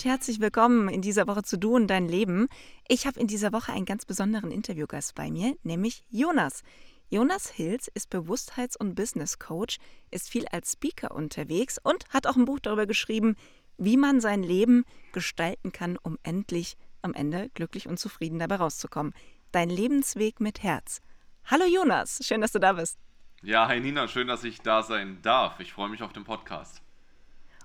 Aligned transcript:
Und 0.00 0.06
herzlich 0.06 0.40
willkommen 0.40 0.88
in 0.88 1.02
dieser 1.02 1.26
Woche 1.26 1.42
zu 1.42 1.58
Du 1.58 1.76
und 1.76 1.88
dein 1.88 2.08
Leben. 2.08 2.48
Ich 2.88 3.06
habe 3.06 3.20
in 3.20 3.26
dieser 3.26 3.52
Woche 3.52 3.74
einen 3.74 3.84
ganz 3.84 4.06
besonderen 4.06 4.50
Interviewgast 4.50 5.14
bei 5.14 5.30
mir, 5.30 5.54
nämlich 5.62 6.04
Jonas. 6.08 6.62
Jonas 7.10 7.50
Hilz 7.50 7.90
ist 7.92 8.08
Bewusstheits- 8.10 8.78
und 8.78 8.94
Business 8.94 9.38
Coach, 9.38 9.76
ist 10.10 10.30
viel 10.30 10.46
als 10.46 10.72
Speaker 10.72 11.14
unterwegs 11.14 11.76
und 11.82 12.08
hat 12.08 12.26
auch 12.26 12.36
ein 12.36 12.46
Buch 12.46 12.60
darüber 12.60 12.86
geschrieben, 12.86 13.36
wie 13.76 13.98
man 13.98 14.22
sein 14.22 14.42
Leben 14.42 14.86
gestalten 15.12 15.70
kann, 15.70 15.98
um 16.02 16.16
endlich 16.22 16.78
am 17.02 17.12
Ende 17.12 17.50
glücklich 17.52 17.86
und 17.86 17.98
zufrieden 17.98 18.38
dabei 18.38 18.56
rauszukommen. 18.56 19.12
Dein 19.52 19.68
Lebensweg 19.68 20.40
mit 20.40 20.62
Herz. 20.62 21.02
Hallo 21.44 21.66
Jonas, 21.66 22.20
schön, 22.22 22.40
dass 22.40 22.52
du 22.52 22.58
da 22.58 22.72
bist. 22.72 22.98
Ja, 23.42 23.68
hi 23.68 23.80
Nina, 23.80 24.08
schön, 24.08 24.28
dass 24.28 24.44
ich 24.44 24.62
da 24.62 24.82
sein 24.82 25.18
darf. 25.20 25.60
Ich 25.60 25.74
freue 25.74 25.90
mich 25.90 26.02
auf 26.02 26.14
den 26.14 26.24
Podcast. 26.24 26.80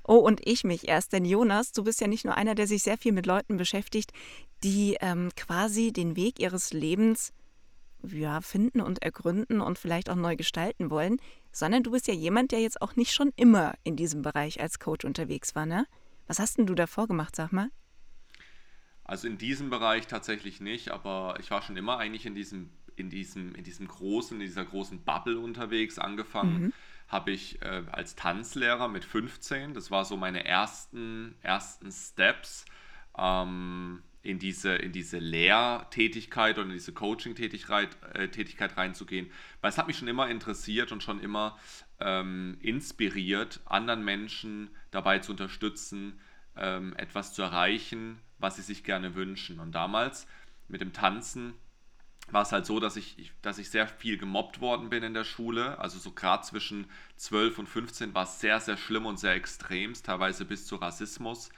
Oh, 0.08 0.18
und 0.18 0.40
ich 0.46 0.64
mich 0.64 0.88
erst, 0.88 1.14
denn 1.14 1.26
Jonas, 1.26 1.72
du 1.72 1.84
bist 1.84 2.00
ja 2.00 2.08
nicht 2.08 2.26
nur 2.26 2.36
einer, 2.38 2.54
der 2.54 2.68
sich 2.68 2.84
sehr 2.84 2.98
viel 2.98 3.12
mit 3.12 3.26
Leuten 3.26 3.58
beschäftigt, 3.58 4.12
die 4.64 4.98
ähm, 5.02 5.32
quasi 5.36 5.92
den 5.92 6.16
Weg 6.16 6.40
ihres 6.40 6.74
Lebens 6.74 7.34
ja, 8.04 8.42
finden 8.42 8.82
und 8.82 9.02
ergründen 9.02 9.62
und 9.62 9.80
vielleicht 9.80 10.12
auch 10.12 10.16
neu 10.16 10.36
gestalten 10.36 10.92
wollen, 10.92 11.18
sondern 11.52 11.82
du 11.82 11.90
bist 11.90 12.08
ja 12.08 12.14
jemand, 12.14 12.52
der 12.52 12.60
jetzt 12.60 12.84
auch 12.84 12.96
nicht 12.96 13.14
schon 13.14 13.32
immer 13.36 13.74
in 13.84 13.96
diesem 13.96 14.22
Bereich 14.22 14.62
als 14.62 14.78
Coach 14.78 15.06
unterwegs 15.06 15.56
war, 15.56 15.66
ne? 15.66 15.88
Was 16.28 16.38
hast 16.38 16.60
denn 16.60 16.68
du 16.68 16.76
davor 16.76 17.08
gemacht, 17.08 17.36
sag 17.36 17.52
mal? 17.52 17.70
Also 19.04 19.28
in 19.28 19.40
diesem 19.40 19.72
Bereich 19.72 20.06
tatsächlich 20.06 20.62
nicht, 20.62 20.92
aber 20.92 21.38
ich 21.40 21.50
war 21.50 21.64
schon 21.64 21.78
immer 21.78 21.98
eigentlich 21.98 22.28
in 22.28 22.36
diesem, 22.36 22.70
in 22.96 23.10
diesem, 23.10 23.56
in 23.56 23.64
diesem 23.64 23.88
großen, 23.88 24.40
in 24.40 24.46
dieser 24.46 24.66
großen 24.66 25.04
Bubble 25.04 25.40
unterwegs, 25.40 25.98
angefangen. 25.98 26.66
Mhm 26.66 26.74
habe 27.08 27.32
ich 27.32 27.62
äh, 27.62 27.84
als 27.92 28.16
Tanzlehrer 28.16 28.88
mit 28.88 29.06
15, 29.06 29.74
das 29.74 29.92
war 29.92 30.06
so 30.06 30.18
meine 30.18 30.46
ersten, 30.46 31.36
ersten 31.42 31.92
Steps 31.92 32.66
ähm, 33.18 34.02
in 34.24 34.40
diese, 34.40 34.76
in 34.76 34.92
diese 34.92 35.20
Lehrtätigkeit 35.20 36.58
und 36.58 36.66
in 36.66 36.74
diese 36.74 36.94
Coaching-Tätigkeit 36.94 37.96
äh, 38.14 38.74
reinzugehen, 38.76 39.32
weil 39.62 39.70
es 39.70 39.78
hat 39.78 39.88
mich 39.88 39.98
schon 39.98 40.08
immer 40.08 40.30
interessiert 40.30 40.92
und 40.92 41.04
schon 41.04 41.22
immer 41.22 41.58
ähm, 42.00 42.58
inspiriert, 42.62 43.62
anderen 43.66 44.04
Menschen 44.04 44.70
dabei 44.90 45.20
zu 45.20 45.32
unterstützen, 45.32 46.20
ähm, 46.58 46.96
etwas 46.98 47.34
zu 47.34 47.44
erreichen, 47.44 48.20
was 48.40 48.56
sie 48.56 48.64
sich 48.64 48.84
gerne 48.84 49.14
wünschen. 49.14 49.60
Und 49.60 49.74
damals 49.74 50.28
mit 50.68 50.82
dem 50.82 50.92
Tanzen 50.92 51.54
war 52.32 52.42
es 52.42 52.52
halt 52.52 52.66
so, 52.66 52.80
dass 52.80 52.96
ich, 52.96 53.32
dass 53.42 53.58
ich 53.58 53.70
sehr 53.70 53.88
viel 53.88 54.18
gemobbt 54.18 54.60
worden 54.60 54.90
bin 54.90 55.04
in 55.04 55.14
der 55.14 55.24
Schule. 55.24 55.78
Also 55.80 56.00
so 56.00 56.12
gerade 56.12 56.44
zwischen 56.44 56.88
12 57.18 57.60
und 57.60 57.70
15 57.70 58.14
war 58.14 58.24
es 58.24 58.40
sehr, 58.40 58.60
sehr 58.60 58.78
schlimm 58.78 59.06
und 59.06 59.20
sehr 59.20 59.34
extrem, 59.34 59.94
teilweise 59.94 60.46
bis 60.46 60.66
zu 60.66 60.78
Rassismus. 60.78 61.50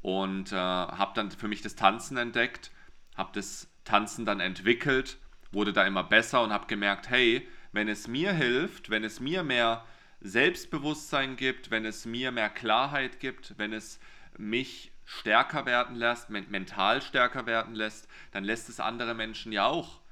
Und 0.00 0.52
äh, 0.52 0.56
habe 0.56 1.12
dann 1.14 1.30
für 1.30 1.48
mich 1.48 1.62
das 1.62 1.74
Tanzen 1.74 2.16
entdeckt, 2.16 2.70
habe 3.16 3.30
das 3.34 3.68
Tanzen 3.84 4.24
dann 4.24 4.38
entwickelt, 4.38 5.18
wurde 5.50 5.72
da 5.72 5.84
immer 5.84 6.04
besser 6.04 6.42
und 6.42 6.52
habe 6.52 6.66
gemerkt, 6.66 7.10
hey, 7.10 7.48
wenn 7.72 7.88
es 7.88 8.06
mir 8.06 8.32
hilft, 8.32 8.90
wenn 8.90 9.02
es 9.02 9.18
mir 9.18 9.42
mehr 9.42 9.84
Selbstbewusstsein 10.20 11.36
gibt, 11.36 11.70
wenn 11.70 11.84
es 11.84 12.06
mir 12.06 12.32
mehr 12.32 12.50
Klarheit 12.50 13.20
gibt, 13.20 13.54
wenn 13.58 13.72
es 13.72 13.98
mich 14.36 14.92
stärker 15.08 15.64
werden 15.64 15.96
lässt, 15.96 16.28
mental 16.28 17.00
stärker 17.00 17.46
werden 17.46 17.74
lässt, 17.74 18.08
dann 18.30 18.44
lässt 18.44 18.68
es 18.68 18.78
andere 18.78 19.14
Menschen 19.14 19.52
ja 19.52 19.64
auch 19.64 20.02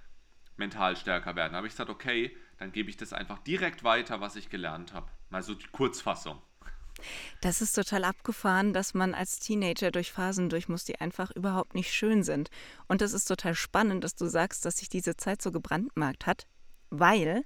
mental 0.56 0.96
stärker 0.96 1.36
werden. 1.36 1.52
Da 1.52 1.58
habe 1.58 1.66
ich 1.66 1.74
gesagt, 1.74 1.90
okay, 1.90 2.34
dann 2.56 2.72
gebe 2.72 2.88
ich 2.88 2.96
das 2.96 3.12
einfach 3.12 3.38
direkt 3.40 3.84
weiter, 3.84 4.22
was 4.22 4.36
ich 4.36 4.48
gelernt 4.48 4.94
habe. 4.94 5.10
Mal 5.28 5.42
so 5.42 5.54
die 5.54 5.66
Kurzfassung. 5.66 6.40
Das 7.42 7.60
ist 7.60 7.74
total 7.74 8.04
abgefahren, 8.04 8.72
dass 8.72 8.94
man 8.94 9.12
als 9.12 9.38
Teenager 9.38 9.90
durch 9.90 10.12
Phasen 10.12 10.48
durch 10.48 10.66
muss, 10.66 10.84
die 10.84 10.98
einfach 10.98 11.30
überhaupt 11.30 11.74
nicht 11.74 11.92
schön 11.92 12.22
sind. 12.22 12.48
Und 12.88 13.02
das 13.02 13.12
ist 13.12 13.26
total 13.26 13.54
spannend, 13.54 14.02
dass 14.02 14.14
du 14.14 14.24
sagst, 14.26 14.64
dass 14.64 14.78
sich 14.78 14.88
diese 14.88 15.14
Zeit 15.14 15.42
so 15.42 15.52
gebrandmarkt 15.52 16.24
hat, 16.24 16.46
weil 16.88 17.44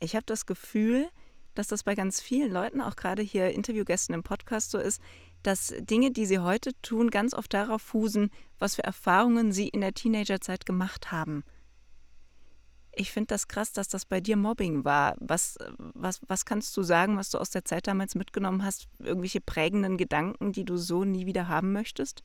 ich 0.00 0.16
habe 0.16 0.26
das 0.26 0.44
Gefühl, 0.44 1.08
dass 1.54 1.68
das 1.68 1.84
bei 1.84 1.94
ganz 1.94 2.20
vielen 2.20 2.50
Leuten, 2.52 2.80
auch 2.80 2.96
gerade 2.96 3.22
hier 3.22 3.50
Interviewgästen 3.50 4.14
im 4.14 4.24
Podcast 4.24 4.72
so 4.72 4.78
ist, 4.78 5.00
dass 5.42 5.74
Dinge, 5.78 6.10
die 6.10 6.26
sie 6.26 6.38
heute 6.38 6.72
tun, 6.82 7.10
ganz 7.10 7.34
oft 7.34 7.52
darauf 7.54 7.82
fußen, 7.82 8.30
was 8.58 8.76
für 8.76 8.84
Erfahrungen 8.84 9.52
sie 9.52 9.68
in 9.68 9.80
der 9.80 9.94
Teenagerzeit 9.94 10.66
gemacht 10.66 11.12
haben. 11.12 11.44
Ich 12.92 13.12
finde 13.12 13.28
das 13.28 13.48
krass, 13.48 13.72
dass 13.72 13.88
das 13.88 14.04
bei 14.04 14.20
dir 14.20 14.36
Mobbing 14.36 14.84
war. 14.84 15.16
Was, 15.20 15.56
was, 15.78 16.20
was 16.26 16.44
kannst 16.44 16.76
du 16.76 16.82
sagen, 16.82 17.16
was 17.16 17.30
du 17.30 17.38
aus 17.38 17.50
der 17.50 17.64
Zeit 17.64 17.86
damals 17.86 18.14
mitgenommen 18.14 18.64
hast? 18.64 18.88
Irgendwelche 18.98 19.40
prägenden 19.40 19.96
Gedanken, 19.96 20.52
die 20.52 20.64
du 20.64 20.76
so 20.76 21.04
nie 21.04 21.26
wieder 21.26 21.48
haben 21.48 21.72
möchtest? 21.72 22.24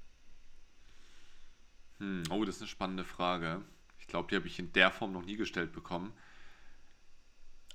Hm, 1.99 2.23
oh, 2.29 2.43
das 2.43 2.55
ist 2.55 2.61
eine 2.61 2.67
spannende 2.67 3.05
Frage. 3.05 3.61
Ich 3.99 4.07
glaube, 4.07 4.27
die 4.29 4.35
habe 4.35 4.47
ich 4.47 4.59
in 4.59 4.73
der 4.73 4.91
Form 4.91 5.13
noch 5.13 5.25
nie 5.25 5.37
gestellt 5.37 5.71
bekommen. 5.71 6.13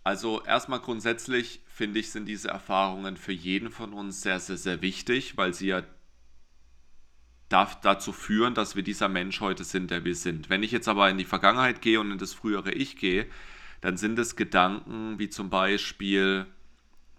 Also 0.03 0.43
erstmal 0.43 0.81
grundsätzlich 0.81 1.61
finde 1.66 2.00
ich, 2.00 2.11
sind 2.11 2.27
diese 2.27 2.49
Erfahrungen 2.49 3.16
für 3.16 3.33
jeden 3.33 3.71
von 3.71 3.93
uns 3.93 4.22
sehr, 4.22 4.41
sehr, 4.41 4.56
sehr 4.56 4.83
wichtig, 4.83 5.37
weil 5.37 5.53
sie 5.55 5.69
ja 5.69 5.83
dazu 7.49 8.12
führen, 8.12 8.55
dass 8.55 8.77
wir 8.77 8.83
dieser 8.83 9.09
Mensch 9.09 9.41
heute 9.41 9.65
sind, 9.65 9.91
der 9.91 10.05
wir 10.05 10.15
sind. 10.15 10.49
Wenn 10.49 10.62
ich 10.62 10.71
jetzt 10.71 10.89
aber 10.89 11.10
in 11.10 11.19
die 11.19 11.25
Vergangenheit 11.25 11.83
gehe 11.83 12.00
und 12.00 12.12
in 12.12 12.19
das 12.19 12.33
frühere 12.33 12.72
Ich 12.72 12.97
gehe, 12.97 13.27
dann 13.81 13.97
sind 13.97 14.19
es 14.19 14.37
Gedanken 14.37 15.19
wie 15.19 15.28
zum 15.28 15.50
Beispiel, 15.50 16.47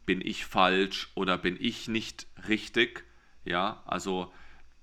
bin 0.06 0.22
ich 0.22 0.46
falsch 0.46 1.12
oder 1.16 1.38
bin 1.38 1.58
ich 1.60 1.88
nicht 1.88 2.28
richtig? 2.48 3.04
Ja, 3.44 3.84
also, 3.86 4.32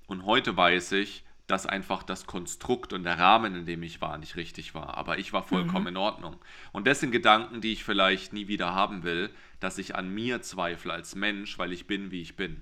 und 0.06 0.25
heute 0.25 0.56
weiß 0.56 0.92
ich, 0.92 1.25
dass 1.48 1.66
einfach 1.66 2.03
das 2.03 2.26
Konstrukt 2.26 2.92
und 2.92 3.03
der 3.04 3.19
Rahmen, 3.19 3.54
in 3.54 3.66
dem 3.66 3.82
ich 3.82 4.00
war, 4.00 4.19
nicht 4.19 4.36
richtig 4.36 4.75
war. 4.75 4.97
Aber 4.97 5.19
ich 5.19 5.32
war 5.32 5.42
vollkommen 5.42 5.84
mhm. 5.84 5.88
in 5.88 5.97
Ordnung. 5.97 6.36
Und 6.72 6.86
das 6.86 7.00
sind 7.00 7.10
Gedanken, 7.10 7.62
die 7.62 7.72
ich 7.72 7.84
vielleicht 7.84 8.34
nie 8.34 8.48
wieder 8.48 8.75
haben 8.75 9.03
will, 9.03 9.31
dass 9.58 9.78
ich 9.78 9.97
an 9.97 10.14
mir 10.14 10.42
zweifle 10.42 10.92
als 10.92 11.14
Mensch, 11.14 11.58
weil 11.58 11.72
ich 11.72 11.87
bin, 11.87 12.10
wie 12.10 12.20
ich 12.20 12.37
bin. 12.37 12.60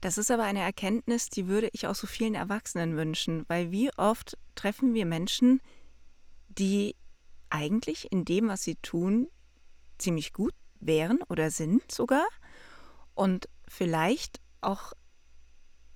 Das 0.00 0.16
ist 0.16 0.30
aber 0.30 0.44
eine 0.44 0.62
Erkenntnis, 0.62 1.28
die 1.28 1.48
würde 1.48 1.68
ich 1.72 1.86
auch 1.86 1.94
so 1.94 2.06
vielen 2.06 2.34
Erwachsenen 2.34 2.96
wünschen, 2.96 3.44
weil 3.48 3.70
wie 3.70 3.92
oft 3.98 4.38
treffen 4.54 4.94
wir 4.94 5.04
Menschen, 5.04 5.60
die 6.48 6.96
eigentlich 7.50 8.10
in 8.10 8.24
dem, 8.24 8.48
was 8.48 8.62
sie 8.62 8.76
tun, 8.76 9.28
ziemlich 9.98 10.32
gut 10.32 10.54
wären 10.80 11.20
oder 11.28 11.50
sind 11.50 11.92
sogar 11.92 12.26
und 13.14 13.50
vielleicht 13.66 14.40
auch 14.62 14.94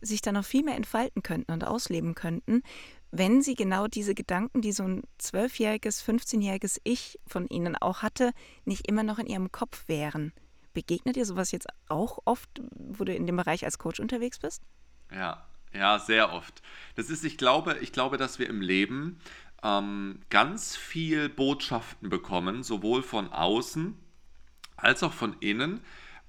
sich 0.02 0.20
dann 0.20 0.34
noch 0.34 0.44
viel 0.44 0.64
mehr 0.64 0.76
entfalten 0.76 1.22
könnten 1.22 1.52
und 1.52 1.64
ausleben 1.64 2.14
könnten, 2.14 2.62
wenn 3.10 3.42
sie 3.42 3.54
genau 3.54 3.86
diese 3.86 4.14
Gedanken, 4.14 4.62
die 4.62 4.72
so 4.72 4.84
ein 4.84 5.02
zwölfjähriges, 5.18 6.02
15-jähriges 6.02 6.80
Ich 6.84 7.18
von 7.26 7.46
ihnen 7.46 7.76
auch 7.76 8.02
hatte, 8.02 8.32
nicht 8.64 8.88
immer 8.88 9.02
noch 9.02 9.18
in 9.18 9.26
ihrem 9.26 9.52
Kopf 9.52 9.86
wären. 9.86 10.32
Begegnet 10.72 11.16
dir 11.16 11.26
sowas 11.26 11.52
jetzt 11.52 11.68
auch 11.88 12.20
oft, 12.24 12.48
wo 12.70 13.04
du 13.04 13.14
in 13.14 13.26
dem 13.26 13.36
Bereich 13.36 13.64
als 13.64 13.78
Coach 13.78 14.00
unterwegs 14.00 14.38
bist? 14.38 14.62
Ja, 15.12 15.46
ja, 15.74 15.98
sehr 15.98 16.32
oft. 16.32 16.62
Das 16.94 17.10
ist, 17.10 17.24
ich 17.24 17.36
glaube, 17.36 17.78
ich 17.80 17.92
glaube, 17.92 18.16
dass 18.16 18.38
wir 18.38 18.48
im 18.48 18.62
Leben 18.62 19.20
ähm, 19.62 20.20
ganz 20.30 20.74
viel 20.76 21.28
Botschaften 21.28 22.08
bekommen, 22.08 22.62
sowohl 22.62 23.02
von 23.02 23.30
außen 23.30 23.96
als 24.76 25.02
auch 25.02 25.12
von 25.12 25.36
innen, 25.40 25.80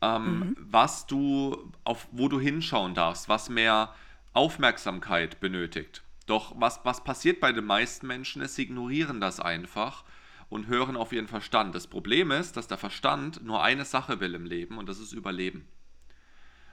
ähm, 0.03 0.39
mhm. 0.39 0.55
was 0.59 1.07
du, 1.07 1.71
auf 1.85 2.07
wo 2.11 2.27
du 2.27 2.39
hinschauen 2.39 2.93
darfst, 2.93 3.29
was 3.29 3.49
mehr 3.49 3.95
Aufmerksamkeit 4.33 5.39
benötigt. 5.39 6.03
Doch 6.25 6.53
was, 6.59 6.81
was 6.83 7.03
passiert 7.03 7.39
bei 7.39 7.51
den 7.51 7.65
meisten 7.65 8.07
Menschen 8.07 8.41
ist, 8.41 8.55
sie 8.55 8.63
ignorieren 8.63 9.21
das 9.21 9.39
einfach 9.39 10.03
und 10.49 10.67
hören 10.67 10.97
auf 10.97 11.13
ihren 11.13 11.27
Verstand. 11.27 11.73
Das 11.73 11.87
Problem 11.87 12.31
ist, 12.31 12.57
dass 12.57 12.67
der 12.67 12.77
Verstand 12.77 13.43
nur 13.43 13.63
eine 13.63 13.85
Sache 13.85 14.19
will 14.19 14.35
im 14.35 14.45
Leben 14.45 14.77
und 14.77 14.89
das 14.89 14.99
ist 14.99 15.13
Überleben. 15.13 15.67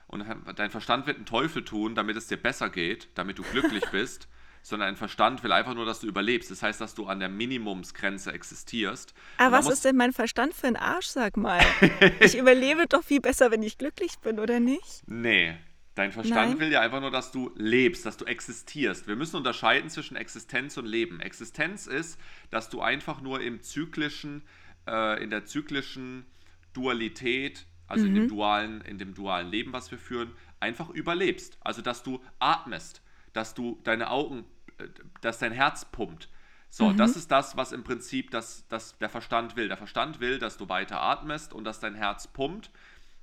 Und 0.09 0.25
dein 0.57 0.71
Verstand 0.71 1.07
wird 1.07 1.19
einen 1.19 1.27
Teufel 1.27 1.65
tun, 1.65 1.95
damit 1.95 2.17
es 2.17 2.27
dir 2.27 2.37
besser 2.37 2.69
geht, 2.69 3.09
damit 3.15 3.39
du 3.39 3.43
glücklich 3.45 3.85
bist 3.93 4.29
sondern 4.63 4.89
ein 4.89 4.97
Verstand 4.97 5.43
will 5.43 5.53
einfach 5.53 5.75
nur, 5.75 5.87
dass 5.87 6.01
du 6.01 6.07
überlebst. 6.07 6.51
Das 6.51 6.63
heißt, 6.63 6.81
dass 6.81 6.95
du 6.95 7.07
an 7.07 7.21
der 7.21 7.29
Minimumsgrenze 7.29 8.33
existierst. 8.33 9.15
Aber 9.39 9.57
was 9.57 9.69
ist 9.69 9.85
denn 9.85 9.97
mein 9.97 10.13
Verstand 10.13 10.55
für 10.55 10.67
ein 10.67 10.77
Arsch, 10.77 11.07
sag 11.07 11.37
mal? 11.37 11.61
ich 12.21 12.37
überlebe 12.37 12.87
doch 12.87 13.03
viel 13.03 13.21
besser, 13.21 13.51
wenn 13.51 13.63
ich 13.63 13.79
glücklich 13.79 14.19
bin, 14.21 14.39
oder 14.39 14.61
nicht? 14.61 15.03
Nee. 15.07 15.57
Dein 15.97 16.13
Verstand 16.13 16.51
Nein. 16.51 16.61
will 16.61 16.73
ja 16.73 16.81
einfach 16.81 17.01
nur, 17.01 17.11
dass 17.11 17.33
du 17.33 17.51
lebst, 17.57 18.07
dass 18.07 18.17
du 18.17 18.25
existierst. 18.25 19.09
Wir 19.09 19.17
müssen 19.17 19.37
unterscheiden 19.37 19.91
zwischen 19.91 20.17
Existenz 20.17 20.77
und 20.77 20.87
Leben. 20.87 21.21
Existenz 21.21 21.87
ist, 21.87 22.19
dass 22.51 22.71
du 22.71 22.81
einfach 22.81 23.21
nur 23.21 23.41
im 23.41 23.61
zyklischen, 23.61 24.43
äh, 24.87 25.23
in 25.23 25.31
der 25.31 25.45
zyklischen 25.47 26.27
Dualität, 26.73 27.67
also 27.89 28.05
mhm. 28.05 28.09
in, 28.09 28.15
dem 28.15 28.25
mhm. 28.25 28.29
dualen, 28.29 28.81
in 28.83 28.99
dem 28.99 29.15
dualen 29.15 29.51
Leben, 29.51 29.73
was 29.73 29.91
wir 29.91 29.99
führen, 29.99 30.33
einfach 30.61 30.91
überlebst. 30.91 31.59
Also, 31.61 31.83
dass 31.83 32.03
du 32.03 32.23
atmest 32.39 33.03
dass 33.33 33.55
du 33.55 33.81
deine 33.85 34.11
Augen, 34.11 34.45
äh, 34.79 34.89
dass 35.21 35.39
dein 35.39 35.53
Herz 35.53 35.85
pumpt. 35.85 36.29
So, 36.69 36.91
mhm. 36.91 36.97
das 36.97 37.17
ist 37.17 37.31
das, 37.31 37.57
was 37.57 37.73
im 37.73 37.83
Prinzip 37.83 38.31
das, 38.31 38.67
das 38.69 38.97
der 38.99 39.09
Verstand 39.09 39.57
will. 39.57 39.69
Der 39.69 39.77
Verstand 39.77 40.21
will, 40.21 40.39
dass 40.39 40.57
du 40.57 40.69
weiter 40.69 41.01
atmest 41.01 41.53
und 41.53 41.65
dass 41.65 41.81
dein 41.81 41.95
Herz 41.95 42.29
pumpt, 42.29 42.71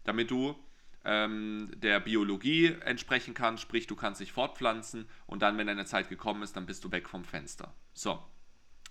damit 0.04 0.32
du 0.32 0.56
ähm, 1.06 1.72
der 1.76 2.02
Biologie 2.02 2.76
entsprechen 2.82 3.34
kann, 3.34 3.58
sprich 3.58 3.88
du 3.88 3.96
kannst 3.96 4.20
dich 4.20 4.34
fortpflanzen 4.34 5.08
und 5.26 5.42
dann, 5.42 5.58
wenn 5.58 5.68
deine 5.68 5.86
Zeit 5.86 6.10
gekommen 6.10 6.44
ist, 6.44 6.58
dann 6.58 6.66
bist 6.66 6.84
du 6.84 6.92
weg 6.92 7.08
vom 7.08 7.24
Fenster. 7.24 7.74
So. 7.94 8.22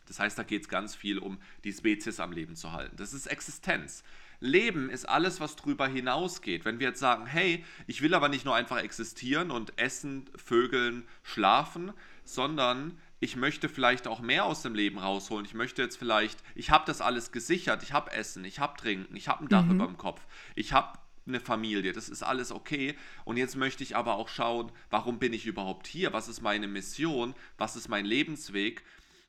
Das 0.07 0.21
heißt, 0.21 0.39
da 0.39 0.45
geht 0.45 0.63
es 0.63 0.69
ganz 0.69 0.95
viel 0.95 1.19
um 1.19 1.39
die 1.65 1.73
Spezies 1.73 2.21
am 2.21 2.33
Leben 2.33 2.55
zu 2.55 2.73
halten. 2.73 2.97
Das 2.97 3.13
ist 3.13 3.27
Existenz. 3.27 4.05
Leben 4.41 4.91
ist 4.91 5.09
alles, 5.09 5.41
was 5.41 5.57
drüber 5.57 5.89
hinausgeht. 5.89 6.65
Wenn 6.65 6.79
wir 6.79 6.89
jetzt 6.89 7.01
sagen, 7.01 7.27
hey, 7.27 7.65
ich 7.87 8.03
will 8.03 8.15
aber 8.15 8.29
nicht 8.29 8.45
nur 8.45 8.55
einfach 8.55 8.79
existieren 8.79 9.51
und 9.51 9.79
essen, 9.79 10.29
vögeln, 10.37 11.07
schlafen, 11.23 11.93
sondern 12.25 12.99
ich 13.21 13.37
möchte 13.37 13.69
vielleicht 13.69 14.07
auch 14.07 14.21
mehr 14.21 14.45
aus 14.45 14.63
dem 14.63 14.75
Leben 14.75 14.99
rausholen. 14.99 15.47
Ich 15.47 15.55
möchte 15.55 15.83
jetzt 15.83 15.97
vielleicht, 15.97 16.39
ich 16.55 16.71
habe 16.71 16.85
das 16.87 17.01
alles 17.01 17.33
gesichert, 17.33 17.83
ich 17.83 17.93
habe 17.93 18.13
Essen, 18.13 18.45
ich 18.45 18.59
habe 18.59 18.77
Trinken, 18.77 19.17
ich 19.17 19.29
habe 19.29 19.45
ein 19.45 19.49
Dach 19.49 19.65
mhm. 19.65 19.77
über 19.77 19.87
dem 19.87 19.97
Kopf, 19.97 20.21
ich 20.55 20.73
habe 20.73 20.99
eine 21.27 21.41
Familie, 21.41 21.93
das 21.93 22.09
ist 22.09 22.23
alles 22.23 22.53
okay. 22.53 22.95
Und 23.25 23.37
jetzt 23.37 23.57
möchte 23.57 23.83
ich 23.83 23.97
aber 23.97 24.15
auch 24.17 24.29
schauen, 24.29 24.71
warum 24.91 25.19
bin 25.19 25.33
ich 25.33 25.47
überhaupt 25.47 25.87
hier? 25.87 26.13
Was 26.13 26.29
ist 26.29 26.41
meine 26.41 26.69
Mission? 26.69 27.35
Was 27.59 27.75
ist 27.75 27.89
mein 27.89 28.05
Lebensweg? 28.05 28.85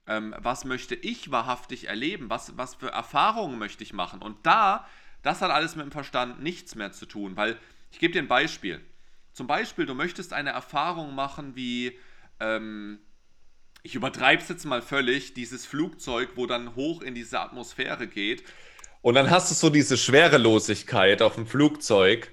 Ähm, 0.07 0.33
was 0.37 0.63
möchte 0.63 0.95
ich 0.95 1.31
wahrhaftig 1.31 1.87
erleben? 1.87 2.29
Was, 2.29 2.57
was 2.57 2.75
für 2.75 2.89
Erfahrungen 2.89 3.59
möchte 3.59 3.83
ich 3.83 3.93
machen? 3.93 4.21
Und 4.21 4.37
da, 4.45 4.87
das 5.21 5.41
hat 5.41 5.51
alles 5.51 5.75
mit 5.75 5.85
dem 5.85 5.91
Verstand 5.91 6.41
nichts 6.41 6.75
mehr 6.75 6.91
zu 6.91 7.05
tun, 7.05 7.35
weil 7.35 7.57
ich 7.91 7.99
gebe 7.99 8.13
dir 8.13 8.21
ein 8.21 8.27
Beispiel. 8.27 8.81
Zum 9.33 9.47
Beispiel, 9.47 9.85
du 9.85 9.93
möchtest 9.93 10.33
eine 10.33 10.51
Erfahrung 10.51 11.13
machen 11.13 11.55
wie, 11.55 11.97
ähm, 12.39 12.99
ich 13.83 13.95
übertreibe 13.95 14.41
es 14.41 14.49
jetzt 14.49 14.65
mal 14.65 14.81
völlig, 14.81 15.33
dieses 15.33 15.65
Flugzeug, 15.65 16.31
wo 16.35 16.45
dann 16.45 16.75
hoch 16.75 17.01
in 17.01 17.13
diese 17.13 17.39
Atmosphäre 17.39 18.07
geht. 18.07 18.43
Und 19.01 19.13
dann 19.13 19.29
hast 19.29 19.51
du 19.51 19.55
so 19.55 19.69
diese 19.69 19.97
Schwerelosigkeit 19.97 21.21
auf 21.21 21.35
dem 21.35 21.45
Flugzeug 21.45 22.31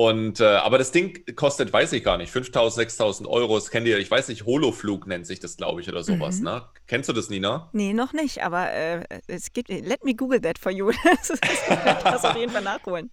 und, 0.00 0.40
äh, 0.40 0.44
aber 0.46 0.78
das 0.78 0.92
Ding 0.92 1.26
kostet, 1.36 1.74
weiß 1.74 1.92
ich 1.92 2.02
gar 2.02 2.16
nicht, 2.16 2.34
5.000, 2.34 2.88
6.000 2.88 3.26
Euro. 3.26 3.56
Das 3.56 3.70
kennt 3.70 3.86
ihr, 3.86 3.98
ich 3.98 4.10
weiß 4.10 4.28
nicht, 4.28 4.46
Holoflug 4.46 5.06
nennt 5.06 5.26
sich 5.26 5.40
das, 5.40 5.58
glaube 5.58 5.82
ich, 5.82 5.90
oder 5.90 6.02
sowas, 6.02 6.38
mhm. 6.38 6.44
ne? 6.44 6.62
Kennst 6.86 7.10
du 7.10 7.12
das, 7.12 7.28
Nina? 7.28 7.68
Nee, 7.74 7.92
noch 7.92 8.14
nicht, 8.14 8.42
aber 8.42 8.72
äh, 8.72 9.04
es 9.26 9.52
gibt, 9.52 9.68
let 9.68 10.02
me 10.02 10.14
Google 10.14 10.40
that 10.40 10.58
for 10.58 10.72
you. 10.72 10.90
das, 11.04 11.28
ist, 11.28 11.44
das 11.68 12.24
auf 12.24 12.34
jeden 12.34 12.50
Fall 12.50 12.62
nachholen. 12.62 13.10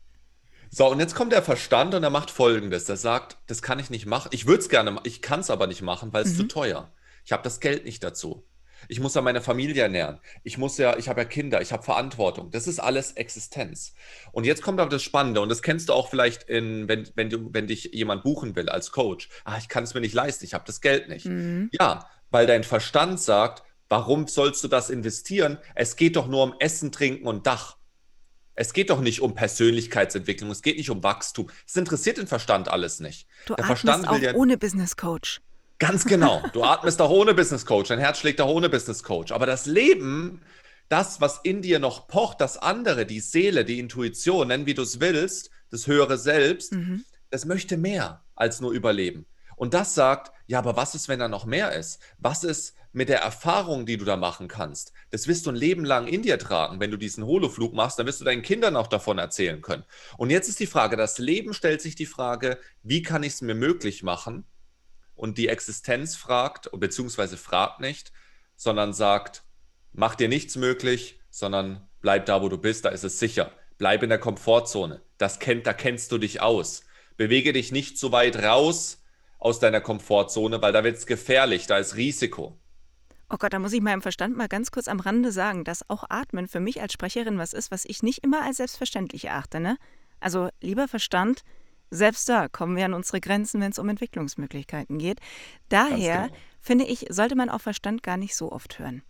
So, 0.69 0.89
und 0.89 1.01
jetzt 1.01 1.13
kommt 1.13 1.33
der 1.33 1.43
Verstand 1.43 1.93
und 1.93 2.03
er 2.03 2.09
macht 2.09 2.31
folgendes. 2.31 2.85
Der 2.85 2.95
sagt, 2.95 3.37
das 3.47 3.61
kann 3.61 3.79
ich 3.79 3.89
nicht 3.89 4.05
machen. 4.05 4.29
Ich 4.31 4.47
würde 4.47 4.59
es 4.59 4.69
gerne 4.69 4.91
machen, 4.91 5.03
ich 5.05 5.21
kann 5.21 5.41
es 5.41 5.49
aber 5.49 5.67
nicht 5.67 5.81
machen, 5.81 6.13
weil 6.13 6.23
es 6.23 6.35
mhm. 6.35 6.37
zu 6.37 6.43
teuer. 6.47 6.93
Ich 7.25 7.33
habe 7.33 7.43
das 7.43 7.59
Geld 7.59 7.83
nicht 7.83 8.01
dazu. 8.01 8.46
Ich 8.87 8.99
muss 8.99 9.15
ja 9.15 9.21
meine 9.21 9.41
Familie 9.41 9.83
ernähren. 9.83 10.19
Ich 10.43 10.57
muss 10.57 10.77
ja, 10.77 10.97
ich 10.97 11.09
habe 11.09 11.21
ja 11.21 11.25
Kinder, 11.25 11.61
ich 11.61 11.71
habe 11.71 11.83
Verantwortung. 11.83 12.51
Das 12.51 12.67
ist 12.67 12.79
alles 12.79 13.13
Existenz. 13.13 13.93
Und 14.31 14.45
jetzt 14.45 14.61
kommt 14.61 14.79
aber 14.79 14.89
das 14.89 15.03
Spannende, 15.03 15.41
und 15.41 15.49
das 15.49 15.61
kennst 15.61 15.89
du 15.89 15.93
auch 15.93 16.09
vielleicht, 16.09 16.43
in, 16.43 16.87
wenn, 16.87 17.09
wenn, 17.15 17.29
du, 17.29 17.53
wenn 17.53 17.67
dich 17.67 17.91
jemand 17.93 18.23
buchen 18.23 18.55
will 18.55 18.69
als 18.69 18.91
Coach. 18.91 19.29
Ah, 19.45 19.57
ich 19.57 19.69
kann 19.69 19.83
es 19.83 19.93
mir 19.93 20.01
nicht 20.01 20.13
leisten, 20.13 20.45
ich 20.45 20.53
habe 20.53 20.63
das 20.65 20.81
Geld 20.81 21.09
nicht. 21.09 21.25
Mhm. 21.25 21.69
Ja, 21.71 22.07
weil 22.29 22.47
dein 22.47 22.63
Verstand 22.63 23.19
sagt, 23.19 23.63
warum 23.89 24.27
sollst 24.27 24.63
du 24.63 24.67
das 24.67 24.89
investieren? 24.89 25.57
Es 25.75 25.95
geht 25.95 26.15
doch 26.15 26.27
nur 26.27 26.43
um 26.43 26.55
Essen, 26.59 26.91
Trinken 26.91 27.27
und 27.27 27.47
Dach. 27.47 27.77
Es 28.59 28.73
geht 28.73 28.89
doch 28.89 29.01
nicht 29.01 29.21
um 29.21 29.35
Persönlichkeitsentwicklung, 29.35 30.49
es 30.49 30.63
geht 30.63 30.77
nicht 30.77 30.89
um 30.89 31.03
Wachstum. 31.03 31.49
Es 31.67 31.75
interessiert 31.75 32.17
den 32.17 32.25
Verstand 32.25 32.69
alles 32.69 32.99
nicht. 32.99 33.27
Du 33.45 33.53
Der 33.53 33.63
Verstand 33.63 34.09
will 34.09 34.23
ja 34.23 34.33
ohne 34.33 34.57
Business 34.57 34.97
Coach. 34.97 35.41
Ganz 35.79 36.05
genau. 36.05 36.41
Du 36.53 36.63
atmest 36.63 37.01
auch 37.01 37.09
ohne 37.09 37.33
Business 37.33 37.65
Coach, 37.65 37.89
dein 37.89 37.99
Herz 37.99 38.19
schlägt 38.19 38.41
auch 38.41 38.49
ohne 38.49 38.69
Business 38.69 39.03
Coach. 39.03 39.31
Aber 39.31 39.45
das 39.45 39.65
Leben, 39.65 40.41
das, 40.89 41.21
was 41.21 41.39
in 41.43 41.61
dir 41.61 41.79
noch 41.79 42.07
pocht, 42.07 42.41
das 42.41 42.57
andere, 42.57 43.05
die 43.05 43.19
Seele, 43.19 43.63
die 43.63 43.79
Intuition, 43.79 44.47
nennen 44.47 44.65
wie 44.65 44.73
du 44.73 44.81
es 44.81 44.99
willst, 44.99 45.51
das 45.69 45.85
höhere 45.85 46.17
Selbst, 46.17 46.73
mhm. 46.73 47.03
das 47.29 47.45
möchte 47.45 47.77
mehr 47.77 48.23
als 48.35 48.59
nur 48.61 48.71
überleben. 48.71 49.25
Und 49.55 49.73
das 49.73 49.95
sagt, 49.95 50.31
ja, 50.45 50.59
aber 50.59 50.77
was 50.77 50.95
ist, 50.95 51.09
wenn 51.09 51.19
da 51.19 51.27
noch 51.27 51.45
mehr 51.45 51.73
ist? 51.73 51.99
Was 52.19 52.43
ist 52.43 52.75
mit 52.93 53.09
der 53.09 53.21
Erfahrung, 53.21 53.85
die 53.85 53.97
du 53.97 54.05
da 54.05 54.15
machen 54.15 54.47
kannst? 54.47 54.93
Das 55.09 55.27
wirst 55.27 55.45
du 55.45 55.51
ein 55.51 55.55
Leben 55.55 55.83
lang 55.83 56.07
in 56.07 56.21
dir 56.21 56.39
tragen. 56.39 56.79
Wenn 56.79 56.91
du 56.91 56.97
diesen 56.97 57.25
Holoflug 57.25 57.73
machst, 57.73 57.99
dann 57.99 58.05
wirst 58.05 58.21
du 58.21 58.25
deinen 58.25 58.43
Kindern 58.43 58.75
auch 58.75 58.87
davon 58.87 59.17
erzählen 59.17 59.61
können. 59.61 59.83
Und 60.15 60.29
jetzt 60.29 60.47
ist 60.47 60.59
die 60.59 60.67
Frage, 60.67 60.95
das 60.95 61.17
Leben 61.17 61.53
stellt 61.53 61.81
sich 61.81 61.95
die 61.95 62.05
Frage, 62.05 62.59
wie 62.83 63.01
kann 63.01 63.23
ich 63.23 63.33
es 63.33 63.41
mir 63.41 63.55
möglich 63.55 64.03
machen, 64.03 64.45
und 65.17 65.37
die 65.37 65.49
Existenz 65.49 66.15
fragt, 66.15 66.69
beziehungsweise 66.71 67.35
fragt 67.35 67.81
nicht, 67.81 68.13
sondern 68.55 68.93
sagt, 68.93 69.43
mach 69.91 70.15
dir 70.15 70.29
nichts 70.29 70.55
möglich, 70.55 71.19
sondern 71.29 71.87
bleib 71.99 72.25
da, 72.27 72.41
wo 72.41 72.49
du 72.49 72.57
bist, 72.57 72.85
da 72.85 72.89
ist 72.89 73.03
es 73.03 73.19
sicher. 73.19 73.51
Bleib 73.77 74.03
in 74.03 74.09
der 74.09 74.19
Komfortzone. 74.19 75.01
Das 75.17 75.39
kennt, 75.39 75.67
da 75.67 75.73
kennst 75.73 76.11
du 76.11 76.17
dich 76.17 76.41
aus. 76.41 76.83
Bewege 77.17 77.51
dich 77.51 77.71
nicht 77.71 77.97
so 77.97 78.11
weit 78.11 78.37
raus 78.37 79.03
aus 79.39 79.59
deiner 79.59 79.81
Komfortzone, 79.81 80.61
weil 80.61 80.71
da 80.71 80.83
wird 80.83 80.97
es 80.97 81.05
gefährlich, 81.05 81.67
da 81.67 81.77
ist 81.77 81.95
Risiko. 81.95 82.57
Oh 83.29 83.37
Gott, 83.37 83.53
da 83.53 83.59
muss 83.59 83.73
ich 83.73 83.81
meinem 83.81 84.01
Verstand 84.01 84.37
mal 84.37 84.47
ganz 84.47 84.71
kurz 84.71 84.87
am 84.87 84.99
Rande 84.99 85.31
sagen, 85.31 85.63
dass 85.63 85.89
auch 85.89 86.05
Atmen 86.09 86.47
für 86.47 86.59
mich 86.59 86.81
als 86.81 86.93
Sprecherin 86.93 87.37
was 87.37 87.53
ist, 87.53 87.71
was 87.71 87.85
ich 87.85 88.01
nicht 88.01 88.23
immer 88.23 88.43
als 88.43 88.57
selbstverständlich 88.57 89.25
erachte. 89.25 89.59
Ne? 89.59 89.77
Also, 90.19 90.49
lieber 90.61 90.87
Verstand, 90.87 91.43
selbst 91.89 92.27
da 92.29 92.47
kommen 92.47 92.75
wir 92.75 92.85
an 92.85 92.93
unsere 92.93 93.21
Grenzen, 93.21 93.61
wenn 93.61 93.71
es 93.71 93.79
um 93.79 93.89
Entwicklungsmöglichkeiten 93.89 94.97
geht. 94.97 95.19
Daher 95.69 96.27
genau. 96.27 96.35
finde 96.59 96.85
ich, 96.85 97.05
sollte 97.09 97.35
man 97.35 97.49
auf 97.49 97.61
Verstand 97.61 98.03
gar 98.03 98.17
nicht 98.17 98.35
so 98.35 98.51
oft 98.51 98.79
hören. 98.79 99.03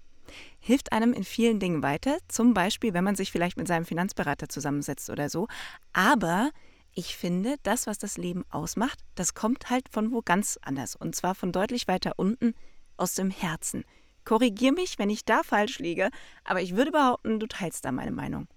Hilft 0.60 0.92
einem 0.92 1.14
in 1.14 1.24
vielen 1.24 1.60
Dingen 1.60 1.84
weiter, 1.84 2.18
zum 2.28 2.54
Beispiel, 2.54 2.94
wenn 2.94 3.04
man 3.04 3.16
sich 3.16 3.32
vielleicht 3.32 3.58
mit 3.58 3.68
seinem 3.68 3.86
Finanzberater 3.86 4.50
zusammensetzt 4.50 5.10
oder 5.10 5.30
so. 5.30 5.48
Aber 5.94 6.52
ich 6.94 7.16
finde, 7.16 7.56
das, 7.64 7.88
was 7.88 7.98
das 7.98 8.18
Leben 8.18 8.44
ausmacht, 8.50 9.00
das 9.16 9.34
kommt 9.34 9.70
halt 9.70 9.88
von 9.90 10.12
wo 10.12 10.22
ganz 10.22 10.60
anders. 10.62 10.96
Und 10.96 11.16
zwar 11.16 11.36
von 11.36 11.52
deutlich 11.52 11.88
weiter 11.88 12.14
unten 12.18 12.54
aus 12.98 13.14
dem 13.14 13.30
Herzen. 13.30 13.86
Korrigier 14.26 14.74
mich, 14.74 15.00
wenn 15.00 15.10
ich 15.10 15.24
da 15.24 15.44
falsch 15.44 15.80
liege, 15.80 16.10
aber 16.44 16.62
ich 16.62 16.76
würde 16.76 16.92
behaupten, 16.92 17.40
du 17.40 17.48
teilst 17.48 17.86
da 17.86 17.92
meine 17.92 18.12
Meinung. 18.12 18.48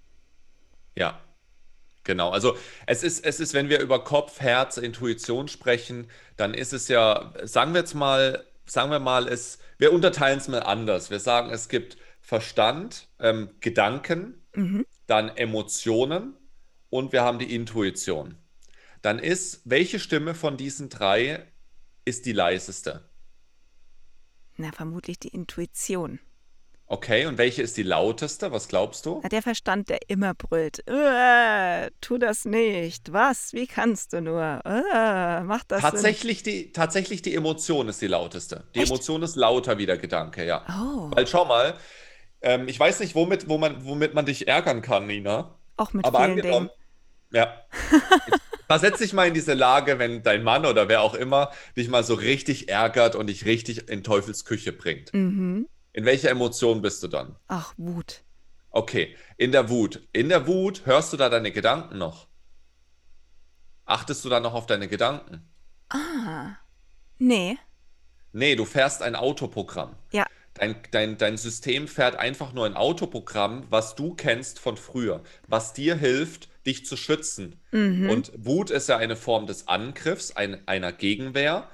Ja, 0.96 1.20
Genau, 2.04 2.30
also 2.30 2.56
es 2.86 3.02
ist, 3.02 3.24
es 3.24 3.40
ist, 3.40 3.52
wenn 3.52 3.68
wir 3.68 3.80
über 3.80 4.02
Kopf, 4.04 4.40
Herz, 4.40 4.78
Intuition 4.78 5.48
sprechen, 5.48 6.10
dann 6.36 6.54
ist 6.54 6.72
es 6.72 6.88
ja, 6.88 7.34
sagen 7.42 7.74
wir 7.74 7.80
jetzt 7.80 7.94
mal, 7.94 8.46
sagen 8.64 8.90
wir 8.90 9.00
mal, 9.00 9.28
es, 9.28 9.58
wir 9.78 9.92
unterteilen 9.92 10.38
es 10.38 10.48
mal 10.48 10.62
anders. 10.62 11.10
Wir 11.10 11.20
sagen, 11.20 11.50
es 11.50 11.68
gibt 11.68 11.98
Verstand, 12.20 13.08
ähm, 13.18 13.50
Gedanken, 13.60 14.42
mhm. 14.54 14.86
dann 15.06 15.28
Emotionen 15.28 16.36
und 16.88 17.12
wir 17.12 17.22
haben 17.22 17.38
die 17.38 17.54
Intuition. 17.54 18.36
Dann 19.02 19.18
ist, 19.18 19.62
welche 19.64 19.98
Stimme 19.98 20.34
von 20.34 20.56
diesen 20.56 20.88
drei 20.88 21.46
ist 22.04 22.26
die 22.26 22.32
leiseste? 22.32 23.08
Na, 24.56 24.72
vermutlich 24.72 25.18
die 25.18 25.28
Intuition. 25.28 26.20
Okay, 26.92 27.26
und 27.26 27.38
welche 27.38 27.62
ist 27.62 27.76
die 27.76 27.84
lauteste? 27.84 28.50
Was 28.50 28.66
glaubst 28.66 29.06
du? 29.06 29.22
Der 29.30 29.42
Verstand, 29.42 29.90
der 29.90 30.00
immer 30.08 30.34
brüllt. 30.34 30.82
Äh, 30.88 31.88
tu 32.00 32.18
das 32.18 32.44
nicht. 32.44 33.12
Was? 33.12 33.52
Wie 33.52 33.68
kannst 33.68 34.12
du 34.12 34.20
nur? 34.20 34.60
Äh, 34.64 35.44
mach 35.44 35.62
das. 35.62 35.82
Tatsächlich 35.82 36.42
die, 36.42 36.72
tatsächlich 36.72 37.22
die 37.22 37.32
Emotion 37.36 37.88
ist 37.88 38.02
die 38.02 38.08
lauteste. 38.08 38.64
Die 38.74 38.80
Echt? 38.80 38.90
Emotion 38.90 39.22
ist 39.22 39.36
lauter 39.36 39.78
wie 39.78 39.86
der 39.86 39.98
Gedanke, 39.98 40.44
ja. 40.44 40.64
Oh. 40.68 41.12
Weil 41.14 41.28
schau 41.28 41.44
mal, 41.44 41.74
ähm, 42.42 42.66
ich 42.66 42.80
weiß 42.80 42.98
nicht, 42.98 43.14
womit, 43.14 43.48
wo 43.48 43.56
man, 43.56 43.84
womit 43.84 44.14
man 44.14 44.26
dich 44.26 44.48
ärgern 44.48 44.82
kann, 44.82 45.06
Nina. 45.06 45.54
Auch 45.76 45.92
mit 45.92 46.04
Aber 46.04 46.24
vielen 46.24 46.42
Dingen. 46.42 46.70
Ja. 47.32 47.54
Versetz 48.66 48.98
dich 48.98 49.12
mal 49.12 49.28
in 49.28 49.34
diese 49.34 49.54
Lage, 49.54 50.00
wenn 50.00 50.24
dein 50.24 50.42
Mann 50.42 50.66
oder 50.66 50.88
wer 50.88 51.02
auch 51.02 51.14
immer 51.14 51.52
dich 51.76 51.88
mal 51.88 52.02
so 52.02 52.14
richtig 52.14 52.68
ärgert 52.68 53.14
und 53.14 53.28
dich 53.28 53.44
richtig 53.44 53.88
in 53.88 54.02
Teufels 54.02 54.44
Küche 54.44 54.72
bringt. 54.72 55.14
Mhm. 55.14 55.68
In 55.92 56.04
welcher 56.04 56.30
Emotion 56.30 56.82
bist 56.82 57.02
du 57.02 57.08
dann? 57.08 57.36
Ach, 57.48 57.74
Wut. 57.76 58.22
Okay, 58.70 59.16
in 59.36 59.52
der 59.52 59.68
Wut. 59.68 60.06
In 60.12 60.28
der 60.28 60.46
Wut 60.46 60.86
hörst 60.86 61.12
du 61.12 61.16
da 61.16 61.28
deine 61.28 61.50
Gedanken 61.50 61.98
noch? 61.98 62.28
Achtest 63.84 64.24
du 64.24 64.28
da 64.28 64.38
noch 64.38 64.54
auf 64.54 64.66
deine 64.66 64.86
Gedanken? 64.86 65.48
Ah, 65.88 66.52
nee. 67.18 67.58
Nee, 68.32 68.54
du 68.54 68.64
fährst 68.64 69.02
ein 69.02 69.16
Autoprogramm. 69.16 69.96
Ja. 70.12 70.26
Dein, 70.54 70.76
dein, 70.92 71.18
dein 71.18 71.36
System 71.36 71.88
fährt 71.88 72.16
einfach 72.16 72.52
nur 72.52 72.66
ein 72.66 72.76
Autoprogramm, 72.76 73.66
was 73.70 73.96
du 73.96 74.14
kennst 74.14 74.60
von 74.60 74.76
früher, 74.76 75.22
was 75.48 75.72
dir 75.72 75.96
hilft, 75.96 76.48
dich 76.66 76.86
zu 76.86 76.96
schützen. 76.96 77.60
Mhm. 77.72 78.10
Und 78.10 78.32
Wut 78.36 78.70
ist 78.70 78.88
ja 78.88 78.96
eine 78.96 79.16
Form 79.16 79.46
des 79.46 79.66
Angriffs, 79.66 80.36
ein, 80.36 80.66
einer 80.68 80.92
Gegenwehr. 80.92 81.68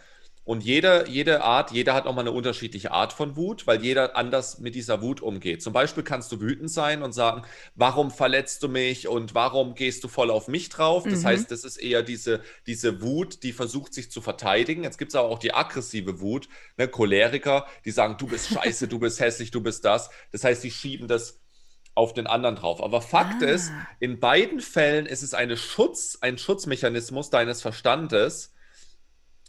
Und 0.46 0.62
jede, 0.62 1.06
jede 1.08 1.42
Art, 1.42 1.72
jeder 1.72 1.92
hat 1.92 2.04
nochmal 2.04 2.22
eine 2.22 2.30
unterschiedliche 2.30 2.92
Art 2.92 3.12
von 3.12 3.34
Wut, 3.34 3.66
weil 3.66 3.82
jeder 3.82 4.14
anders 4.16 4.60
mit 4.60 4.76
dieser 4.76 5.02
Wut 5.02 5.20
umgeht. 5.20 5.60
Zum 5.60 5.72
Beispiel 5.72 6.04
kannst 6.04 6.30
du 6.30 6.40
wütend 6.40 6.70
sein 6.70 7.02
und 7.02 7.12
sagen, 7.12 7.42
warum 7.74 8.12
verletzt 8.12 8.62
du 8.62 8.68
mich 8.68 9.08
und 9.08 9.34
warum 9.34 9.74
gehst 9.74 10.04
du 10.04 10.08
voll 10.08 10.30
auf 10.30 10.46
mich 10.46 10.68
drauf? 10.68 11.02
Das 11.02 11.22
mhm. 11.22 11.26
heißt, 11.26 11.50
das 11.50 11.64
ist 11.64 11.78
eher 11.78 12.04
diese, 12.04 12.42
diese 12.68 13.02
Wut, 13.02 13.42
die 13.42 13.52
versucht, 13.52 13.92
sich 13.92 14.12
zu 14.12 14.20
verteidigen. 14.20 14.84
Jetzt 14.84 14.98
gibt 14.98 15.10
es 15.10 15.16
aber 15.16 15.30
auch 15.30 15.40
die 15.40 15.52
aggressive 15.52 16.20
Wut, 16.20 16.48
ne? 16.76 16.86
Choleriker, 16.86 17.66
die 17.84 17.90
sagen, 17.90 18.14
du 18.16 18.28
bist 18.28 18.48
scheiße, 18.48 18.86
du 18.86 19.00
bist 19.00 19.18
hässlich, 19.18 19.50
du 19.50 19.60
bist 19.60 19.84
das. 19.84 20.10
Das 20.30 20.44
heißt, 20.44 20.62
die 20.62 20.70
schieben 20.70 21.08
das 21.08 21.40
auf 21.96 22.14
den 22.14 22.28
anderen 22.28 22.54
drauf. 22.54 22.80
Aber 22.84 23.02
Fakt 23.02 23.42
Ah. 23.42 23.46
ist, 23.46 23.72
in 23.98 24.20
beiden 24.20 24.60
Fällen 24.60 25.06
ist 25.06 25.24
es 25.24 25.34
eine 25.34 25.56
Schutz, 25.56 26.18
ein 26.20 26.38
Schutzmechanismus 26.38 27.30
deines 27.30 27.62
Verstandes, 27.62 28.52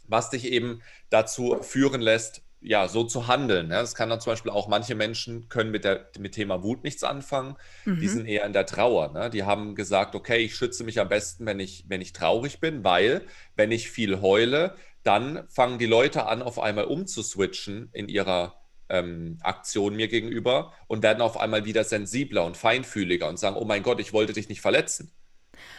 was 0.08 0.30
dich 0.30 0.46
eben 0.46 0.82
dazu 1.10 1.58
führen 1.62 2.00
lässt, 2.00 2.42
ja, 2.60 2.88
so 2.88 3.04
zu 3.04 3.28
handeln. 3.28 3.70
Ja, 3.70 3.80
das 3.80 3.94
kann 3.94 4.10
dann 4.10 4.20
zum 4.20 4.32
Beispiel 4.32 4.50
auch, 4.50 4.66
manche 4.66 4.96
Menschen 4.96 5.48
können 5.48 5.70
mit 5.70 5.84
der 5.84 6.08
mit 6.18 6.34
Thema 6.34 6.64
Wut 6.64 6.82
nichts 6.82 7.04
anfangen. 7.04 7.56
Die 7.86 7.90
Mhm. 7.90 8.08
sind 8.08 8.26
eher 8.26 8.44
in 8.46 8.52
der 8.52 8.66
Trauer. 8.66 9.12
Ne? 9.12 9.30
Die 9.30 9.44
haben 9.44 9.76
gesagt, 9.76 10.16
okay, 10.16 10.38
ich 10.38 10.56
schütze 10.56 10.82
mich 10.82 10.98
am 11.00 11.08
besten, 11.08 11.46
wenn 11.46 11.60
ich, 11.60 11.84
wenn 11.88 12.00
ich 12.00 12.12
traurig 12.12 12.58
bin, 12.60 12.82
weil 12.82 13.22
wenn 13.54 13.70
ich 13.70 13.90
viel 13.90 14.20
heule, 14.22 14.74
dann 15.04 15.46
fangen 15.48 15.78
die 15.78 15.86
Leute 15.86 16.26
an, 16.26 16.42
auf 16.42 16.58
einmal 16.58 16.86
umzuswitchen 16.86 17.90
in 17.92 18.08
ihrer 18.08 18.60
ähm, 18.88 19.38
Aktion 19.42 19.94
mir 19.94 20.08
gegenüber 20.08 20.72
und 20.88 21.02
werden 21.02 21.20
auf 21.20 21.38
einmal 21.38 21.64
wieder 21.64 21.84
sensibler 21.84 22.44
und 22.44 22.56
feinfühliger 22.56 23.28
und 23.28 23.38
sagen, 23.38 23.56
oh 23.56 23.64
mein 23.64 23.82
Gott, 23.82 24.00
ich 24.00 24.12
wollte 24.12 24.32
dich 24.32 24.48
nicht 24.48 24.60
verletzen. 24.62 25.12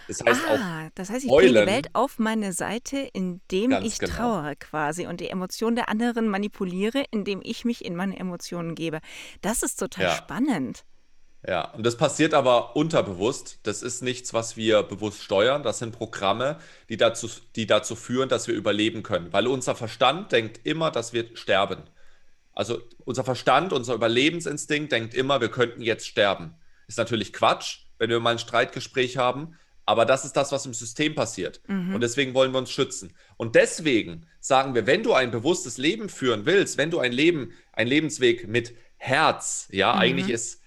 Das 0.07 0.23
heißt 0.23 0.45
auch, 0.45 0.59
Ah, 0.59 0.89
das 0.95 1.09
heißt, 1.09 1.25
ich 1.25 1.29
bringe 1.29 1.53
die 1.53 1.65
Welt 1.65 1.87
auf 1.93 2.19
meine 2.19 2.53
Seite, 2.53 2.97
indem 3.13 3.71
Ganz 3.71 3.85
ich 3.85 3.99
genau. 3.99 4.15
trauere 4.15 4.55
quasi 4.55 5.07
und 5.07 5.19
die 5.21 5.29
Emotionen 5.29 5.75
der 5.75 5.89
anderen 5.89 6.27
manipuliere, 6.27 7.03
indem 7.11 7.41
ich 7.43 7.65
mich 7.65 7.85
in 7.85 7.95
meine 7.95 8.17
Emotionen 8.17 8.75
gebe. 8.75 8.99
Das 9.41 9.63
ist 9.63 9.77
total 9.79 10.05
Ja. 10.05 10.09
spannend. 10.09 10.83
Ja, 11.47 11.71
und 11.71 11.85
das 11.85 11.95
passiert 11.95 12.33
aber 12.33 12.75
unterbewusst. 12.75 13.59
Das 13.63 13.81
ist 13.81 14.01
nichts, 14.03 14.33
was 14.33 14.57
wir 14.57 14.83
bewusst 14.83 15.23
steuern. 15.23 15.63
Das 15.63 15.79
sind 15.79 15.93
Programme, 15.93 16.59
die 16.89 16.97
dazu, 16.97 17.29
die 17.55 17.65
dazu 17.65 17.95
führen, 17.95 18.27
dass 18.27 18.47
wir 18.47 18.55
überleben 18.55 19.03
können. 19.03 19.31
Weil 19.31 19.47
unser 19.47 19.73
Verstand 19.75 20.31
denkt 20.33 20.59
immer, 20.65 20.91
dass 20.91 21.13
wir 21.13 21.35
sterben. 21.37 21.83
Also 22.53 22.81
unser 23.05 23.23
Verstand, 23.23 23.73
unser 23.73 23.95
Überlebensinstinkt 23.95 24.91
denkt 24.91 25.13
immer, 25.13 25.41
wir 25.41 25.49
könnten 25.51 25.81
jetzt 25.81 26.07
sterben. 26.07 26.55
Ist 26.87 26.97
natürlich 26.97 27.33
Quatsch, 27.33 27.85
wenn 27.99 28.09
wir 28.09 28.19
mal 28.19 28.31
ein 28.31 28.39
Streitgespräch 28.39 29.17
haben, 29.17 29.57
aber 29.89 30.05
das 30.05 30.23
ist 30.23 30.33
das, 30.33 30.51
was 30.51 30.67
im 30.67 30.75
System 30.75 31.15
passiert. 31.15 31.61
Und 31.95 32.01
deswegen 32.01 32.35
wollen 32.35 32.51
wir 32.51 32.59
uns 32.59 32.69
schützen. 32.69 33.11
Und 33.37 33.55
deswegen 33.55 34.27
sagen 34.39 34.75
wir, 34.75 34.85
wenn 34.85 35.01
du 35.01 35.13
ein 35.13 35.31
bewusstes 35.31 35.79
Leben 35.79 36.09
führen 36.09 36.45
willst, 36.45 36.77
wenn 36.77 36.91
du 36.91 36.99
ein 36.99 37.11
Leben, 37.11 37.53
ein 37.73 37.87
Lebensweg 37.87 38.47
mit 38.47 38.75
Herz, 38.97 39.67
ja, 39.71 39.95
eigentlich 39.95 40.29
ist, 40.29 40.61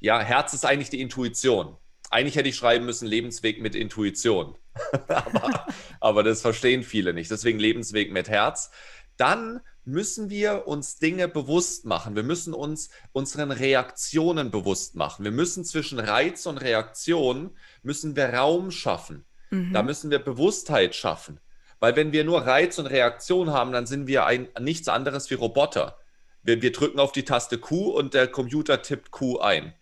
ja, 0.00 0.20
Herz 0.20 0.52
ist 0.52 0.66
eigentlich 0.66 0.90
die 0.90 1.00
Intuition. 1.00 1.78
Eigentlich 2.10 2.36
hätte 2.36 2.50
ich 2.50 2.56
schreiben 2.56 2.84
müssen, 2.84 3.08
Lebensweg 3.08 3.62
mit 3.62 3.74
Intuition. 3.74 4.54
aber, 5.08 5.66
aber 6.00 6.22
das 6.22 6.42
verstehen 6.42 6.82
viele 6.82 7.14
nicht. 7.14 7.30
Deswegen 7.30 7.58
Lebensweg 7.58 8.12
mit 8.12 8.28
Herz. 8.28 8.70
Dann 9.16 9.62
müssen 9.88 10.28
wir 10.28 10.66
uns 10.68 10.98
Dinge 10.98 11.28
bewusst 11.28 11.86
machen. 11.86 12.14
Wir 12.14 12.22
müssen 12.22 12.52
uns 12.54 12.90
unseren 13.12 13.50
Reaktionen 13.50 14.50
bewusst 14.50 14.94
machen. 14.94 15.24
Wir 15.24 15.32
müssen 15.32 15.64
zwischen 15.64 15.98
Reiz 15.98 16.46
und 16.46 16.58
Reaktion 16.58 17.56
müssen 17.82 18.14
wir 18.14 18.34
Raum 18.34 18.70
schaffen. 18.70 19.24
Da 19.50 19.82
müssen 19.82 20.10
wir 20.10 20.18
Bewusstheit 20.18 20.94
schaffen. 20.94 21.40
Weil 21.80 21.96
wenn 21.96 22.12
wir 22.12 22.24
nur 22.24 22.42
Reiz 22.42 22.78
und 22.78 22.86
Reaktion 22.86 23.50
haben, 23.50 23.72
dann 23.72 23.86
sind 23.86 24.06
wir 24.06 24.26
ein, 24.26 24.48
nichts 24.60 24.88
anderes 24.88 25.30
wie 25.30 25.34
Roboter. 25.34 25.96
Wir, 26.42 26.60
wir 26.60 26.70
drücken 26.70 27.00
auf 27.00 27.12
die 27.12 27.24
Taste 27.24 27.56
Q 27.56 27.90
und 27.90 28.12
der 28.12 28.28
Computer 28.28 28.82
tippt 28.82 29.10
Q 29.10 29.38
ein. 29.38 29.72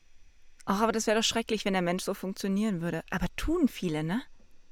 Ach, 0.66 0.82
aber 0.82 0.92
das 0.92 1.08
wäre 1.08 1.18
doch 1.18 1.24
schrecklich, 1.24 1.64
wenn 1.64 1.72
der 1.72 1.82
Mensch 1.82 2.04
so 2.04 2.14
funktionieren 2.14 2.80
würde. 2.80 3.02
Aber 3.10 3.26
tun 3.36 3.66
viele, 3.66 4.04
ne? 4.04 4.22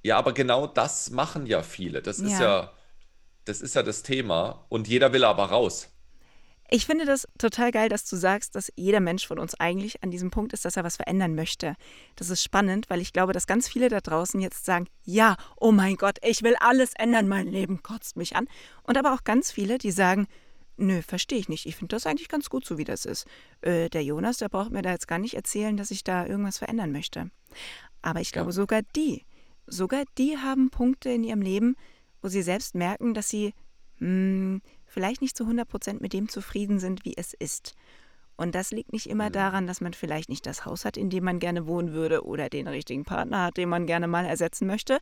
Ja, 0.03 0.17
aber 0.17 0.33
genau 0.33 0.69
das 0.69 1.11
machen 1.11 1.47
ja 1.47 1.63
viele. 1.63 2.03
Das 2.03 2.21
ist 2.21 2.39
Ja. 2.39 2.73
Ja, 3.45 3.53
das 3.53 3.61
ist 3.61 3.75
ja 3.75 3.83
das 3.83 4.03
Thema. 4.03 4.65
Und 4.69 4.89
jeder 4.89 5.13
will 5.13 5.25
aber 5.25 5.47
raus. 5.47 5.91
Ich 6.71 6.87
finde 6.87 7.05
das 7.05 7.29
total 7.39 7.71
geil, 7.71 7.89
dass 7.89 8.09
du 8.09 8.17
sagst, 8.17 8.55
dass 8.55 8.73
jeder 8.75 9.01
Mensch 9.01 9.27
von 9.27 9.39
uns 9.39 9.55
eigentlich 9.55 10.03
an 10.03 10.11
diesem 10.11 10.31
Punkt 10.31 10.55
ist, 10.55 10.65
dass 10.65 10.77
er 10.77 10.85
was 10.85 10.97
verändern 10.97 11.35
möchte. 11.35 11.77
Das 12.17 12.31
ist 12.31 12.43
spannend, 12.43 12.89
weil 12.89 13.03
ich 13.03 13.13
glaube, 13.13 13.35
dass 13.35 13.47
ganz 13.47 13.69
viele 13.69 13.91
da 13.91 14.01
draußen 14.01 14.41
jetzt 14.41 14.65
sagen, 14.65 14.89
ja, 15.05 15.37
oh 15.57 15.73
mein 15.73 15.97
Gott, 15.97 16.19
ich 16.23 16.43
will 16.43 16.57
alles 16.59 16.93
ändern, 16.97 17.29
mein 17.29 17.49
Leben 17.49 17.83
kotzt 17.83 18.17
mich 18.17 18.35
an. 18.35 18.49
Und 18.83 18.97
aber 18.97 19.13
auch 19.15 19.25
ganz 19.25 19.53
viele, 19.53 19.77
die 19.77 19.91
sagen, 19.91 20.27
nö, 20.79 21.03
verstehe 21.03 21.39
ich 21.39 21.51
nicht, 21.51 21.67
ich 21.67 21.77
finde 21.77 21.95
das 21.95 22.07
eigentlich 22.07 22.29
ganz 22.29 22.49
gut, 22.49 22.65
so 22.65 22.79
wie 22.79 22.85
das 22.85 23.05
ist. 23.05 23.27
Äh, 23.61 23.91
der 23.91 24.03
Jonas, 24.03 24.39
der 24.39 24.49
braucht 24.49 24.73
mir 24.73 24.83
da 24.83 24.91
jetzt 24.91 25.07
gar 25.07 25.19
nicht 25.19 25.35
erzählen, 25.35 25.77
dass 25.77 25.91
ich 25.93 26.03
da 26.03 26.27
irgendwas 26.27 26.59
verändern 26.59 26.93
möchte. 26.93 27.31
Aber 28.03 28.21
ich 28.21 28.33
glaube, 28.33 28.53
sogar 28.53 28.81
die, 28.97 29.25
sogar 29.67 30.05
die 30.17 30.39
haben 30.39 30.71
Punkte 30.71 31.11
in 31.11 31.25
ihrem 31.25 31.43
Leben, 31.43 31.77
wo 32.25 32.29
sie 32.29 32.43
selbst 32.43 32.75
merken, 32.75 33.13
dass 33.13 33.29
sie 33.29 33.53
hm, 33.99 34.63
vielleicht 34.87 35.21
nicht 35.21 35.37
zu 35.37 35.45
100% 35.45 36.01
mit 36.01 36.15
dem 36.15 36.29
zufrieden 36.29 36.79
sind, 36.81 37.05
wie 37.05 37.17
es 37.17 37.35
ist. 37.35 37.75
Und 38.37 38.55
das 38.55 38.73
liegt 38.73 38.93
nicht 38.95 39.09
immer 39.09 39.31
daran, 39.31 39.67
dass 39.67 39.83
man 39.83 39.93
vielleicht 39.93 40.31
nicht 40.31 40.47
das 40.47 40.65
Haus 40.65 40.87
hat, 40.87 40.97
in 40.97 41.11
dem 41.11 41.23
man 41.23 41.39
gerne 41.39 41.67
wohnen 41.67 41.93
würde 41.93 42.25
oder 42.25 42.49
den 42.49 42.67
richtigen 42.67 43.05
Partner 43.05 43.45
hat, 43.45 43.59
den 43.59 43.69
man 43.69 43.87
gerne 43.87 44.09
mal 44.09 44.25
ersetzen 44.25 44.67
möchte, 44.67 44.99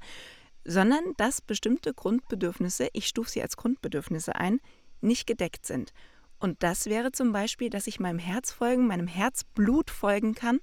sondern 0.65 1.15
dass 1.17 1.41
bestimmte 1.41 1.95
Grundbedürfnisse, 1.95 2.89
ich 2.93 3.07
stufe 3.07 3.31
sie 3.31 3.41
als 3.41 3.57
Grundbedürfnisse 3.57 4.35
ein, 4.35 4.61
nicht 5.01 5.27
gedeckt 5.27 5.65
sind. 5.65 5.93
Und 6.41 6.63
das 6.65 6.87
wäre 6.87 7.13
zum 7.13 7.33
Beispiel, 7.33 7.71
dass 7.71 7.87
ich 7.87 8.01
meinem 8.01 8.19
Herz 8.19 8.51
folgen, 8.51 8.89
meinem 8.89 9.07
Herzblut 9.07 9.91
folgen 9.91 10.35
kann, 10.35 10.59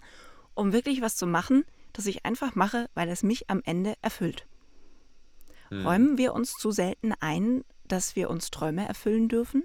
um 0.56 0.74
wirklich 0.74 1.02
was 1.02 1.16
zu 1.16 1.26
machen, 1.26 1.64
das 1.94 2.06
ich 2.06 2.26
einfach 2.26 2.54
mache, 2.54 2.90
weil 2.96 3.08
es 3.08 3.24
mich 3.24 3.50
am 3.50 3.62
Ende 3.64 3.94
erfüllt. 4.02 4.46
Räumen 5.72 6.18
wir 6.18 6.34
uns 6.34 6.54
zu 6.54 6.72
selten 6.72 7.14
ein, 7.20 7.64
dass 7.86 8.16
wir 8.16 8.30
uns 8.30 8.52
Träume 8.52 8.88
erfüllen 8.88 9.30
dürfen? 9.30 9.64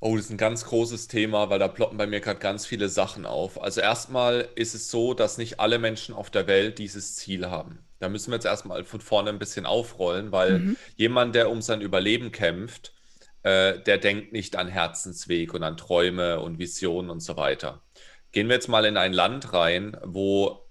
Oh, 0.00 0.14
das 0.14 0.26
ist 0.26 0.30
ein 0.30 0.36
ganz 0.36 0.64
großes 0.64 1.08
Thema, 1.08 1.50
weil 1.50 1.58
da 1.58 1.66
ploppen 1.66 1.98
bei 1.98 2.06
mir 2.06 2.20
gerade 2.20 2.38
ganz 2.38 2.66
viele 2.66 2.88
Sachen 2.88 3.26
auf. 3.26 3.60
Also 3.60 3.80
erstmal 3.80 4.48
ist 4.54 4.74
es 4.74 4.90
so, 4.90 5.12
dass 5.12 5.38
nicht 5.38 5.58
alle 5.58 5.80
Menschen 5.80 6.14
auf 6.14 6.30
der 6.30 6.46
Welt 6.46 6.78
dieses 6.78 7.16
Ziel 7.16 7.50
haben. 7.50 7.80
Da 7.98 8.08
müssen 8.08 8.30
wir 8.30 8.36
jetzt 8.36 8.44
erstmal 8.44 8.84
von 8.84 9.00
vorne 9.00 9.30
ein 9.30 9.40
bisschen 9.40 9.66
aufrollen, 9.66 10.30
weil 10.30 10.76
jemand, 10.94 11.34
der 11.34 11.50
um 11.50 11.62
sein 11.62 11.80
Überleben 11.80 12.30
kämpft, 12.30 12.94
äh, 13.42 13.80
der 13.80 13.98
denkt 13.98 14.32
nicht 14.32 14.54
an 14.54 14.68
Herzensweg 14.68 15.52
und 15.52 15.64
an 15.64 15.76
Träume 15.76 16.40
und 16.40 16.60
Visionen 16.60 17.10
und 17.10 17.20
so 17.20 17.36
weiter. 17.36 17.82
Gehen 18.30 18.48
wir 18.48 18.54
jetzt 18.54 18.68
mal 18.68 18.84
in 18.84 18.96
ein 18.96 19.12
Land 19.12 19.52
rein, 19.52 19.96
wo 20.04 20.64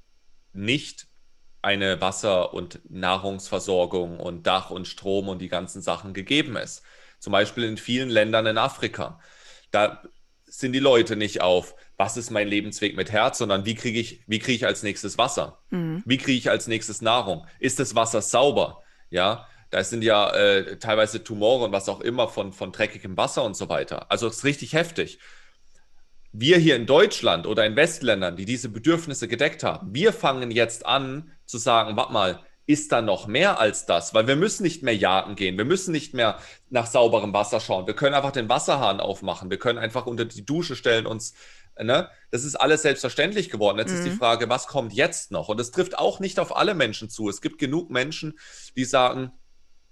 nicht 0.53 1.06
eine 1.67 1.99
Wasser- 1.99 2.53
und 2.53 2.79
Nahrungsversorgung 2.89 4.21
und 4.21 4.47
Dach 4.47 4.69
und 4.69 4.87
Strom 4.87 5.27
und 5.27 5.39
die 5.39 5.49
ganzen 5.49 5.81
Sachen 5.81 6.13
gegeben 6.13 6.55
ist. 6.55 6.81
Zum 7.19 7.33
Beispiel 7.33 7.65
in 7.65 7.75
vielen 7.75 8.09
Ländern 8.09 8.45
in 8.45 8.57
Afrika. 8.57 9.19
Da 9.71 10.01
sind 10.45 10.71
die 10.71 10.79
Leute 10.79 11.17
nicht 11.17 11.41
auf, 11.41 11.75
was 11.97 12.15
ist 12.15 12.31
mein 12.31 12.47
Lebensweg 12.47 12.95
mit 12.95 13.11
Herz, 13.11 13.39
sondern 13.39 13.65
wie 13.65 13.75
kriege 13.75 13.99
ich, 13.99 14.23
wie 14.27 14.39
kriege 14.39 14.55
ich 14.55 14.65
als 14.65 14.81
nächstes 14.81 15.17
Wasser? 15.17 15.59
Wie 16.05 16.17
kriege 16.17 16.37
ich 16.37 16.49
als 16.49 16.67
nächstes 16.67 17.01
Nahrung? 17.01 17.45
Ist 17.59 17.81
das 17.81 17.95
Wasser 17.95 18.21
sauber? 18.21 18.81
Ja, 19.09 19.45
da 19.69 19.83
sind 19.83 20.05
ja 20.05 20.29
äh, 20.33 20.79
teilweise 20.79 21.21
Tumore 21.21 21.65
und 21.65 21.73
was 21.73 21.89
auch 21.89 21.99
immer 21.99 22.29
von, 22.29 22.53
von 22.53 22.71
dreckigem 22.71 23.17
Wasser 23.17 23.43
und 23.43 23.57
so 23.57 23.67
weiter. 23.67 24.09
Also 24.09 24.27
es 24.27 24.37
ist 24.37 24.43
richtig 24.45 24.71
heftig 24.71 25.19
wir 26.39 26.57
hier 26.57 26.75
in 26.75 26.85
Deutschland 26.85 27.47
oder 27.47 27.65
in 27.65 27.75
Westländern, 27.75 28.35
die 28.35 28.45
diese 28.45 28.69
Bedürfnisse 28.69 29.27
gedeckt 29.27 29.63
haben, 29.63 29.93
wir 29.93 30.13
fangen 30.13 30.51
jetzt 30.51 30.85
an 30.85 31.31
zu 31.47 31.57
sagen, 31.57 31.97
warte 31.97 32.13
mal, 32.13 32.39
ist 32.67 32.91
da 32.91 33.01
noch 33.01 33.27
mehr 33.27 33.59
als 33.59 33.85
das? 33.85 34.13
Weil 34.13 34.27
wir 34.27 34.35
müssen 34.35 34.63
nicht 34.63 34.83
mehr 34.83 34.95
jagen 34.95 35.35
gehen, 35.35 35.57
wir 35.57 35.65
müssen 35.65 35.91
nicht 35.91 36.13
mehr 36.13 36.37
nach 36.69 36.85
sauberem 36.85 37.33
Wasser 37.33 37.59
schauen, 37.59 37.87
wir 37.87 37.95
können 37.95 38.13
einfach 38.13 38.31
den 38.31 38.49
Wasserhahn 38.49 38.99
aufmachen, 38.99 39.49
wir 39.49 39.57
können 39.57 39.79
einfach 39.79 40.05
unter 40.05 40.25
die 40.25 40.45
Dusche 40.45 40.75
stellen, 40.75 41.07
uns, 41.07 41.33
ne? 41.81 42.09
Das 42.29 42.43
ist 42.43 42.55
alles 42.55 42.81
selbstverständlich 42.81 43.49
geworden. 43.49 43.79
Jetzt 43.79 43.93
ist 43.93 44.05
die 44.05 44.11
Frage, 44.11 44.49
was 44.49 44.67
kommt 44.67 44.93
jetzt 44.93 45.31
noch? 45.31 45.47
Und 45.47 45.59
es 45.61 45.71
trifft 45.71 45.97
auch 45.97 46.19
nicht 46.19 46.39
auf 46.39 46.55
alle 46.55 46.73
Menschen 46.75 47.09
zu. 47.09 47.29
Es 47.29 47.39
gibt 47.39 47.57
genug 47.57 47.89
Menschen, 47.89 48.37
die 48.75 48.83
sagen, 48.83 49.31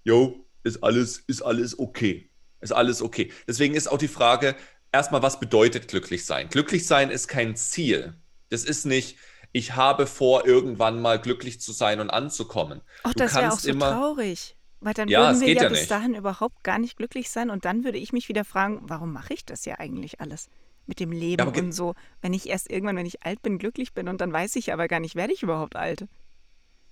jo, 0.03 0.45
ist 0.63 0.83
alles, 0.83 1.19
ist 1.19 1.41
alles 1.41 1.79
okay. 1.79 2.29
Ist 2.59 2.73
alles 2.73 3.01
okay. 3.01 3.31
Deswegen 3.47 3.75
ist 3.75 3.87
auch 3.87 3.97
die 3.97 4.09
Frage, 4.09 4.55
erstmal, 4.91 5.21
was 5.21 5.39
bedeutet 5.39 5.87
glücklich 5.87 6.25
sein? 6.25 6.49
Glücklich 6.49 6.87
sein 6.87 7.09
ist 7.09 7.27
kein 7.27 7.55
Ziel. 7.55 8.15
Das 8.49 8.65
ist 8.65 8.85
nicht, 8.85 9.17
ich 9.55 9.75
habe 9.77 10.05
vor, 10.05 10.45
irgendwann 10.45 11.01
mal 11.01 11.17
glücklich 11.17 11.61
zu 11.61 11.71
sein 11.71 12.01
und 12.01 12.09
anzukommen. 12.09 12.81
Ach, 13.03 13.13
Du 13.13 13.19
das 13.19 13.35
wäre 13.35 13.53
auch 13.53 13.59
so 13.59 13.69
immer- 13.69 13.91
traurig. 13.91 14.57
Weil 14.81 14.93
dann 14.93 15.07
Ja, 15.07 15.29
würden 15.29 15.39
wir 15.39 15.53
ja, 15.53 15.63
ja 15.63 15.69
bis 15.69 15.87
dahin 15.87 16.13
überhaupt 16.13 16.61
gar 16.63 16.77
nicht 16.77 16.97
glücklich 16.97 17.29
sein 17.29 17.49
und 17.49 17.63
dann 17.63 17.85
würde 17.85 17.97
ich 17.97 18.11
mich 18.11 18.27
wieder 18.27 18.43
fragen, 18.43 18.81
warum 18.83 19.13
mache 19.13 19.33
ich 19.33 19.45
das 19.45 19.63
ja 19.63 19.79
eigentlich 19.79 20.19
alles 20.19 20.49
mit 20.85 20.99
dem 20.99 21.13
Leben 21.13 21.53
ge- 21.53 21.63
und 21.63 21.71
so, 21.71 21.95
wenn 22.21 22.33
ich 22.33 22.49
erst 22.49 22.69
irgendwann, 22.69 22.97
wenn 22.97 23.05
ich 23.05 23.23
alt 23.23 23.41
bin, 23.41 23.57
glücklich 23.57 23.93
bin 23.93 24.09
und 24.09 24.19
dann 24.19 24.33
weiß 24.33 24.57
ich 24.57 24.73
aber 24.73 24.89
gar 24.89 24.99
nicht, 24.99 25.15
werde 25.15 25.31
ich 25.33 25.41
überhaupt 25.41 25.77
alt. 25.77 26.05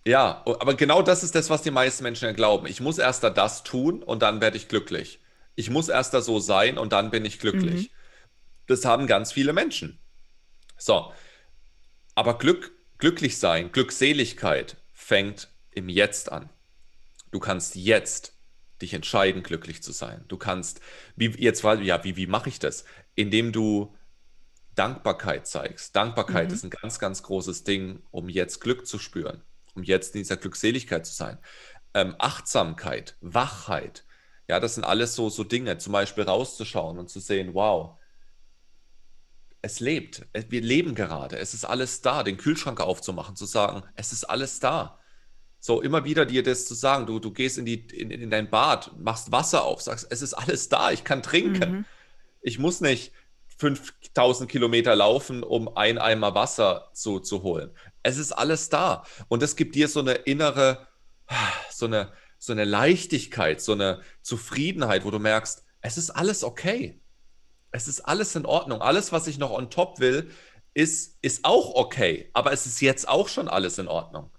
Ja, 0.07 0.41
aber 0.45 0.73
genau 0.75 1.01
das 1.01 1.23
ist 1.23 1.35
das, 1.35 1.49
was 1.49 1.61
die 1.63 1.71
meisten 1.71 2.03
Menschen 2.03 2.25
ja 2.25 2.31
glauben. 2.31 2.65
Ich 2.65 2.79
muss 2.79 2.97
erst 2.97 3.23
da 3.25 3.29
das 3.29 3.63
tun 3.63 4.01
und 4.01 4.21
dann 4.21 4.39
werde 4.39 4.55
ich 4.57 4.69
glücklich. 4.69 5.19
Ich 5.55 5.69
muss 5.69 5.89
erst 5.89 6.13
da 6.13 6.21
so 6.21 6.39
sein 6.39 6.77
und 6.77 6.93
dann 6.93 7.11
bin 7.11 7.25
ich 7.25 7.39
glücklich. 7.39 7.91
Das 8.67 8.85
haben 8.85 9.05
ganz 9.05 9.33
viele 9.33 9.51
Menschen. 9.53 9.99
So, 10.77 11.11
aber 12.15 12.37
Glück, 12.37 12.71
glücklich 12.97 13.37
sein, 13.37 13.71
Glückseligkeit 13.71 14.77
fängt 14.93 15.49
im 15.71 15.89
Jetzt 15.89 16.31
an. 16.31 16.49
Du 17.31 17.39
kannst 17.39 17.75
jetzt 17.75 18.33
dich 18.81 18.93
entscheiden, 18.93 19.43
glücklich 19.43 19.81
zu 19.81 19.91
sein. 19.91 20.23
Du 20.27 20.37
kannst, 20.37 20.81
wie 21.15 21.29
jetzt 21.29 21.63
war, 21.63 21.79
ja, 21.81 22.03
wie, 22.03 22.15
wie 22.15 22.27
mache 22.27 22.49
ich 22.49 22.59
das? 22.59 22.85
Indem 23.15 23.51
du 23.51 23.95
Dankbarkeit 24.75 25.47
zeigst. 25.47 25.95
Dankbarkeit 25.95 26.49
mhm. 26.49 26.53
ist 26.53 26.63
ein 26.63 26.69
ganz, 26.69 26.99
ganz 26.99 27.23
großes 27.23 27.63
Ding, 27.63 28.03
um 28.11 28.29
jetzt 28.29 28.59
Glück 28.59 28.87
zu 28.87 28.99
spüren, 28.99 29.41
um 29.75 29.83
jetzt 29.83 30.15
in 30.15 30.21
dieser 30.21 30.37
Glückseligkeit 30.37 31.05
zu 31.05 31.13
sein. 31.13 31.37
Ähm, 31.93 32.15
Achtsamkeit, 32.19 33.15
Wachheit, 33.21 34.03
ja, 34.47 34.59
das 34.59 34.75
sind 34.75 34.83
alles 34.83 35.15
so, 35.15 35.29
so 35.29 35.43
Dinge, 35.43 35.77
zum 35.77 35.93
Beispiel 35.93 36.23
rauszuschauen 36.25 36.99
und 36.99 37.09
zu 37.09 37.19
sehen, 37.19 37.53
wow, 37.53 37.97
es 39.63 39.79
lebt, 39.79 40.27
wir 40.49 40.61
leben 40.61 40.93
gerade, 40.93 41.37
es 41.37 41.53
ist 41.53 41.63
alles 41.63 42.01
da, 42.01 42.23
den 42.23 42.35
Kühlschrank 42.35 42.81
aufzumachen, 42.81 43.37
zu 43.37 43.45
sagen, 43.45 43.83
es 43.95 44.11
ist 44.11 44.25
alles 44.25 44.59
da. 44.59 44.99
So 45.59 45.81
immer 45.81 46.03
wieder 46.03 46.25
dir 46.25 46.43
das 46.43 46.65
zu 46.65 46.73
sagen, 46.73 47.05
du, 47.05 47.19
du 47.19 47.31
gehst 47.31 47.57
in, 47.57 47.65
die, 47.65 47.75
in, 47.75 48.11
in 48.11 48.29
dein 48.29 48.49
Bad, 48.49 48.91
machst 48.99 49.31
Wasser 49.31 49.63
auf, 49.63 49.81
sagst, 49.81 50.07
es 50.09 50.21
ist 50.21 50.33
alles 50.33 50.67
da, 50.67 50.91
ich 50.91 51.05
kann 51.05 51.23
trinken. 51.23 51.71
Mhm. 51.71 51.85
Ich 52.41 52.59
muss 52.59 52.81
nicht 52.81 53.13
5000 53.57 54.51
Kilometer 54.51 54.97
laufen, 54.97 55.43
um 55.43 55.77
ein 55.77 55.97
Eimer 55.97 56.35
Wasser 56.35 56.89
zu, 56.93 57.21
zu 57.21 57.43
holen. 57.43 57.71
Es 58.03 58.17
ist 58.17 58.33
alles 58.33 58.67
da. 58.67 59.05
Und 59.29 59.43
es 59.43 59.55
gibt 59.55 59.75
dir 59.75 59.87
so 59.87 60.01
eine 60.01 60.13
innere, 60.13 60.87
so 61.71 61.85
eine, 61.85 62.11
so 62.37 62.51
eine 62.51 62.65
Leichtigkeit, 62.65 63.61
so 63.61 63.71
eine 63.71 64.01
Zufriedenheit, 64.23 65.05
wo 65.05 65.11
du 65.11 65.19
merkst, 65.19 65.63
es 65.79 65.97
ist 65.97 66.09
alles 66.09 66.43
okay. 66.43 66.99
Es 67.73 67.87
ist 67.87 68.01
alles 68.01 68.35
in 68.35 68.45
Ordnung. 68.45 68.81
Alles, 68.81 69.11
was 69.11 69.27
ich 69.27 69.37
noch 69.37 69.51
on 69.51 69.69
top 69.69 69.99
will, 69.99 70.29
ist, 70.73 71.17
ist 71.21 71.43
auch 71.43 71.75
okay. 71.75 72.29
Aber 72.33 72.53
es 72.53 72.65
ist 72.65 72.79
jetzt 72.81 73.09
auch 73.09 73.27
schon 73.27 73.49
alles 73.49 73.77
in 73.79 73.87
Ordnung. 73.87 74.29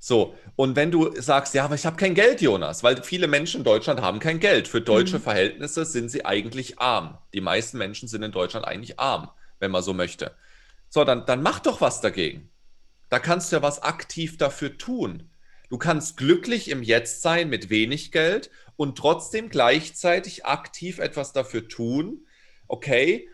So, 0.00 0.34
und 0.56 0.74
wenn 0.76 0.90
du 0.90 1.20
sagst, 1.20 1.54
ja, 1.54 1.64
aber 1.64 1.74
ich 1.74 1.84
habe 1.84 1.96
kein 1.96 2.14
Geld, 2.14 2.40
Jonas, 2.40 2.82
weil 2.82 3.02
viele 3.02 3.26
Menschen 3.26 3.58
in 3.58 3.64
Deutschland 3.64 4.00
haben 4.00 4.18
kein 4.18 4.40
Geld. 4.40 4.66
Für 4.66 4.80
deutsche 4.80 5.18
mhm. 5.18 5.22
Verhältnisse 5.22 5.84
sind 5.84 6.08
sie 6.08 6.24
eigentlich 6.24 6.78
arm. 6.78 7.18
Die 7.34 7.40
meisten 7.40 7.78
Menschen 7.78 8.08
sind 8.08 8.22
in 8.22 8.32
Deutschland 8.32 8.64
eigentlich 8.66 8.98
arm, 8.98 9.30
wenn 9.58 9.70
man 9.70 9.82
so 9.82 9.92
möchte. 9.92 10.34
So, 10.88 11.04
dann, 11.04 11.26
dann 11.26 11.42
mach 11.42 11.58
doch 11.58 11.80
was 11.80 12.00
dagegen. 12.00 12.50
Da 13.08 13.18
kannst 13.18 13.50
du 13.50 13.56
ja 13.56 13.62
was 13.62 13.82
aktiv 13.82 14.38
dafür 14.38 14.78
tun. 14.78 15.30
Du 15.68 15.76
kannst 15.76 16.16
glücklich 16.16 16.70
im 16.70 16.82
Jetzt 16.82 17.20
sein 17.20 17.50
mit 17.50 17.68
wenig 17.68 18.12
Geld 18.12 18.50
und 18.76 18.96
trotzdem 18.96 19.50
gleichzeitig 19.50 20.46
aktiv 20.46 20.98
etwas 20.98 21.32
dafür 21.32 21.68
tun. 21.68 22.24
Okay, 22.68 23.28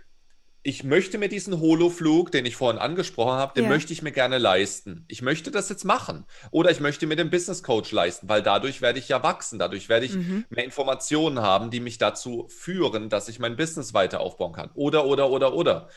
ich 0.67 0.83
möchte 0.83 1.19
mir 1.19 1.29
diesen 1.29 1.61
Holoflug, 1.61 2.33
den 2.33 2.47
ich 2.47 2.57
vorhin 2.57 2.81
angesprochen 2.81 3.35
habe, 3.35 3.53
den 3.53 3.65
ja. 3.65 3.69
möchte 3.69 3.93
ich 3.93 4.01
mir 4.01 4.13
gerne 4.13 4.39
leisten. 4.39 5.05
Ich 5.09 5.21
möchte 5.21 5.51
das 5.51 5.69
jetzt 5.69 5.85
machen. 5.85 6.25
Oder 6.51 6.71
ich 6.71 6.81
möchte 6.81 7.07
mir 7.07 7.17
den 7.17 7.29
Business 7.29 7.63
Coach 7.63 7.93
leisten, 7.93 8.31
weil 8.31 8.43
dadurch 8.43 8.81
werde 8.81 8.99
ich 8.99 9.11
ja 9.11 9.23
wachsen. 9.23 9.59
Dadurch 9.59 9.91
werde 9.91 10.07
ich 10.07 10.15
mhm. 10.15 10.47
mehr 10.49 10.65
Informationen 10.65 11.43
haben, 11.43 11.71
die 11.71 11.81
mich 11.81 11.99
dazu 11.99 12.49
führen, 12.49 13.11
dass 13.11 13.29
ich 13.29 13.39
mein 13.39 13.57
Business 13.57 13.93
weiter 13.93 14.21
aufbauen 14.21 14.55
kann. 14.55 14.71
Oder, 14.73 15.05
oder, 15.05 15.29
oder, 15.29 15.53
oder. 15.53 15.89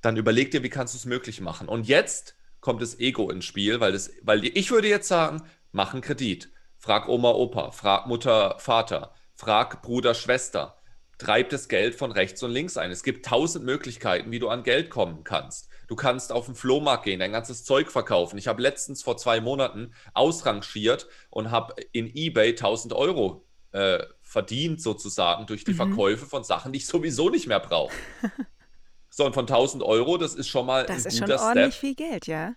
Dann 0.00 0.16
überleg 0.16 0.52
dir, 0.52 0.62
wie 0.62 0.68
kannst 0.68 0.94
du 0.94 0.98
es 0.98 1.04
möglich 1.04 1.40
machen. 1.40 1.68
Und 1.68 1.88
jetzt 1.88 2.36
kommt 2.60 2.82
das 2.82 3.00
Ego 3.00 3.30
ins 3.30 3.44
Spiel, 3.44 3.80
weil, 3.80 3.90
das, 3.90 4.12
weil 4.22 4.44
ich 4.44 4.70
würde 4.70 4.86
jetzt 4.86 5.08
sagen, 5.08 5.42
mach 5.72 5.92
einen 5.92 6.02
Kredit. 6.02 6.52
Frag 6.78 7.08
Oma, 7.08 7.32
Opa, 7.32 7.72
frag 7.72 8.06
Mutter, 8.06 8.60
Vater, 8.60 9.12
frag 9.34 9.82
Bruder, 9.82 10.14
Schwester 10.14 10.81
treibt 11.18 11.52
das 11.52 11.68
Geld 11.68 11.94
von 11.94 12.12
rechts 12.12 12.42
und 12.42 12.50
links 12.50 12.76
ein. 12.76 12.90
Es 12.90 13.02
gibt 13.02 13.26
tausend 13.26 13.64
Möglichkeiten, 13.64 14.30
wie 14.30 14.38
du 14.38 14.48
an 14.48 14.62
Geld 14.62 14.90
kommen 14.90 15.24
kannst. 15.24 15.68
Du 15.88 15.96
kannst 15.96 16.32
auf 16.32 16.46
den 16.46 16.54
Flohmarkt 16.54 17.04
gehen, 17.04 17.20
dein 17.20 17.32
ganzes 17.32 17.64
Zeug 17.64 17.90
verkaufen. 17.90 18.38
Ich 18.38 18.48
habe 18.48 18.62
letztens 18.62 19.02
vor 19.02 19.16
zwei 19.16 19.40
Monaten 19.40 19.92
ausrangiert 20.14 21.06
und 21.30 21.50
habe 21.50 21.74
in 21.92 22.10
eBay 22.14 22.50
1000 22.50 22.94
Euro 22.94 23.44
äh, 23.72 24.04
verdient, 24.22 24.80
sozusagen, 24.80 25.46
durch 25.46 25.64
die 25.64 25.72
mhm. 25.72 25.76
Verkäufe 25.76 26.26
von 26.26 26.44
Sachen, 26.44 26.72
die 26.72 26.78
ich 26.78 26.86
sowieso 26.86 27.28
nicht 27.30 27.46
mehr 27.46 27.60
brauche. 27.60 27.94
so, 29.10 29.26
und 29.26 29.34
von 29.34 29.44
1000 29.44 29.82
Euro, 29.82 30.16
das 30.16 30.34
ist 30.34 30.48
schon 30.48 30.66
mal 30.66 30.86
das 30.86 31.04
ein 31.04 31.12
ist 31.12 31.20
guter 31.20 31.38
schon 31.38 31.46
ordentlich 31.46 31.74
Step. 31.74 31.80
viel 31.80 31.94
Geld, 31.94 32.26
ja. 32.26 32.54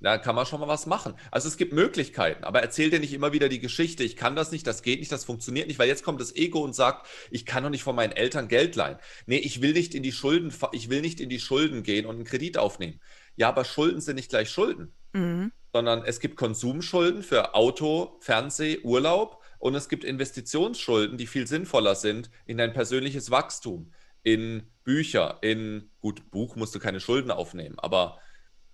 Da 0.00 0.18
kann 0.18 0.34
man 0.34 0.44
schon 0.44 0.60
mal 0.60 0.68
was 0.68 0.86
machen. 0.86 1.14
Also 1.30 1.48
es 1.48 1.56
gibt 1.56 1.72
Möglichkeiten, 1.72 2.44
aber 2.44 2.60
erzähl 2.60 2.90
dir 2.90 3.00
nicht 3.00 3.14
immer 3.14 3.32
wieder 3.32 3.48
die 3.48 3.60
Geschichte, 3.60 4.04
ich 4.04 4.14
kann 4.16 4.36
das 4.36 4.52
nicht, 4.52 4.66
das 4.66 4.82
geht 4.82 5.00
nicht, 5.00 5.10
das 5.10 5.24
funktioniert 5.24 5.68
nicht, 5.68 5.78
weil 5.78 5.88
jetzt 5.88 6.04
kommt 6.04 6.20
das 6.20 6.36
Ego 6.36 6.62
und 6.62 6.74
sagt, 6.74 7.06
ich 7.30 7.46
kann 7.46 7.62
doch 7.62 7.70
nicht 7.70 7.82
von 7.82 7.96
meinen 7.96 8.12
Eltern 8.12 8.48
Geld 8.48 8.76
leihen. 8.76 8.98
Nee, 9.26 9.38
ich 9.38 9.62
will 9.62 9.72
nicht 9.72 9.94
in 9.94 10.02
die 10.02 10.12
Schulden, 10.12 10.52
ich 10.72 10.90
will 10.90 11.00
nicht 11.00 11.20
in 11.20 11.30
die 11.30 11.40
Schulden 11.40 11.82
gehen 11.82 12.04
und 12.04 12.16
einen 12.16 12.24
Kredit 12.24 12.58
aufnehmen. 12.58 13.00
Ja, 13.36 13.48
aber 13.48 13.64
Schulden 13.64 14.00
sind 14.00 14.16
nicht 14.16 14.30
gleich 14.30 14.50
Schulden, 14.50 14.92
mhm. 15.12 15.52
sondern 15.72 16.04
es 16.04 16.20
gibt 16.20 16.36
Konsumschulden 16.36 17.22
für 17.22 17.54
Auto, 17.54 18.18
Fernseh, 18.20 18.80
Urlaub 18.82 19.42
und 19.58 19.74
es 19.74 19.88
gibt 19.88 20.04
Investitionsschulden, 20.04 21.16
die 21.16 21.26
viel 21.26 21.46
sinnvoller 21.46 21.94
sind 21.94 22.30
in 22.44 22.58
dein 22.58 22.74
persönliches 22.74 23.30
Wachstum, 23.30 23.92
in 24.22 24.64
Bücher, 24.84 25.38
in, 25.40 25.90
gut, 26.00 26.30
Buch 26.30 26.56
musst 26.56 26.74
du 26.74 26.78
keine 26.78 27.00
Schulden 27.00 27.30
aufnehmen, 27.30 27.78
aber 27.78 28.18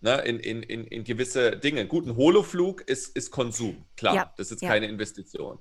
ne, 0.02 0.20
in, 0.22 0.38
in, 0.38 0.62
in, 0.62 0.84
in 0.84 1.04
gewisse 1.04 1.56
Dinge. 1.56 1.86
Gut, 1.86 2.06
ein 2.06 2.16
Holoflug 2.16 2.82
ist, 2.82 3.16
ist 3.16 3.30
Konsum, 3.30 3.84
klar, 3.96 4.14
ja, 4.14 4.34
das 4.36 4.50
ist 4.50 4.62
ja. 4.62 4.68
keine 4.68 4.86
Investition. 4.86 5.58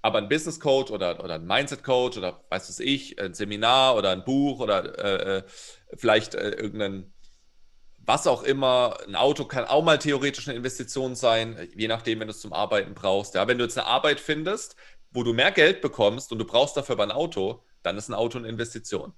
Aber 0.00 0.18
ein 0.18 0.28
Business 0.28 0.58
Coach 0.58 0.90
oder, 0.90 1.22
oder 1.22 1.34
ein 1.34 1.46
Mindset 1.46 1.84
Coach 1.84 2.16
oder 2.16 2.44
weiß 2.50 2.68
was 2.68 2.80
ich, 2.80 3.20
ein 3.20 3.34
Seminar 3.34 3.96
oder 3.96 4.10
ein 4.10 4.24
Buch 4.24 4.58
oder 4.60 4.98
äh, 4.98 5.38
äh, 5.38 5.42
vielleicht 5.94 6.34
äh, 6.34 6.50
irgendein, 6.50 7.12
was 8.04 8.26
auch 8.26 8.42
immer, 8.42 8.98
ein 9.06 9.14
Auto 9.14 9.44
kann 9.44 9.64
auch 9.64 9.84
mal 9.84 9.98
theoretisch 9.98 10.48
eine 10.48 10.56
Investition 10.56 11.14
sein, 11.14 11.68
je 11.76 11.86
nachdem, 11.86 12.18
wenn 12.18 12.26
du 12.26 12.32
es 12.32 12.40
zum 12.40 12.52
Arbeiten 12.52 12.94
brauchst. 12.94 13.34
Ja, 13.34 13.46
wenn 13.46 13.58
du 13.58 13.64
jetzt 13.64 13.78
eine 13.78 13.86
Arbeit 13.86 14.18
findest, 14.18 14.74
wo 15.12 15.22
du 15.22 15.32
mehr 15.32 15.52
Geld 15.52 15.80
bekommst 15.80 16.32
und 16.32 16.38
du 16.38 16.44
brauchst 16.44 16.76
dafür 16.76 16.94
aber 16.94 17.04
ein 17.04 17.12
Auto, 17.12 17.62
dann 17.84 17.96
ist 17.96 18.08
ein 18.08 18.14
Auto 18.14 18.38
eine 18.38 18.48
Investition. 18.48 19.12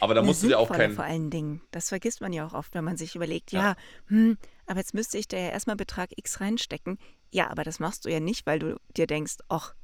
Aber 0.00 0.14
da 0.14 0.22
musst 0.22 0.42
du 0.42 0.48
dir 0.48 0.58
auch 0.58 0.70
kein. 0.70 0.92
vor 0.92 1.04
allen 1.04 1.30
Dingen. 1.30 1.60
Das 1.70 1.88
vergisst 1.88 2.20
man 2.20 2.32
ja 2.32 2.46
auch 2.46 2.54
oft, 2.54 2.74
wenn 2.74 2.84
man 2.84 2.96
sich 2.96 3.14
überlegt, 3.14 3.52
ja, 3.52 3.60
ja 3.60 3.76
hm, 4.06 4.38
aber 4.66 4.80
jetzt 4.80 4.94
müsste 4.94 5.18
ich 5.18 5.28
da 5.28 5.36
ja 5.36 5.50
erstmal 5.50 5.76
Betrag 5.76 6.10
X 6.16 6.40
reinstecken. 6.40 6.98
Ja, 7.30 7.50
aber 7.50 7.64
das 7.64 7.78
machst 7.78 8.04
du 8.04 8.10
ja 8.10 8.20
nicht, 8.20 8.46
weil 8.46 8.58
du 8.58 8.80
dir 8.96 9.06
denkst, 9.06 9.36
ach, 9.48 9.74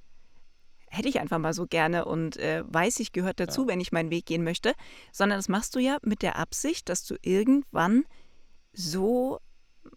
hätte 0.88 1.08
ich 1.08 1.20
einfach 1.20 1.38
mal 1.38 1.52
so 1.52 1.66
gerne 1.66 2.04
und 2.04 2.36
äh, 2.36 2.62
weiß 2.66 3.00
ich, 3.00 3.12
gehört 3.12 3.40
dazu, 3.40 3.62
ja. 3.62 3.68
wenn 3.68 3.80
ich 3.80 3.92
meinen 3.92 4.10
Weg 4.10 4.26
gehen 4.26 4.44
möchte, 4.44 4.74
sondern 5.12 5.38
das 5.38 5.48
machst 5.48 5.74
du 5.74 5.80
ja 5.80 5.98
mit 6.02 6.22
der 6.22 6.36
Absicht, 6.36 6.88
dass 6.88 7.04
du 7.04 7.16
irgendwann 7.22 8.04
so 8.72 9.40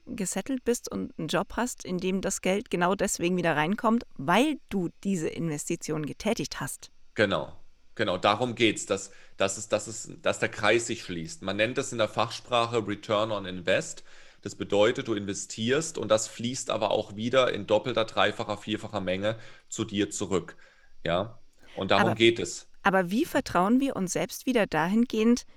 gesettelt 0.06 0.64
bist 0.64 0.92
und 0.92 1.18
einen 1.18 1.28
Job 1.28 1.54
hast, 1.54 1.86
in 1.86 1.98
dem 1.98 2.22
das 2.22 2.42
Geld 2.42 2.70
genau 2.70 2.96
deswegen 2.96 3.38
wieder 3.38 3.56
reinkommt, 3.56 4.06
weil 4.16 4.60
du 4.70 4.90
diese 5.04 5.30
Investition 5.30 6.06
getätigt 6.06 6.60
hast. 6.60 6.92
Genau, 7.14 7.57
Genau, 7.98 8.18
darum 8.18 8.54
geht 8.54 8.78
es, 8.78 8.86
dass, 8.86 9.12
dass, 9.38 9.58
es, 9.58 9.70
dass, 9.70 9.88
es, 9.88 10.12
dass 10.22 10.38
der 10.38 10.50
Kreis 10.50 10.86
sich 10.86 11.02
schließt. 11.02 11.42
Man 11.42 11.58
nennt 11.58 11.80
das 11.80 11.92
in 11.92 11.98
der 11.98 12.08
Fachsprache 12.08 12.88
Return 12.88 13.32
on 13.32 13.46
Invest. 13.46 14.04
Das 14.44 14.54
bedeutet, 14.54 15.08
du 15.08 15.16
investierst 15.16 15.98
und 15.98 16.10
das 16.10 16.28
fließt 16.28 16.70
aber 16.70 16.92
auch 16.92 17.16
wieder 17.16 17.52
in 17.52 17.66
doppelter, 17.66 18.06
dreifacher, 18.06 18.58
vierfacher 18.58 19.02
Menge 19.02 19.36
zu 19.68 19.84
dir 19.84 20.12
zurück. 20.12 20.56
Ja, 21.04 21.40
und 21.76 21.90
darum 21.90 22.10
aber, 22.10 22.16
geht 22.16 22.38
es. 22.38 22.68
Aber 22.84 23.10
wie 23.10 23.26
vertrauen 23.26 23.80
wir 23.80 23.96
uns 23.96 24.14
selbst 24.14 24.46
wieder 24.46 24.68
dahingehend, 24.68 25.48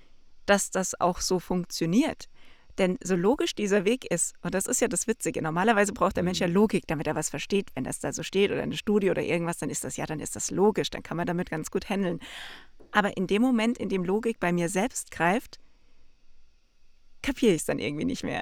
dass 0.47 0.71
das 0.71 0.99
auch 0.99 1.21
so 1.21 1.39
funktioniert? 1.39 2.27
Denn 2.81 2.97
so 3.03 3.15
logisch 3.15 3.53
dieser 3.53 3.85
Weg 3.85 4.05
ist, 4.11 4.33
und 4.41 4.55
das 4.55 4.65
ist 4.65 4.81
ja 4.81 4.87
das 4.87 5.05
Witzige, 5.05 5.39
normalerweise 5.43 5.93
braucht 5.93 6.15
der 6.15 6.23
Mensch 6.23 6.39
ja 6.39 6.47
mhm. 6.47 6.55
Logik, 6.55 6.87
damit 6.87 7.05
er 7.05 7.13
was 7.13 7.29
versteht. 7.29 7.69
Wenn 7.75 7.83
das 7.83 7.99
da 7.99 8.11
so 8.11 8.23
steht 8.23 8.49
oder 8.49 8.63
eine 8.63 8.75
Studie 8.75 9.11
oder 9.11 9.21
irgendwas, 9.21 9.59
dann 9.59 9.69
ist 9.69 9.83
das 9.83 9.97
ja, 9.97 10.07
dann 10.07 10.19
ist 10.19 10.35
das 10.35 10.49
logisch, 10.49 10.89
dann 10.89 11.03
kann 11.03 11.15
man 11.15 11.27
damit 11.27 11.51
ganz 11.51 11.69
gut 11.69 11.89
handeln. 11.89 12.19
Aber 12.91 13.15
in 13.17 13.27
dem 13.27 13.43
Moment, 13.43 13.77
in 13.77 13.87
dem 13.87 14.03
Logik 14.03 14.39
bei 14.39 14.51
mir 14.51 14.67
selbst 14.67 15.11
greift, 15.11 15.59
kapiere 17.21 17.53
ich 17.53 17.61
es 17.61 17.65
dann 17.65 17.77
irgendwie 17.77 18.05
nicht 18.05 18.23
mehr. 18.23 18.41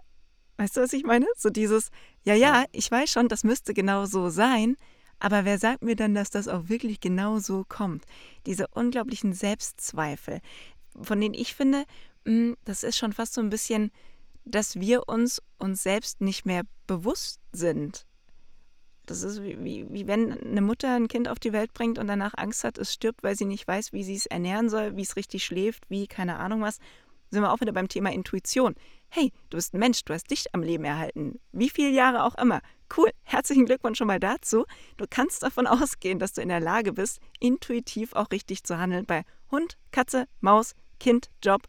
Weißt 0.55 0.77
du, 0.77 0.81
was 0.81 0.93
ich 0.93 1.03
meine? 1.03 1.25
So 1.35 1.49
dieses, 1.49 1.89
ja, 2.23 2.33
ja, 2.33 2.63
ich 2.71 2.89
weiß 2.89 3.11
schon, 3.11 3.27
das 3.27 3.43
müsste 3.43 3.73
genau 3.73 4.05
so 4.05 4.29
sein, 4.29 4.77
aber 5.19 5.43
wer 5.43 5.57
sagt 5.57 5.83
mir 5.83 5.97
dann, 5.97 6.15
dass 6.15 6.29
das 6.29 6.47
auch 6.47 6.69
wirklich 6.69 7.01
genau 7.01 7.39
so 7.39 7.65
kommt? 7.67 8.05
Diese 8.45 8.69
unglaublichen 8.69 9.33
Selbstzweifel, 9.33 10.39
von 11.01 11.19
denen 11.19 11.33
ich 11.33 11.55
finde, 11.55 11.83
hm, 12.23 12.55
das 12.63 12.83
ist 12.83 12.97
schon 12.97 13.11
fast 13.11 13.33
so 13.33 13.41
ein 13.41 13.49
bisschen 13.49 13.91
dass 14.49 14.79
wir 14.79 15.07
uns 15.07 15.41
uns 15.57 15.83
selbst 15.83 16.21
nicht 16.21 16.45
mehr 16.45 16.63
bewusst 16.87 17.39
sind. 17.51 18.05
Das 19.05 19.23
ist 19.23 19.41
wie, 19.41 19.63
wie, 19.63 19.87
wie, 19.89 20.07
wenn 20.07 20.39
eine 20.39 20.61
Mutter 20.61 20.95
ein 20.95 21.07
Kind 21.07 21.27
auf 21.29 21.39
die 21.39 21.53
Welt 21.53 21.73
bringt 21.73 21.97
und 21.97 22.07
danach 22.07 22.33
Angst 22.37 22.63
hat, 22.63 22.77
es 22.77 22.93
stirbt, 22.93 23.23
weil 23.23 23.35
sie 23.35 23.45
nicht 23.45 23.67
weiß, 23.67 23.91
wie 23.91 24.03
sie 24.03 24.15
es 24.15 24.27
ernähren 24.27 24.69
soll, 24.69 24.95
wie 24.97 25.01
es 25.01 25.15
richtig 25.15 25.43
schläft, 25.43 25.89
wie 25.89 26.05
keine 26.05 26.37
Ahnung 26.37 26.61
was. 26.61 26.77
Sind 27.31 27.41
wir 27.41 27.51
auch 27.51 27.59
wieder 27.59 27.73
beim 27.73 27.87
Thema 27.87 28.11
Intuition. 28.11 28.75
Hey, 29.09 29.31
du 29.49 29.57
bist 29.57 29.73
ein 29.73 29.79
Mensch, 29.79 30.03
du 30.05 30.13
hast 30.13 30.29
dich 30.29 30.53
am 30.53 30.61
Leben 30.61 30.83
erhalten. 30.83 31.39
Wie 31.51 31.69
viele 31.69 31.89
Jahre 31.89 32.23
auch 32.23 32.35
immer. 32.35 32.61
Cool, 32.95 33.09
herzlichen 33.23 33.65
Glückwunsch 33.65 33.97
schon 33.97 34.07
mal 34.07 34.19
dazu. 34.19 34.65
Du 34.97 35.05
kannst 35.09 35.41
davon 35.41 35.65
ausgehen, 35.67 36.19
dass 36.19 36.33
du 36.33 36.41
in 36.41 36.49
der 36.49 36.59
Lage 36.59 36.93
bist, 36.93 37.19
intuitiv 37.39 38.13
auch 38.13 38.29
richtig 38.31 38.63
zu 38.63 38.77
handeln 38.77 39.05
bei 39.05 39.23
Hund, 39.51 39.77
Katze, 39.91 40.27
Maus, 40.41 40.75
Kind, 40.99 41.31
Job. 41.43 41.63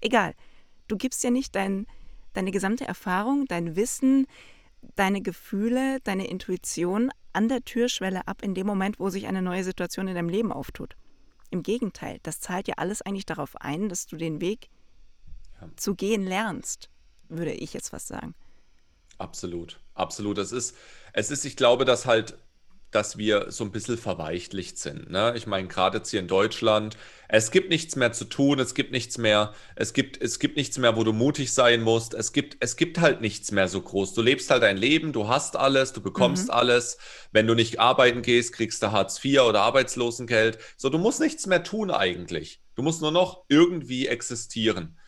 Egal. 0.00 0.34
Du 0.88 0.96
gibst 0.96 1.22
ja 1.22 1.30
nicht 1.30 1.54
deinen 1.54 1.86
deine 2.32 2.50
gesamte 2.50 2.84
Erfahrung, 2.84 3.46
dein 3.46 3.76
Wissen, 3.76 4.26
deine 4.96 5.20
Gefühle, 5.20 5.98
deine 6.04 6.28
Intuition 6.28 7.10
an 7.32 7.48
der 7.48 7.64
Türschwelle 7.64 8.26
ab 8.26 8.42
in 8.42 8.54
dem 8.54 8.66
Moment, 8.66 8.98
wo 8.98 9.10
sich 9.10 9.26
eine 9.26 9.42
neue 9.42 9.64
Situation 9.64 10.08
in 10.08 10.14
deinem 10.14 10.28
Leben 10.28 10.52
auftut. 10.52 10.96
Im 11.50 11.62
Gegenteil, 11.62 12.18
das 12.22 12.40
zahlt 12.40 12.68
ja 12.68 12.74
alles 12.76 13.02
eigentlich 13.02 13.26
darauf 13.26 13.56
ein, 13.60 13.88
dass 13.88 14.06
du 14.06 14.16
den 14.16 14.40
Weg 14.40 14.68
ja. 15.60 15.68
zu 15.76 15.94
gehen 15.94 16.24
lernst, 16.24 16.90
würde 17.28 17.52
ich 17.52 17.72
jetzt 17.72 17.92
was 17.92 18.06
sagen. 18.06 18.34
Absolut, 19.18 19.80
absolut. 19.94 20.38
Es 20.38 20.52
ist, 20.52 20.76
es 21.12 21.30
ist, 21.30 21.44
ich 21.44 21.56
glaube, 21.56 21.84
dass 21.84 22.06
halt 22.06 22.38
dass 22.90 23.18
wir 23.18 23.50
so 23.50 23.64
ein 23.64 23.70
bisschen 23.70 23.98
verweichlicht 23.98 24.78
sind. 24.78 25.10
Ne? 25.10 25.34
Ich 25.36 25.46
meine, 25.46 25.68
gerade 25.68 25.98
jetzt 25.98 26.10
hier 26.10 26.20
in 26.20 26.28
Deutschland, 26.28 26.96
es 27.28 27.50
gibt 27.50 27.68
nichts 27.68 27.96
mehr 27.96 28.12
zu 28.12 28.24
tun, 28.24 28.58
es 28.58 28.74
gibt 28.74 28.92
nichts 28.92 29.18
mehr, 29.18 29.52
es 29.76 29.92
gibt, 29.92 30.20
es 30.22 30.38
gibt 30.38 30.56
nichts 30.56 30.78
mehr, 30.78 30.96
wo 30.96 31.04
du 31.04 31.12
mutig 31.12 31.52
sein 31.52 31.82
musst. 31.82 32.14
Es 32.14 32.32
gibt, 32.32 32.56
es 32.60 32.76
gibt 32.76 32.98
halt 32.98 33.20
nichts 33.20 33.52
mehr 33.52 33.68
so 33.68 33.82
groß. 33.82 34.14
Du 34.14 34.22
lebst 34.22 34.50
halt 34.50 34.62
dein 34.62 34.78
Leben, 34.78 35.12
du 35.12 35.28
hast 35.28 35.56
alles, 35.56 35.92
du 35.92 36.00
bekommst 36.00 36.46
mhm. 36.46 36.54
alles. 36.54 36.96
Wenn 37.30 37.46
du 37.46 37.54
nicht 37.54 37.78
arbeiten 37.78 38.22
gehst, 38.22 38.54
kriegst 38.54 38.82
du 38.82 38.92
Hartz 38.92 39.22
IV 39.22 39.40
oder 39.42 39.60
Arbeitslosengeld. 39.60 40.58
So, 40.78 40.88
du 40.88 40.96
musst 40.96 41.20
nichts 41.20 41.46
mehr 41.46 41.62
tun 41.62 41.90
eigentlich. 41.90 42.62
Du 42.74 42.82
musst 42.82 43.02
nur 43.02 43.12
noch 43.12 43.44
irgendwie 43.48 44.06
existieren. 44.06 44.98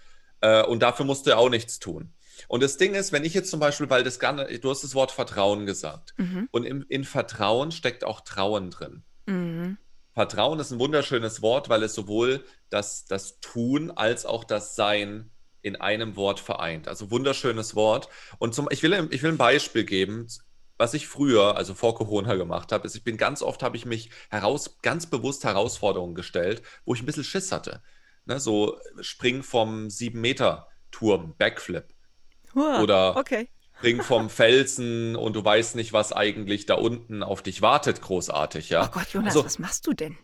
Äh, 0.42 0.64
und 0.64 0.82
dafür 0.82 1.06
musst 1.06 1.24
du 1.24 1.30
ja 1.30 1.36
auch 1.36 1.50
nichts 1.50 1.78
tun. 1.78 2.12
Und 2.48 2.62
das 2.62 2.76
Ding 2.76 2.94
ist, 2.94 3.12
wenn 3.12 3.24
ich 3.24 3.34
jetzt 3.34 3.50
zum 3.50 3.60
Beispiel, 3.60 3.90
weil 3.90 4.04
das 4.04 4.18
gerne, 4.18 4.46
du 4.58 4.70
hast 4.70 4.84
das 4.84 4.94
Wort 4.94 5.12
Vertrauen 5.12 5.66
gesagt. 5.66 6.14
Mhm. 6.16 6.48
Und 6.50 6.64
im, 6.64 6.84
in 6.88 7.04
Vertrauen 7.04 7.72
steckt 7.72 8.04
auch 8.04 8.20
Trauen 8.20 8.70
drin. 8.70 9.02
Mhm. 9.26 9.78
Vertrauen 10.12 10.58
ist 10.58 10.70
ein 10.70 10.78
wunderschönes 10.78 11.40
Wort, 11.42 11.68
weil 11.68 11.82
es 11.82 11.94
sowohl 11.94 12.44
das, 12.68 13.04
das 13.04 13.40
Tun 13.40 13.90
als 13.90 14.26
auch 14.26 14.44
das 14.44 14.74
Sein 14.74 15.30
in 15.62 15.76
einem 15.76 16.16
Wort 16.16 16.40
vereint. 16.40 16.88
Also 16.88 17.10
wunderschönes 17.10 17.74
Wort. 17.74 18.08
Und 18.38 18.54
zum, 18.54 18.68
ich, 18.70 18.82
will, 18.82 19.08
ich 19.10 19.22
will 19.22 19.32
ein 19.32 19.38
Beispiel 19.38 19.84
geben, 19.84 20.26
was 20.78 20.94
ich 20.94 21.06
früher, 21.06 21.56
also 21.56 21.74
vor 21.74 21.94
Corona 21.94 22.36
gemacht 22.36 22.72
habe, 22.72 22.86
ist, 22.86 22.96
ich 22.96 23.04
bin 23.04 23.18
ganz 23.18 23.42
oft, 23.42 23.62
habe 23.62 23.76
ich 23.76 23.84
mich 23.84 24.10
heraus, 24.30 24.78
ganz 24.80 25.06
bewusst 25.06 25.44
Herausforderungen 25.44 26.14
gestellt, 26.14 26.62
wo 26.86 26.94
ich 26.94 27.02
ein 27.02 27.06
bisschen 27.06 27.24
Schiss 27.24 27.52
hatte. 27.52 27.82
Ne, 28.24 28.40
so 28.40 28.78
spring 29.00 29.42
vom 29.42 29.88
7-Meter-Turm, 29.88 31.34
Backflip. 31.36 31.88
Oder 32.54 33.16
okay. 33.16 33.48
spring 33.78 34.02
vom 34.02 34.30
Felsen 34.30 35.16
und 35.16 35.34
du 35.34 35.44
weißt 35.44 35.76
nicht, 35.76 35.92
was 35.92 36.12
eigentlich 36.12 36.66
da 36.66 36.74
unten 36.74 37.22
auf 37.22 37.42
dich 37.42 37.62
wartet, 37.62 38.00
großartig, 38.00 38.70
ja. 38.70 38.86
Oh 38.86 38.90
Gott, 38.92 39.08
Jonas, 39.12 39.34
also, 39.34 39.44
was 39.44 39.58
machst 39.58 39.86
du 39.86 39.92
denn? 39.92 40.18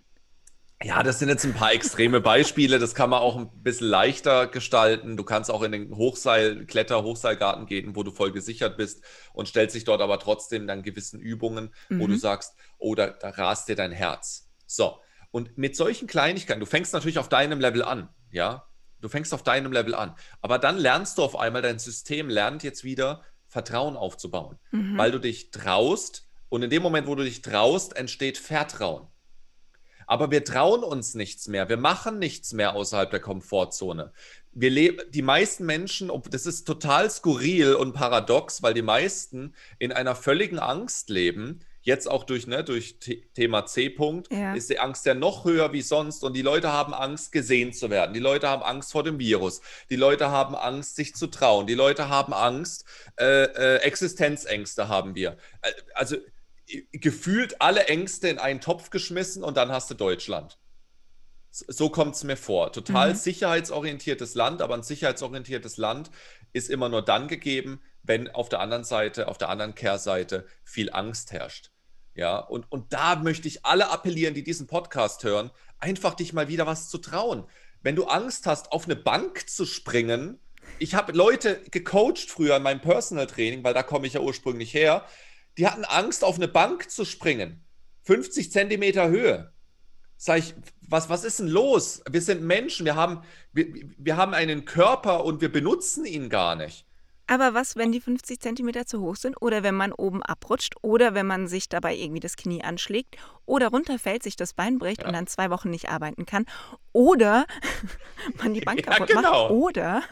Ja, 0.82 1.02
das 1.02 1.18
sind 1.18 1.30
jetzt 1.30 1.44
ein 1.44 1.54
paar 1.54 1.72
extreme 1.72 2.20
Beispiele. 2.20 2.78
Das 2.78 2.94
kann 2.94 3.08
man 3.08 3.20
auch 3.20 3.36
ein 3.36 3.50
bisschen 3.62 3.88
leichter 3.88 4.46
gestalten. 4.46 5.16
Du 5.16 5.24
kannst 5.24 5.50
auch 5.50 5.62
in 5.62 5.72
den 5.72 5.96
Hochseil, 5.96 6.66
Kletter, 6.66 7.02
Hochseilgarten 7.02 7.64
gehen, 7.64 7.96
wo 7.96 8.02
du 8.02 8.10
voll 8.10 8.30
gesichert 8.30 8.76
bist 8.76 9.02
und 9.32 9.48
stellst 9.48 9.74
dich 9.74 9.84
dort 9.84 10.02
aber 10.02 10.18
trotzdem 10.18 10.66
dann 10.66 10.82
gewissen 10.82 11.18
Übungen, 11.18 11.74
mhm. 11.88 12.00
wo 12.00 12.06
du 12.06 12.12
mhm. 12.12 12.18
sagst, 12.18 12.56
oh, 12.76 12.94
da, 12.94 13.08
da 13.08 13.30
rast 13.30 13.68
dir 13.68 13.76
dein 13.76 13.92
Herz. 13.92 14.50
So. 14.66 15.00
Und 15.30 15.56
mit 15.56 15.76
solchen 15.76 16.06
Kleinigkeiten, 16.06 16.60
du 16.60 16.66
fängst 16.66 16.92
natürlich 16.92 17.18
auf 17.18 17.30
deinem 17.30 17.58
Level 17.58 17.82
an, 17.82 18.10
ja. 18.30 18.66
Du 19.00 19.08
fängst 19.08 19.34
auf 19.34 19.42
deinem 19.42 19.72
Level 19.72 19.94
an. 19.94 20.14
Aber 20.40 20.58
dann 20.58 20.78
lernst 20.78 21.18
du 21.18 21.22
auf 21.22 21.36
einmal, 21.36 21.62
dein 21.62 21.78
System 21.78 22.28
lernt 22.28 22.62
jetzt 22.62 22.84
wieder, 22.84 23.22
Vertrauen 23.48 23.96
aufzubauen, 23.96 24.58
mhm. 24.70 24.98
weil 24.98 25.10
du 25.10 25.20
dich 25.20 25.50
traust. 25.50 26.26
Und 26.48 26.62
in 26.62 26.70
dem 26.70 26.82
Moment, 26.82 27.06
wo 27.06 27.14
du 27.14 27.24
dich 27.24 27.42
traust, 27.42 27.96
entsteht 27.96 28.38
Vertrauen. 28.38 29.06
Aber 30.06 30.30
wir 30.30 30.44
trauen 30.44 30.84
uns 30.84 31.14
nichts 31.14 31.48
mehr. 31.48 31.68
Wir 31.68 31.76
machen 31.76 32.18
nichts 32.18 32.52
mehr 32.52 32.74
außerhalb 32.74 33.10
der 33.10 33.20
Komfortzone. 33.20 34.12
Wir 34.52 34.70
leben, 34.70 35.02
die 35.10 35.22
meisten 35.22 35.66
Menschen, 35.66 36.10
das 36.30 36.46
ist 36.46 36.64
total 36.64 37.10
skurril 37.10 37.74
und 37.74 37.92
paradox, 37.92 38.62
weil 38.62 38.72
die 38.72 38.82
meisten 38.82 39.54
in 39.78 39.92
einer 39.92 40.14
völligen 40.14 40.58
Angst 40.58 41.10
leben, 41.10 41.60
Jetzt 41.86 42.10
auch 42.10 42.24
durch, 42.24 42.48
ne, 42.48 42.64
durch 42.64 42.98
Thema 43.34 43.64
C-Punkt 43.64 44.32
ja. 44.32 44.54
ist 44.54 44.70
die 44.70 44.80
Angst 44.80 45.06
ja 45.06 45.14
noch 45.14 45.44
höher 45.44 45.72
wie 45.72 45.82
sonst 45.82 46.24
und 46.24 46.32
die 46.32 46.42
Leute 46.42 46.72
haben 46.72 46.92
Angst, 46.92 47.30
gesehen 47.30 47.72
zu 47.72 47.90
werden. 47.90 48.12
Die 48.12 48.18
Leute 48.18 48.48
haben 48.48 48.64
Angst 48.64 48.90
vor 48.90 49.04
dem 49.04 49.20
Virus. 49.20 49.60
Die 49.88 49.94
Leute 49.94 50.32
haben 50.32 50.56
Angst, 50.56 50.96
sich 50.96 51.14
zu 51.14 51.28
trauen. 51.28 51.68
Die 51.68 51.74
Leute 51.74 52.08
haben 52.08 52.32
Angst, 52.32 52.86
äh, 53.20 53.44
äh, 53.44 53.76
Existenzängste 53.82 54.88
haben 54.88 55.14
wir. 55.14 55.36
Äh, 55.62 55.70
also 55.94 56.16
gefühlt 56.90 57.60
alle 57.60 57.84
Ängste 57.84 58.30
in 58.30 58.40
einen 58.40 58.60
Topf 58.60 58.90
geschmissen 58.90 59.44
und 59.44 59.56
dann 59.56 59.70
hast 59.70 59.88
du 59.88 59.94
Deutschland. 59.94 60.58
So 61.52 61.88
kommt 61.88 62.16
es 62.16 62.24
mir 62.24 62.36
vor. 62.36 62.72
Total 62.72 63.10
mhm. 63.10 63.16
sicherheitsorientiertes 63.16 64.34
Land, 64.34 64.60
aber 64.60 64.74
ein 64.74 64.82
sicherheitsorientiertes 64.82 65.76
Land 65.76 66.10
ist 66.52 66.68
immer 66.68 66.88
nur 66.88 67.02
dann 67.02 67.28
gegeben, 67.28 67.80
wenn 68.02 68.28
auf 68.28 68.48
der 68.48 68.58
anderen 68.58 68.82
Seite, 68.82 69.28
auf 69.28 69.38
der 69.38 69.50
anderen 69.50 69.76
Kehrseite 69.76 70.48
viel 70.64 70.90
Angst 70.92 71.30
herrscht. 71.30 71.70
Ja, 72.16 72.38
und, 72.38 72.70
und 72.72 72.94
da 72.94 73.16
möchte 73.16 73.46
ich 73.46 73.66
alle 73.66 73.90
appellieren, 73.90 74.32
die 74.32 74.42
diesen 74.42 74.66
Podcast 74.66 75.22
hören, 75.22 75.50
einfach 75.78 76.14
dich 76.14 76.32
mal 76.32 76.48
wieder 76.48 76.66
was 76.66 76.88
zu 76.88 76.96
trauen. 76.96 77.44
Wenn 77.82 77.94
du 77.94 78.06
Angst 78.06 78.46
hast, 78.46 78.72
auf 78.72 78.86
eine 78.86 78.96
Bank 78.96 79.50
zu 79.50 79.66
springen, 79.66 80.40
ich 80.78 80.94
habe 80.94 81.12
Leute 81.12 81.62
gecoacht 81.70 82.30
früher 82.30 82.56
in 82.56 82.62
meinem 82.62 82.80
Personal 82.80 83.26
Training, 83.26 83.62
weil 83.64 83.74
da 83.74 83.82
komme 83.82 84.06
ich 84.06 84.14
ja 84.14 84.20
ursprünglich 84.20 84.72
her, 84.72 85.04
die 85.58 85.66
hatten 85.66 85.84
Angst, 85.84 86.24
auf 86.24 86.36
eine 86.36 86.48
Bank 86.48 86.90
zu 86.90 87.04
springen. 87.04 87.62
50 88.04 88.50
Zentimeter 88.50 89.08
Höhe. 89.08 89.52
Sag 90.16 90.38
ich, 90.38 90.54
was, 90.88 91.10
was 91.10 91.22
ist 91.22 91.40
denn 91.40 91.48
los? 91.48 92.02
Wir 92.10 92.22
sind 92.22 92.42
Menschen, 92.42 92.86
wir 92.86 92.96
haben, 92.96 93.22
wir, 93.52 93.66
wir 93.98 94.16
haben 94.16 94.32
einen 94.32 94.64
Körper 94.64 95.24
und 95.24 95.42
wir 95.42 95.52
benutzen 95.52 96.06
ihn 96.06 96.30
gar 96.30 96.56
nicht. 96.56 96.85
Aber 97.28 97.54
was, 97.54 97.74
wenn 97.74 97.90
die 97.90 98.00
50 98.00 98.40
Zentimeter 98.40 98.86
zu 98.86 99.00
hoch 99.00 99.16
sind 99.16 99.40
oder 99.42 99.62
wenn 99.62 99.74
man 99.74 99.92
oben 99.92 100.22
abrutscht 100.22 100.74
oder 100.82 101.14
wenn 101.14 101.26
man 101.26 101.48
sich 101.48 101.68
dabei 101.68 101.96
irgendwie 101.96 102.20
das 102.20 102.36
Knie 102.36 102.62
anschlägt 102.62 103.16
oder 103.46 103.68
runterfällt, 103.68 104.22
sich 104.22 104.36
das 104.36 104.52
Bein 104.52 104.78
bricht 104.78 105.02
ja. 105.02 105.08
und 105.08 105.14
dann 105.14 105.26
zwei 105.26 105.50
Wochen 105.50 105.70
nicht 105.70 105.88
arbeiten 105.88 106.24
kann 106.24 106.46
oder 106.92 107.46
man 108.38 108.54
die 108.54 108.60
Bank 108.60 108.82
kaputt 108.84 109.10
ja, 109.10 109.16
genau. 109.16 109.42
macht 109.42 109.50
oder... 109.50 110.02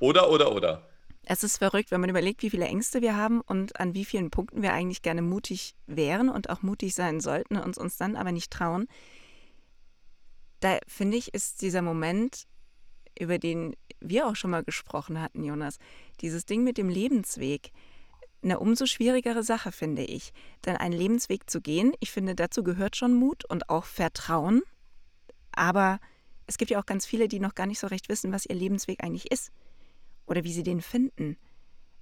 Oder, 0.00 0.30
oder, 0.30 0.52
oder. 0.52 0.88
Es 1.26 1.44
ist 1.44 1.58
verrückt, 1.58 1.90
wenn 1.90 2.00
man 2.00 2.10
überlegt, 2.10 2.42
wie 2.42 2.50
viele 2.50 2.66
Ängste 2.66 3.00
wir 3.00 3.16
haben 3.16 3.40
und 3.40 3.80
an 3.80 3.94
wie 3.94 4.04
vielen 4.04 4.30
Punkten 4.30 4.60
wir 4.60 4.72
eigentlich 4.72 5.02
gerne 5.02 5.22
mutig 5.22 5.74
wären 5.86 6.28
und 6.28 6.50
auch 6.50 6.62
mutig 6.62 6.94
sein 6.94 7.20
sollten 7.20 7.56
und 7.56 7.78
uns 7.78 7.96
dann 7.96 8.16
aber 8.16 8.32
nicht 8.32 8.50
trauen. 8.50 8.86
Da 10.60 10.78
finde 10.86 11.16
ich, 11.16 11.32
ist 11.32 11.62
dieser 11.62 11.80
Moment, 11.80 12.46
über 13.18 13.38
den 13.38 13.76
wir 14.08 14.26
auch 14.26 14.36
schon 14.36 14.50
mal 14.50 14.62
gesprochen 14.62 15.20
hatten, 15.20 15.42
Jonas. 15.42 15.78
Dieses 16.20 16.46
Ding 16.46 16.64
mit 16.64 16.78
dem 16.78 16.88
Lebensweg. 16.88 17.72
Eine 18.42 18.60
umso 18.60 18.86
schwierigere 18.86 19.42
Sache, 19.42 19.72
finde 19.72 20.04
ich. 20.04 20.32
Denn 20.64 20.76
einen 20.76 20.94
Lebensweg 20.94 21.48
zu 21.48 21.60
gehen, 21.60 21.92
ich 22.00 22.10
finde, 22.10 22.34
dazu 22.34 22.62
gehört 22.62 22.96
schon 22.96 23.14
Mut 23.14 23.44
und 23.44 23.70
auch 23.70 23.84
Vertrauen. 23.84 24.62
Aber 25.52 25.98
es 26.46 26.58
gibt 26.58 26.70
ja 26.70 26.80
auch 26.80 26.86
ganz 26.86 27.06
viele, 27.06 27.28
die 27.28 27.40
noch 27.40 27.54
gar 27.54 27.66
nicht 27.66 27.78
so 27.78 27.86
recht 27.86 28.08
wissen, 28.08 28.32
was 28.32 28.46
ihr 28.46 28.54
Lebensweg 28.54 29.02
eigentlich 29.02 29.30
ist. 29.30 29.50
Oder 30.26 30.44
wie 30.44 30.52
sie 30.52 30.62
den 30.62 30.80
finden. 30.80 31.36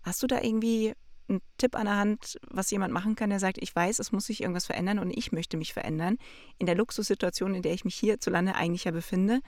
Hast 0.02 0.22
du 0.22 0.26
da 0.26 0.40
irgendwie 0.42 0.94
einen 1.28 1.40
Tipp 1.58 1.76
an 1.76 1.86
der 1.86 1.96
Hand, 1.96 2.38
was 2.48 2.70
jemand 2.70 2.92
machen 2.92 3.16
kann, 3.16 3.30
der 3.30 3.38
sagt, 3.38 3.58
ich 3.60 3.74
weiß, 3.74 3.98
es 3.98 4.12
muss 4.12 4.26
sich 4.26 4.40
irgendwas 4.40 4.66
verändern 4.66 4.98
und 4.98 5.10
ich 5.10 5.32
möchte 5.32 5.56
mich 5.56 5.72
verändern, 5.72 6.18
in 6.58 6.66
der 6.66 6.74
Luxussituation, 6.74 7.54
in 7.54 7.62
der 7.62 7.72
ich 7.72 7.84
mich 7.84 7.94
hierzulande 7.94 8.54
eigentlich 8.54 8.84
ja 8.84 8.90
befinde, 8.90 9.40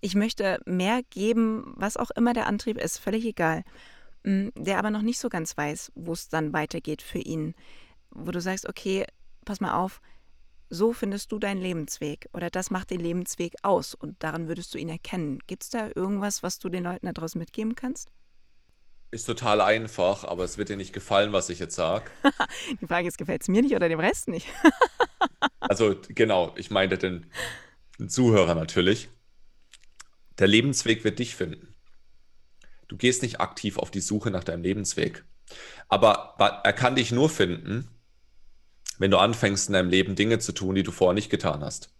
ich 0.00 0.14
möchte 0.14 0.60
mehr 0.66 1.02
geben, 1.10 1.74
was 1.76 1.96
auch 1.96 2.10
immer 2.10 2.32
der 2.32 2.46
Antrieb 2.46 2.78
ist, 2.78 2.98
völlig 2.98 3.24
egal, 3.24 3.64
mm, 4.24 4.48
der 4.56 4.78
aber 4.78 4.90
noch 4.90 5.02
nicht 5.02 5.18
so 5.18 5.28
ganz 5.28 5.56
weiß, 5.56 5.92
wo 5.94 6.12
es 6.12 6.28
dann 6.28 6.52
weitergeht 6.52 7.02
für 7.02 7.18
ihn, 7.18 7.54
wo 8.10 8.30
du 8.30 8.40
sagst, 8.40 8.68
okay, 8.68 9.06
pass 9.44 9.60
mal 9.60 9.74
auf, 9.74 10.00
so 10.70 10.92
findest 10.92 11.32
du 11.32 11.38
deinen 11.38 11.60
Lebensweg 11.60 12.28
oder 12.32 12.50
das 12.50 12.70
macht 12.70 12.90
den 12.90 13.00
Lebensweg 13.00 13.54
aus 13.62 13.94
und 13.94 14.22
daran 14.22 14.48
würdest 14.48 14.74
du 14.74 14.78
ihn 14.78 14.88
erkennen. 14.88 15.38
Gibt 15.46 15.62
es 15.62 15.70
da 15.70 15.90
irgendwas, 15.94 16.42
was 16.42 16.58
du 16.58 16.68
den 16.68 16.84
Leuten 16.84 17.06
da 17.06 17.12
draußen 17.12 17.38
mitgeben 17.38 17.74
kannst? 17.74 18.10
Ist 19.10 19.24
total 19.24 19.62
einfach, 19.62 20.24
aber 20.24 20.44
es 20.44 20.58
wird 20.58 20.68
dir 20.68 20.76
nicht 20.76 20.92
gefallen, 20.92 21.32
was 21.32 21.48
ich 21.48 21.58
jetzt 21.58 21.74
sage. 21.74 22.10
Die 22.82 22.86
Frage 22.86 23.08
ist, 23.08 23.16
gefällt 23.16 23.40
es 23.40 23.48
mir 23.48 23.62
nicht 23.62 23.74
oder 23.74 23.88
dem 23.88 24.00
Rest 24.00 24.28
nicht? 24.28 24.46
also 25.60 25.96
genau, 26.08 26.52
ich 26.56 26.70
meinte 26.70 26.98
den, 26.98 27.24
den 27.98 28.10
Zuhörer 28.10 28.54
natürlich. 28.54 29.08
Der 30.38 30.46
Lebensweg 30.46 31.04
wird 31.04 31.18
dich 31.18 31.34
finden. 31.34 31.74
Du 32.86 32.96
gehst 32.96 33.22
nicht 33.22 33.40
aktiv 33.40 33.76
auf 33.78 33.90
die 33.90 34.00
Suche 34.00 34.30
nach 34.30 34.44
deinem 34.44 34.62
Lebensweg. 34.62 35.24
Aber 35.88 36.34
er 36.64 36.72
kann 36.72 36.96
dich 36.96 37.12
nur 37.12 37.28
finden, 37.28 37.88
wenn 38.98 39.10
du 39.10 39.18
anfängst 39.18 39.68
in 39.68 39.74
deinem 39.74 39.90
Leben 39.90 40.16
Dinge 40.16 40.38
zu 40.38 40.52
tun, 40.52 40.74
die 40.74 40.82
du 40.82 40.90
vorher 40.90 41.14
nicht 41.14 41.30
getan 41.30 41.62
hast. 41.62 41.94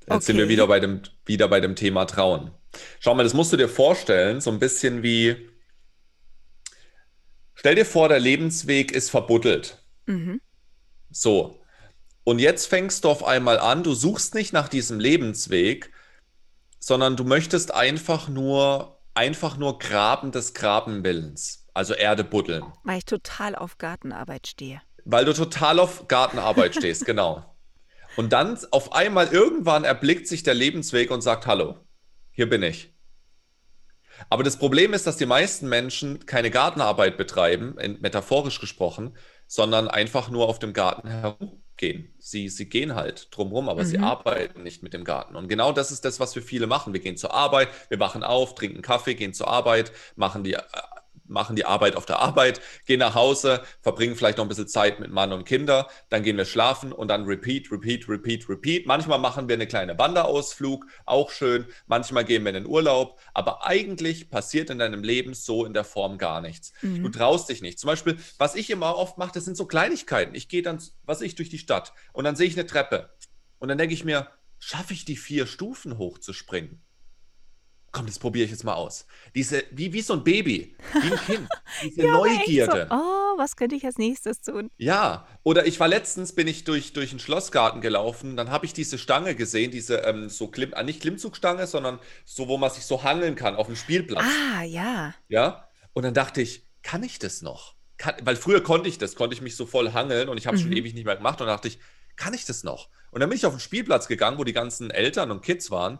Jetzt 0.00 0.08
okay. 0.08 0.24
sind 0.24 0.38
wir 0.38 0.48
wieder 0.48 0.66
bei, 0.66 0.78
dem, 0.78 1.02
wieder 1.24 1.48
bei 1.48 1.60
dem 1.60 1.74
Thema 1.74 2.04
Trauen. 2.04 2.52
Schau 3.00 3.14
mal, 3.14 3.24
das 3.24 3.34
musst 3.34 3.52
du 3.52 3.56
dir 3.56 3.68
vorstellen, 3.68 4.40
so 4.40 4.50
ein 4.50 4.58
bisschen 4.58 5.02
wie, 5.02 5.48
stell 7.54 7.74
dir 7.74 7.86
vor, 7.86 8.08
der 8.08 8.20
Lebensweg 8.20 8.92
ist 8.92 9.10
verbuddelt. 9.10 9.84
Mhm. 10.06 10.40
So. 11.10 11.60
Und 12.22 12.38
jetzt 12.38 12.66
fängst 12.66 13.04
du 13.04 13.08
auf 13.08 13.24
einmal 13.24 13.58
an, 13.58 13.82
du 13.82 13.94
suchst 13.94 14.34
nicht 14.34 14.52
nach 14.52 14.68
diesem 14.68 15.00
Lebensweg, 15.00 15.90
sondern 16.86 17.16
du 17.16 17.24
möchtest 17.24 17.74
einfach 17.74 18.28
nur, 18.28 19.00
einfach 19.12 19.56
nur 19.56 19.80
Graben 19.80 20.30
des 20.30 20.54
Grabenwillens, 20.54 21.66
also 21.74 21.94
Erde 21.94 22.22
buddeln. 22.22 22.62
Weil 22.84 22.98
ich 22.98 23.04
total 23.04 23.56
auf 23.56 23.76
Gartenarbeit 23.78 24.46
stehe. 24.46 24.80
Weil 25.04 25.24
du 25.24 25.32
total 25.32 25.80
auf 25.80 26.06
Gartenarbeit 26.06 26.76
stehst, 26.76 27.04
genau. 27.04 27.56
Und 28.16 28.32
dann 28.32 28.56
auf 28.70 28.92
einmal 28.92 29.26
irgendwann 29.26 29.82
erblickt 29.82 30.28
sich 30.28 30.44
der 30.44 30.54
Lebensweg 30.54 31.10
und 31.10 31.22
sagt 31.22 31.48
Hallo. 31.48 31.74
hier 32.30 32.48
bin 32.48 32.62
ich. 32.62 32.94
Aber 34.30 34.44
das 34.44 34.56
Problem 34.56 34.94
ist, 34.94 35.08
dass 35.08 35.16
die 35.16 35.26
meisten 35.26 35.68
Menschen 35.68 36.24
keine 36.24 36.52
Gartenarbeit 36.52 37.16
betreiben, 37.16 37.74
metaphorisch 38.00 38.60
gesprochen, 38.60 39.16
sondern 39.48 39.88
einfach 39.88 40.30
nur 40.30 40.48
auf 40.48 40.60
dem 40.60 40.72
Garten 40.72 41.08
herumgehen. 41.76 42.12
Sie, 42.18 42.48
sie 42.48 42.68
gehen 42.68 42.94
halt 42.94 43.28
drumherum, 43.30 43.68
aber 43.68 43.82
mhm. 43.82 43.86
sie 43.86 43.98
arbeiten 43.98 44.62
nicht 44.62 44.82
mit 44.82 44.92
dem 44.92 45.04
Garten. 45.04 45.36
Und 45.36 45.48
genau 45.48 45.72
das 45.72 45.90
ist 45.90 46.04
das, 46.04 46.20
was 46.20 46.34
wir 46.34 46.42
viele 46.42 46.66
machen. 46.66 46.92
Wir 46.92 47.00
gehen 47.00 47.16
zur 47.16 47.34
Arbeit, 47.34 47.68
wir 47.88 48.00
wachen 48.00 48.22
auf, 48.22 48.54
trinken 48.54 48.82
Kaffee, 48.82 49.14
gehen 49.14 49.34
zur 49.34 49.48
Arbeit, 49.48 49.92
machen 50.16 50.44
die 50.44 50.54
äh, 50.54 50.62
machen 51.28 51.56
die 51.56 51.64
Arbeit 51.64 51.96
auf 51.96 52.06
der 52.06 52.18
Arbeit, 52.18 52.60
gehen 52.86 53.00
nach 53.00 53.14
Hause, 53.14 53.62
verbringen 53.80 54.16
vielleicht 54.16 54.38
noch 54.38 54.44
ein 54.44 54.48
bisschen 54.48 54.68
Zeit 54.68 55.00
mit 55.00 55.10
Mann 55.10 55.32
und 55.32 55.44
Kinder, 55.44 55.88
dann 56.08 56.22
gehen 56.22 56.36
wir 56.36 56.44
schlafen 56.44 56.92
und 56.92 57.08
dann 57.08 57.24
repeat, 57.24 57.70
repeat, 57.70 58.08
repeat, 58.08 58.48
repeat. 58.48 58.86
Manchmal 58.86 59.18
machen 59.18 59.48
wir 59.48 59.54
eine 59.54 59.66
kleine 59.66 59.98
Wanderausflug, 59.98 60.86
auch 61.04 61.30
schön. 61.30 61.66
Manchmal 61.86 62.24
gehen 62.24 62.44
wir 62.44 62.50
in 62.50 62.62
den 62.62 62.66
Urlaub, 62.66 63.18
aber 63.34 63.66
eigentlich 63.66 64.30
passiert 64.30 64.70
in 64.70 64.78
deinem 64.78 65.02
Leben 65.02 65.34
so 65.34 65.64
in 65.64 65.74
der 65.74 65.84
Form 65.84 66.18
gar 66.18 66.40
nichts. 66.40 66.72
Mhm. 66.82 67.02
Du 67.02 67.08
traust 67.08 67.48
dich 67.48 67.62
nicht. 67.62 67.78
Zum 67.78 67.88
Beispiel, 67.88 68.18
was 68.38 68.54
ich 68.54 68.70
immer 68.70 68.96
oft 68.96 69.18
mache, 69.18 69.32
das 69.34 69.44
sind 69.44 69.56
so 69.56 69.66
Kleinigkeiten. 69.66 70.34
Ich 70.34 70.48
gehe 70.48 70.62
dann, 70.62 70.82
was 71.04 71.20
ich, 71.20 71.34
durch 71.34 71.48
die 71.48 71.58
Stadt 71.58 71.92
und 72.12 72.24
dann 72.24 72.36
sehe 72.36 72.46
ich 72.46 72.58
eine 72.58 72.66
Treppe 72.66 73.10
und 73.58 73.68
dann 73.68 73.78
denke 73.78 73.94
ich 73.94 74.04
mir, 74.04 74.28
schaffe 74.58 74.92
ich 74.92 75.04
die 75.04 75.16
vier 75.16 75.46
Stufen 75.46 75.98
hochzuspringen? 75.98 76.82
Komm, 77.96 78.04
das 78.04 78.18
probiere 78.18 78.44
ich 78.44 78.50
jetzt 78.50 78.62
mal 78.62 78.74
aus. 78.74 79.06
Diese, 79.34 79.64
wie, 79.70 79.90
wie 79.94 80.02
so 80.02 80.12
ein 80.12 80.22
Baby, 80.22 80.76
wie 80.92 81.12
ein 81.12 81.18
Kind, 81.24 81.48
diese 81.82 82.04
ja, 82.04 82.12
Neugierde. 82.12 82.88
So, 82.90 82.94
oh, 82.94 83.38
was 83.38 83.56
könnte 83.56 83.74
ich 83.74 83.86
als 83.86 83.96
nächstes 83.96 84.42
tun? 84.42 84.70
Ja, 84.76 85.26
oder 85.44 85.66
ich 85.66 85.80
war 85.80 85.88
letztens, 85.88 86.34
bin 86.34 86.46
ich 86.46 86.64
durch, 86.64 86.92
durch 86.92 87.12
einen 87.12 87.20
Schlossgarten 87.20 87.80
gelaufen, 87.80 88.36
dann 88.36 88.50
habe 88.50 88.66
ich 88.66 88.74
diese 88.74 88.98
Stange 88.98 89.34
gesehen, 89.34 89.70
diese 89.70 89.96
ähm, 90.00 90.28
so 90.28 90.48
Klim, 90.48 90.74
ah, 90.74 90.82
nicht 90.82 91.00
Klimmzugstange, 91.00 91.66
sondern 91.66 91.98
so, 92.26 92.48
wo 92.48 92.58
man 92.58 92.68
sich 92.70 92.84
so 92.84 93.02
hangeln 93.02 93.34
kann 93.34 93.56
auf 93.56 93.66
dem 93.66 93.76
Spielplatz. 93.76 94.26
Ah, 94.26 94.62
ja. 94.62 95.14
Ja, 95.28 95.66
und 95.94 96.02
dann 96.02 96.12
dachte 96.12 96.42
ich, 96.42 96.66
kann 96.82 97.02
ich 97.02 97.18
das 97.18 97.40
noch? 97.40 97.76
Kann, 97.96 98.14
weil 98.24 98.36
früher 98.36 98.62
konnte 98.62 98.90
ich 98.90 98.98
das, 98.98 99.14
konnte 99.14 99.32
ich 99.32 99.40
mich 99.40 99.56
so 99.56 99.64
voll 99.64 99.94
hangeln 99.94 100.28
und 100.28 100.36
ich 100.36 100.46
habe 100.46 100.58
es 100.58 100.62
mhm. 100.62 100.68
schon 100.68 100.76
ewig 100.76 100.92
nicht 100.92 101.06
mehr 101.06 101.16
gemacht 101.16 101.40
und 101.40 101.46
dachte 101.46 101.68
ich, 101.68 101.78
kann 102.16 102.34
ich 102.34 102.44
das 102.44 102.62
noch? 102.62 102.90
Und 103.10 103.20
dann 103.20 103.30
bin 103.30 103.38
ich 103.38 103.46
auf 103.46 103.54
den 103.54 103.60
Spielplatz 103.60 104.06
gegangen, 104.06 104.36
wo 104.36 104.44
die 104.44 104.52
ganzen 104.52 104.90
Eltern 104.90 105.30
und 105.30 105.40
Kids 105.40 105.70
waren 105.70 105.98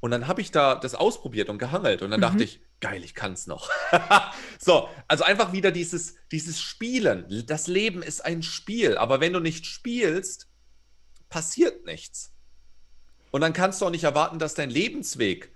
und 0.00 0.10
dann 0.10 0.28
habe 0.28 0.40
ich 0.40 0.50
da 0.50 0.74
das 0.74 0.94
ausprobiert 0.94 1.48
und 1.48 1.58
gehangelt 1.58 2.02
und 2.02 2.10
dann 2.10 2.20
mhm. 2.20 2.22
dachte 2.22 2.44
ich, 2.44 2.60
geil, 2.80 3.02
ich 3.02 3.14
kann 3.14 3.32
es 3.32 3.46
noch. 3.46 3.70
so, 4.58 4.88
also 5.08 5.24
einfach 5.24 5.52
wieder 5.52 5.70
dieses, 5.70 6.16
dieses 6.30 6.60
Spielen. 6.60 7.44
Das 7.46 7.66
Leben 7.66 8.02
ist 8.02 8.24
ein 8.24 8.42
Spiel, 8.42 8.98
aber 8.98 9.20
wenn 9.20 9.32
du 9.32 9.40
nicht 9.40 9.66
spielst, 9.66 10.48
passiert 11.28 11.86
nichts. 11.86 12.32
Und 13.30 13.40
dann 13.40 13.52
kannst 13.52 13.80
du 13.80 13.86
auch 13.86 13.90
nicht 13.90 14.04
erwarten, 14.04 14.38
dass 14.38 14.54
dein 14.54 14.70
Lebensweg, 14.70 15.52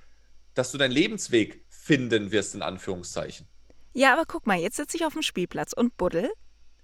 dass 0.54 0.72
du 0.72 0.78
deinen 0.78 0.92
Lebensweg 0.92 1.64
finden 1.68 2.32
wirst, 2.32 2.54
in 2.54 2.62
Anführungszeichen. 2.62 3.46
Ja, 3.92 4.12
aber 4.12 4.24
guck 4.26 4.46
mal, 4.46 4.58
jetzt 4.58 4.76
sitze 4.76 4.96
ich 4.96 5.04
auf 5.04 5.12
dem 5.12 5.22
Spielplatz 5.22 5.72
und 5.72 5.96
buddel 5.96 6.30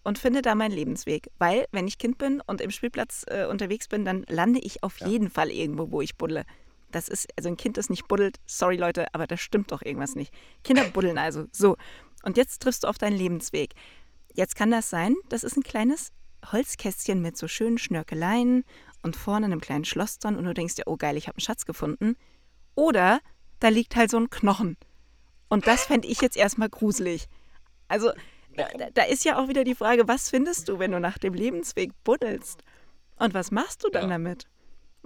und 0.04 0.18
finde 0.18 0.42
da 0.42 0.54
meinen 0.54 0.72
Lebensweg. 0.72 1.30
Weil, 1.38 1.66
wenn 1.72 1.88
ich 1.88 1.98
Kind 1.98 2.18
bin 2.18 2.40
und 2.46 2.60
im 2.60 2.70
Spielplatz 2.70 3.24
äh, 3.28 3.46
unterwegs 3.46 3.88
bin, 3.88 4.04
dann 4.04 4.24
lande 4.28 4.60
ich 4.60 4.82
auf 4.82 5.00
ja. 5.00 5.08
jeden 5.08 5.30
Fall 5.30 5.50
irgendwo, 5.50 5.90
wo 5.90 6.00
ich 6.00 6.16
buddle. 6.16 6.44
Das 6.96 7.08
ist, 7.08 7.28
also 7.36 7.50
ein 7.50 7.58
Kind, 7.58 7.76
das 7.76 7.90
nicht 7.90 8.08
buddelt, 8.08 8.38
sorry 8.46 8.76
Leute, 8.76 9.12
aber 9.12 9.26
da 9.26 9.36
stimmt 9.36 9.70
doch 9.70 9.82
irgendwas 9.82 10.14
nicht. 10.14 10.32
Kinder 10.64 10.84
buddeln 10.84 11.18
also. 11.18 11.44
So. 11.52 11.76
Und 12.22 12.38
jetzt 12.38 12.62
triffst 12.62 12.84
du 12.84 12.88
auf 12.88 12.96
deinen 12.96 13.18
Lebensweg. 13.18 13.74
Jetzt 14.32 14.56
kann 14.56 14.70
das 14.70 14.88
sein, 14.88 15.14
das 15.28 15.44
ist 15.44 15.58
ein 15.58 15.62
kleines 15.62 16.10
Holzkästchen 16.50 17.20
mit 17.20 17.36
so 17.36 17.48
schönen 17.48 17.76
Schnörkeleien 17.76 18.64
und 19.02 19.14
vorne 19.14 19.44
einem 19.44 19.60
kleinen 19.60 19.84
Schloss 19.84 20.18
dran 20.18 20.36
und 20.36 20.46
du 20.46 20.54
denkst 20.54 20.76
dir, 20.76 20.84
oh 20.86 20.96
geil, 20.96 21.18
ich 21.18 21.28
habe 21.28 21.36
einen 21.36 21.42
Schatz 21.42 21.66
gefunden. 21.66 22.16
Oder 22.74 23.20
da 23.60 23.68
liegt 23.68 23.94
halt 23.94 24.10
so 24.10 24.16
ein 24.16 24.30
Knochen. 24.30 24.78
Und 25.50 25.66
das 25.66 25.84
fände 25.84 26.08
ich 26.08 26.22
jetzt 26.22 26.38
erstmal 26.38 26.70
gruselig. 26.70 27.26
Also, 27.88 28.10
da, 28.56 28.68
da, 28.94 29.02
ist 29.02 29.26
ja 29.26 29.38
auch 29.38 29.48
wieder 29.48 29.64
die 29.64 29.74
Frage, 29.74 30.08
was 30.08 30.30
findest 30.30 30.70
du, 30.70 30.78
wenn 30.78 30.92
du 30.92 30.98
nach 30.98 31.18
dem 31.18 31.34
Lebensweg 31.34 31.92
buddelst? 32.04 32.62
Und 33.18 33.34
was 33.34 33.50
machst 33.50 33.84
du 33.84 33.90
dann 33.90 34.04
ja. 34.04 34.08
damit? 34.08 34.46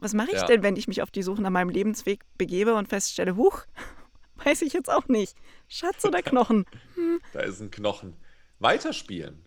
Was 0.00 0.14
mache 0.14 0.30
ich 0.30 0.40
ja. 0.40 0.46
denn, 0.46 0.62
wenn 0.62 0.76
ich 0.76 0.88
mich 0.88 1.02
auf 1.02 1.10
die 1.10 1.22
Suche 1.22 1.42
nach 1.42 1.50
meinem 1.50 1.68
Lebensweg 1.68 2.24
begebe 2.38 2.74
und 2.74 2.88
feststelle, 2.88 3.36
huch, 3.36 3.64
weiß 4.44 4.62
ich 4.62 4.72
jetzt 4.72 4.90
auch 4.90 5.06
nicht. 5.08 5.36
Schatz 5.68 6.04
oder 6.04 6.22
Knochen? 6.22 6.64
Hm. 6.94 7.20
Da 7.32 7.40
ist 7.40 7.60
ein 7.60 7.70
Knochen. 7.70 8.16
Weiterspielen. 8.58 9.44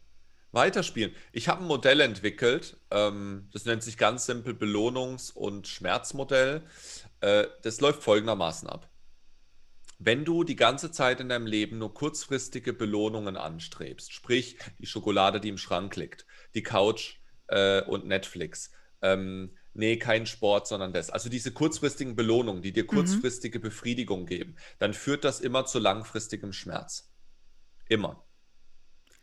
Weiterspielen. 0.51 1.13
Ich 1.31 1.49
habe 1.49 1.61
ein 1.61 1.67
Modell 1.67 1.99
entwickelt, 1.99 2.77
ähm, 2.91 3.49
das 3.51 3.65
nennt 3.65 3.81
sich 3.81 3.97
ganz 3.97 4.27
simpel 4.27 4.53
Belohnungs- 4.53 5.33
und 5.33 5.67
Schmerzmodell. 5.67 6.61
Äh, 7.21 7.47
das 7.63 7.81
läuft 7.81 8.03
folgendermaßen 8.03 8.69
ab. 8.69 8.87
Wenn 9.97 10.25
du 10.25 10.43
die 10.43 10.55
ganze 10.55 10.91
Zeit 10.91 11.19
in 11.21 11.29
deinem 11.29 11.47
Leben 11.47 11.79
nur 11.79 11.93
kurzfristige 11.93 12.73
Belohnungen 12.73 13.35
anstrebst, 13.35 14.13
sprich 14.13 14.57
die 14.77 14.85
Schokolade, 14.85 15.39
die 15.39 15.49
im 15.49 15.57
Schrank 15.57 15.95
liegt, 15.95 16.27
die 16.53 16.63
Couch 16.63 17.15
äh, 17.47 17.81
und 17.83 18.05
Netflix, 18.05 18.71
ähm, 19.01 19.55
nee, 19.73 19.97
kein 19.97 20.25
Sport, 20.25 20.67
sondern 20.67 20.93
das. 20.93 21.09
Also 21.09 21.29
diese 21.29 21.51
kurzfristigen 21.51 22.15
Belohnungen, 22.15 22.61
die 22.61 22.71
dir 22.71 22.83
mhm. 22.83 22.87
kurzfristige 22.87 23.59
mhm. 23.59 23.63
Befriedigung 23.63 24.25
geben, 24.25 24.55
dann 24.79 24.93
führt 24.93 25.23
das 25.23 25.39
immer 25.39 25.65
zu 25.65 25.79
langfristigem 25.79 26.53
Schmerz. 26.53 27.11
Immer. 27.89 28.23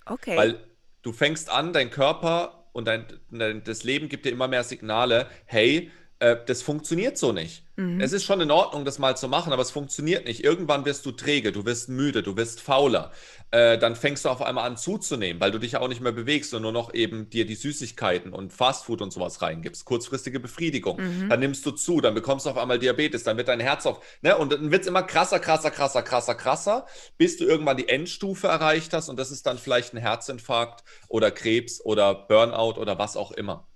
Okay. 0.06 0.36
Weil 0.36 0.64
du 1.02 1.12
fängst 1.12 1.50
an, 1.50 1.72
dein 1.72 1.90
Körper 1.90 2.68
und 2.72 2.86
dein, 2.86 3.06
dein, 3.30 3.64
das 3.64 3.84
Leben 3.84 4.08
gibt 4.08 4.24
dir 4.24 4.30
immer 4.30 4.48
mehr 4.48 4.64
Signale, 4.64 5.28
hey, 5.46 5.90
äh, 6.20 6.36
das 6.46 6.62
funktioniert 6.62 7.18
so 7.18 7.32
nicht. 7.32 7.64
Mhm. 7.76 8.00
Es 8.00 8.12
ist 8.12 8.24
schon 8.24 8.40
in 8.40 8.50
Ordnung, 8.50 8.84
das 8.84 8.98
mal 8.98 9.16
zu 9.16 9.26
machen, 9.26 9.52
aber 9.52 9.62
es 9.62 9.70
funktioniert 9.70 10.26
nicht. 10.26 10.44
Irgendwann 10.44 10.84
wirst 10.84 11.04
du 11.06 11.12
träge, 11.12 11.50
du 11.50 11.64
wirst 11.64 11.88
müde, 11.88 12.22
du 12.22 12.36
wirst 12.36 12.60
fauler. 12.60 13.10
Äh, 13.52 13.78
dann 13.78 13.96
fängst 13.96 14.24
du 14.24 14.28
auf 14.28 14.42
einmal 14.42 14.64
an 14.64 14.76
zuzunehmen, 14.76 15.40
weil 15.40 15.50
du 15.50 15.58
dich 15.58 15.76
auch 15.76 15.88
nicht 15.88 16.00
mehr 16.00 16.12
bewegst 16.12 16.54
und 16.54 16.62
nur 16.62 16.70
noch 16.70 16.94
eben 16.94 17.30
dir 17.30 17.46
die 17.46 17.56
Süßigkeiten 17.56 18.32
und 18.32 18.52
Fastfood 18.52 19.02
und 19.02 19.12
sowas 19.12 19.42
reingibst. 19.42 19.84
Kurzfristige 19.84 20.38
Befriedigung. 20.38 21.00
Mhm. 21.00 21.28
Dann 21.28 21.40
nimmst 21.40 21.66
du 21.66 21.72
zu, 21.72 22.00
dann 22.00 22.14
bekommst 22.14 22.46
du 22.46 22.50
auf 22.50 22.58
einmal 22.58 22.78
Diabetes, 22.78 23.24
dann 23.24 23.36
wird 23.36 23.48
dein 23.48 23.58
Herz 23.58 23.86
auf. 23.86 24.04
Ne? 24.22 24.36
Und 24.36 24.52
dann 24.52 24.70
wird 24.70 24.82
es 24.82 24.86
immer 24.86 25.02
krasser, 25.02 25.40
krasser, 25.40 25.72
krasser, 25.72 26.02
krasser, 26.02 26.36
krasser, 26.36 26.86
bis 27.18 27.38
du 27.38 27.44
irgendwann 27.44 27.76
die 27.76 27.88
Endstufe 27.88 28.46
erreicht 28.46 28.92
hast 28.92 29.08
und 29.08 29.18
das 29.18 29.32
ist 29.32 29.46
dann 29.46 29.58
vielleicht 29.58 29.94
ein 29.94 29.98
Herzinfarkt 29.98 30.84
oder 31.08 31.32
Krebs 31.32 31.84
oder 31.84 32.14
Burnout 32.14 32.80
oder 32.80 32.98
was 33.00 33.16
auch 33.16 33.32
immer. 33.32 33.66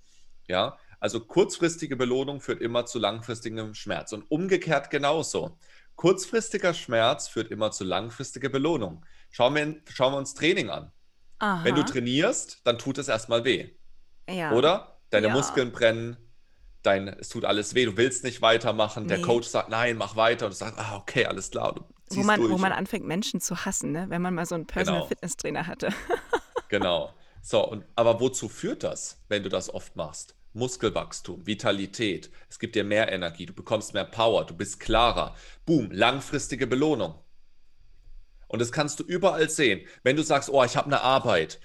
Ja, 0.47 0.77
also 1.01 1.19
kurzfristige 1.19 1.97
Belohnung 1.97 2.39
führt 2.39 2.61
immer 2.61 2.85
zu 2.85 2.97
langfristigem 2.97 3.73
Schmerz 3.73 4.13
und 4.13 4.23
umgekehrt 4.31 4.89
genauso. 4.89 5.57
Kurzfristiger 5.95 6.73
Schmerz 6.73 7.27
führt 7.27 7.51
immer 7.51 7.71
zu 7.71 7.83
langfristiger 7.83 8.49
Belohnung. 8.49 9.05
Schauen 9.35 9.53
wir, 9.53 9.75
schauen 9.93 10.13
wir 10.13 10.17
uns 10.17 10.33
Training 10.33 10.69
an. 10.69 10.93
Aha. 11.39 11.65
Wenn 11.65 11.75
du 11.75 11.83
trainierst, 11.83 12.61
dann 12.63 12.77
tut 12.77 12.97
es 12.97 13.09
erstmal 13.09 13.43
weh. 13.43 13.67
Ja. 14.29 14.53
Oder? 14.53 15.01
Deine 15.09 15.27
ja. 15.27 15.33
Muskeln 15.33 15.73
brennen, 15.73 16.15
dein, 16.83 17.09
es 17.09 17.27
tut 17.27 17.43
alles 17.43 17.75
weh, 17.75 17.83
du 17.83 17.97
willst 17.97 18.23
nicht 18.23 18.41
weitermachen. 18.41 19.03
Nee. 19.03 19.09
Der 19.09 19.21
Coach 19.21 19.49
sagt, 19.49 19.67
nein, 19.67 19.97
mach 19.97 20.15
weiter. 20.15 20.45
Und 20.45 20.53
du 20.53 20.55
sagst, 20.55 20.79
ah, 20.79 20.95
okay, 20.95 21.25
alles 21.25 21.51
klar. 21.51 21.75
wo, 22.11 22.23
man, 22.23 22.39
durch. 22.39 22.49
wo 22.49 22.57
man 22.57 22.71
anfängt, 22.71 23.05
Menschen 23.05 23.41
zu 23.41 23.65
hassen, 23.65 23.91
ne? 23.91 24.05
wenn 24.07 24.21
man 24.21 24.33
mal 24.33 24.45
so 24.45 24.55
einen 24.55 24.67
Personal 24.67 25.01
genau. 25.01 25.09
Fitness 25.09 25.35
Trainer 25.35 25.67
hatte. 25.67 25.89
genau. 26.69 27.13
So, 27.41 27.67
und, 27.67 27.83
aber 27.97 28.21
wozu 28.21 28.47
führt 28.47 28.83
das, 28.83 29.21
wenn 29.27 29.43
du 29.43 29.49
das 29.49 29.69
oft 29.69 29.97
machst? 29.97 30.37
Muskelwachstum, 30.53 31.45
Vitalität. 31.45 32.31
Es 32.49 32.57
gibt 32.57 32.75
dir 32.75 32.85
mehr 32.85 33.11
Energie, 33.11 33.47
du 33.47 33.53
bekommst 33.53 33.93
mehr 33.93 34.05
Power, 34.05 34.45
du 34.45 34.55
bist 34.55 34.79
klarer. 34.79 35.35
Boom, 35.65 35.91
langfristige 35.91 36.67
Belohnung. 36.67 37.15
Und 38.55 38.59
das 38.59 38.71
kannst 38.71 39.01
du 39.01 39.03
überall 39.03 39.49
sehen. 39.49 39.85
Wenn 40.03 40.15
du 40.15 40.23
sagst, 40.23 40.49
oh, 40.49 40.63
ich 40.63 40.77
habe 40.77 40.87
eine 40.87 41.01
Arbeit, 41.01 41.59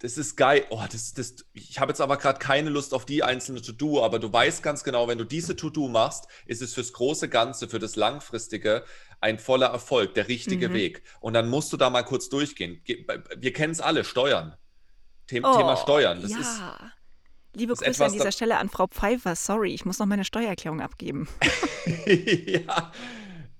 das 0.00 0.18
ist 0.18 0.36
geil. 0.36 0.66
Oh, 0.68 0.84
das, 0.92 1.14
das, 1.14 1.36
ich 1.54 1.80
habe 1.80 1.92
jetzt 1.92 2.02
aber 2.02 2.18
gerade 2.18 2.38
keine 2.38 2.68
Lust 2.68 2.92
auf 2.92 3.06
die 3.06 3.22
einzelne 3.22 3.62
To-Do, 3.62 4.04
aber 4.04 4.18
du 4.18 4.30
weißt 4.30 4.62
ganz 4.62 4.84
genau, 4.84 5.08
wenn 5.08 5.16
du 5.16 5.24
diese 5.24 5.56
To-Do 5.56 5.88
machst, 5.88 6.26
ist 6.44 6.60
es 6.60 6.74
fürs 6.74 6.92
große 6.92 7.30
Ganze, 7.30 7.66
für 7.66 7.78
das 7.78 7.96
Langfristige 7.96 8.84
ein 9.22 9.38
voller 9.38 9.68
Erfolg, 9.68 10.12
der 10.12 10.28
richtige 10.28 10.68
mhm. 10.68 10.74
Weg. 10.74 11.02
Und 11.20 11.32
dann 11.32 11.48
musst 11.48 11.72
du 11.72 11.78
da 11.78 11.88
mal 11.88 12.02
kurz 12.02 12.28
durchgehen. 12.28 12.82
Wir 12.84 13.54
kennen 13.54 13.72
es 13.72 13.80
alle, 13.80 14.04
Steuern. 14.04 14.54
Thema, 15.28 15.54
oh, 15.54 15.56
Thema 15.56 15.78
Steuern. 15.78 16.20
Das 16.20 16.30
ja. 16.30 16.40
ist 16.40 16.60
Liebe 17.54 17.72
Grüße 17.72 18.04
an 18.04 18.12
dieser 18.12 18.32
Stelle 18.32 18.58
an 18.58 18.68
Frau 18.68 18.86
Pfeiffer. 18.88 19.34
Sorry, 19.36 19.72
ich 19.72 19.86
muss 19.86 19.98
noch 19.98 20.06
meine 20.06 20.24
Steuererklärung 20.24 20.82
abgeben. 20.82 21.26
ja. 22.06 22.92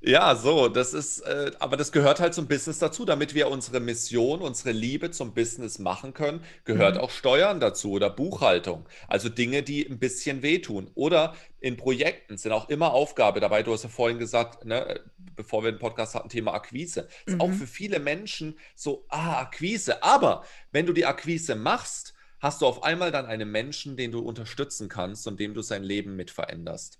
Ja, 0.06 0.36
so, 0.36 0.68
das 0.68 0.92
ist, 0.92 1.20
äh, 1.20 1.52
aber 1.60 1.78
das 1.78 1.90
gehört 1.90 2.20
halt 2.20 2.34
zum 2.34 2.46
Business 2.46 2.78
dazu. 2.78 3.06
Damit 3.06 3.34
wir 3.34 3.48
unsere 3.48 3.80
Mission, 3.80 4.42
unsere 4.42 4.70
Liebe 4.70 5.10
zum 5.10 5.32
Business 5.32 5.78
machen 5.78 6.12
können, 6.12 6.44
gehört 6.66 6.96
mhm. 6.96 7.00
auch 7.00 7.10
Steuern 7.10 7.58
dazu 7.58 7.92
oder 7.92 8.10
Buchhaltung. 8.10 8.84
Also 9.08 9.30
Dinge, 9.30 9.62
die 9.62 9.86
ein 9.86 9.98
bisschen 9.98 10.42
wehtun. 10.42 10.90
Oder 10.94 11.34
in 11.58 11.78
Projekten 11.78 12.36
sind 12.36 12.52
auch 12.52 12.68
immer 12.68 12.92
Aufgabe 12.92 13.40
dabei. 13.40 13.62
Du 13.62 13.72
hast 13.72 13.84
ja 13.84 13.88
vorhin 13.88 14.18
gesagt, 14.18 14.66
ne, 14.66 15.00
bevor 15.16 15.64
wir 15.64 15.72
den 15.72 15.78
Podcast 15.78 16.14
hatten, 16.14 16.28
Thema 16.28 16.52
Akquise. 16.52 17.08
Ist 17.24 17.36
mhm. 17.36 17.40
auch 17.40 17.52
für 17.52 17.66
viele 17.66 17.98
Menschen 17.98 18.58
so, 18.74 19.06
ah, 19.08 19.40
Akquise. 19.40 20.02
Aber 20.02 20.44
wenn 20.70 20.84
du 20.84 20.92
die 20.92 21.06
Akquise 21.06 21.54
machst, 21.54 22.12
hast 22.40 22.60
du 22.60 22.66
auf 22.66 22.82
einmal 22.82 23.10
dann 23.10 23.24
einen 23.24 23.50
Menschen, 23.50 23.96
den 23.96 24.12
du 24.12 24.18
unterstützen 24.18 24.90
kannst 24.90 25.26
und 25.26 25.40
dem 25.40 25.54
du 25.54 25.62
sein 25.62 25.82
Leben 25.82 26.14
mit 26.14 26.30
veränderst. 26.30 26.98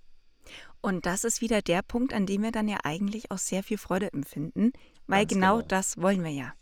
Und 0.81 1.07
das 1.07 1.25
ist 1.25 1.41
wieder 1.41 1.63
der 1.63 1.83
Punkt, 1.83 2.13
an 2.13 2.27
dem 2.27 2.43
wir 2.43 2.53
dann 2.53 2.69
ja 2.69 2.79
eigentlich 2.85 3.31
auch 3.31 3.39
sehr 3.39 3.63
viel 3.63 3.79
Freude 3.79 4.13
empfinden, 4.13 4.73
weil 5.07 5.27
genau 5.27 5.57
genau. 5.57 5.69
das 5.69 5.97
wollen 6.01 6.23
wir 6.23 6.31
ja. 6.31 6.55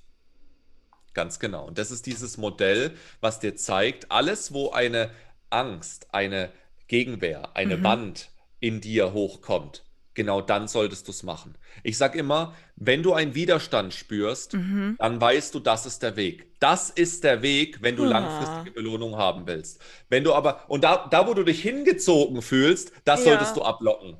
Ganz 1.14 1.38
genau. 1.38 1.66
Und 1.66 1.79
das 1.79 1.90
ist 1.90 2.07
dieses 2.07 2.38
Modell, 2.38 2.97
was 3.21 3.40
dir 3.40 3.57
zeigt, 3.57 4.11
alles, 4.11 4.53
wo 4.53 4.71
eine 4.71 5.11
Angst, 5.51 6.14
eine 6.14 6.51
Gegenwehr, 6.88 7.55
eine 7.57 7.77
Mhm. 7.77 7.83
Wand 7.85 8.31
in 8.61 8.81
dir 8.81 9.12
hochkommt, 9.12 9.85
genau 10.14 10.40
dann 10.40 10.68
solltest 10.68 11.07
du 11.09 11.12
es 11.12 11.22
machen. 11.22 11.55
Ich 11.83 11.96
sage 11.98 12.18
immer, 12.18 12.55
wenn 12.77 13.03
du 13.03 13.12
einen 13.14 13.35
Widerstand 13.35 13.94
spürst, 13.94 14.55
Mhm. 14.55 14.96
dann 14.98 15.20
weißt 15.20 15.55
du, 15.55 15.61
das 15.61 15.87
ist 15.87 16.03
der 16.03 16.16
Weg. 16.16 16.48
Das 16.61 16.90
ist 16.90 17.25
der 17.25 17.42
Weg, 17.42 17.79
wenn 17.83 17.96
du 17.96 18.05
Ah. 18.05 18.09
langfristige 18.09 18.70
Belohnung 18.72 19.16
haben 19.16 19.46
willst. 19.46 19.81
Wenn 20.09 20.25
du 20.25 20.35
aber, 20.35 20.68
und 20.68 20.85
da, 20.85 21.07
da 21.11 21.27
wo 21.27 21.35
du 21.35 21.42
dich 21.44 21.62
hingezogen 21.62 22.42
fühlst, 22.42 22.92
das 23.05 23.20
Ja. 23.25 23.31
solltest 23.33 23.57
du 23.57 23.62
ablocken. 23.62 24.16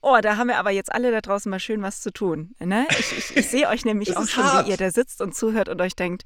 Oh, 0.00 0.18
da 0.20 0.36
haben 0.36 0.48
wir 0.48 0.58
aber 0.58 0.70
jetzt 0.70 0.90
alle 0.92 1.12
da 1.12 1.20
draußen 1.20 1.48
mal 1.48 1.60
schön 1.60 1.80
was 1.82 2.00
zu 2.00 2.12
tun. 2.12 2.54
Ne? 2.58 2.86
Ich, 2.98 3.12
ich, 3.16 3.36
ich 3.36 3.48
sehe 3.50 3.68
euch 3.68 3.84
nämlich 3.84 4.16
auch 4.16 4.26
schon, 4.26 4.42
hart. 4.44 4.66
wie 4.66 4.70
ihr 4.70 4.76
da 4.76 4.90
sitzt 4.90 5.20
und 5.20 5.34
zuhört 5.34 5.68
und 5.68 5.80
euch 5.80 5.94
denkt, 5.94 6.24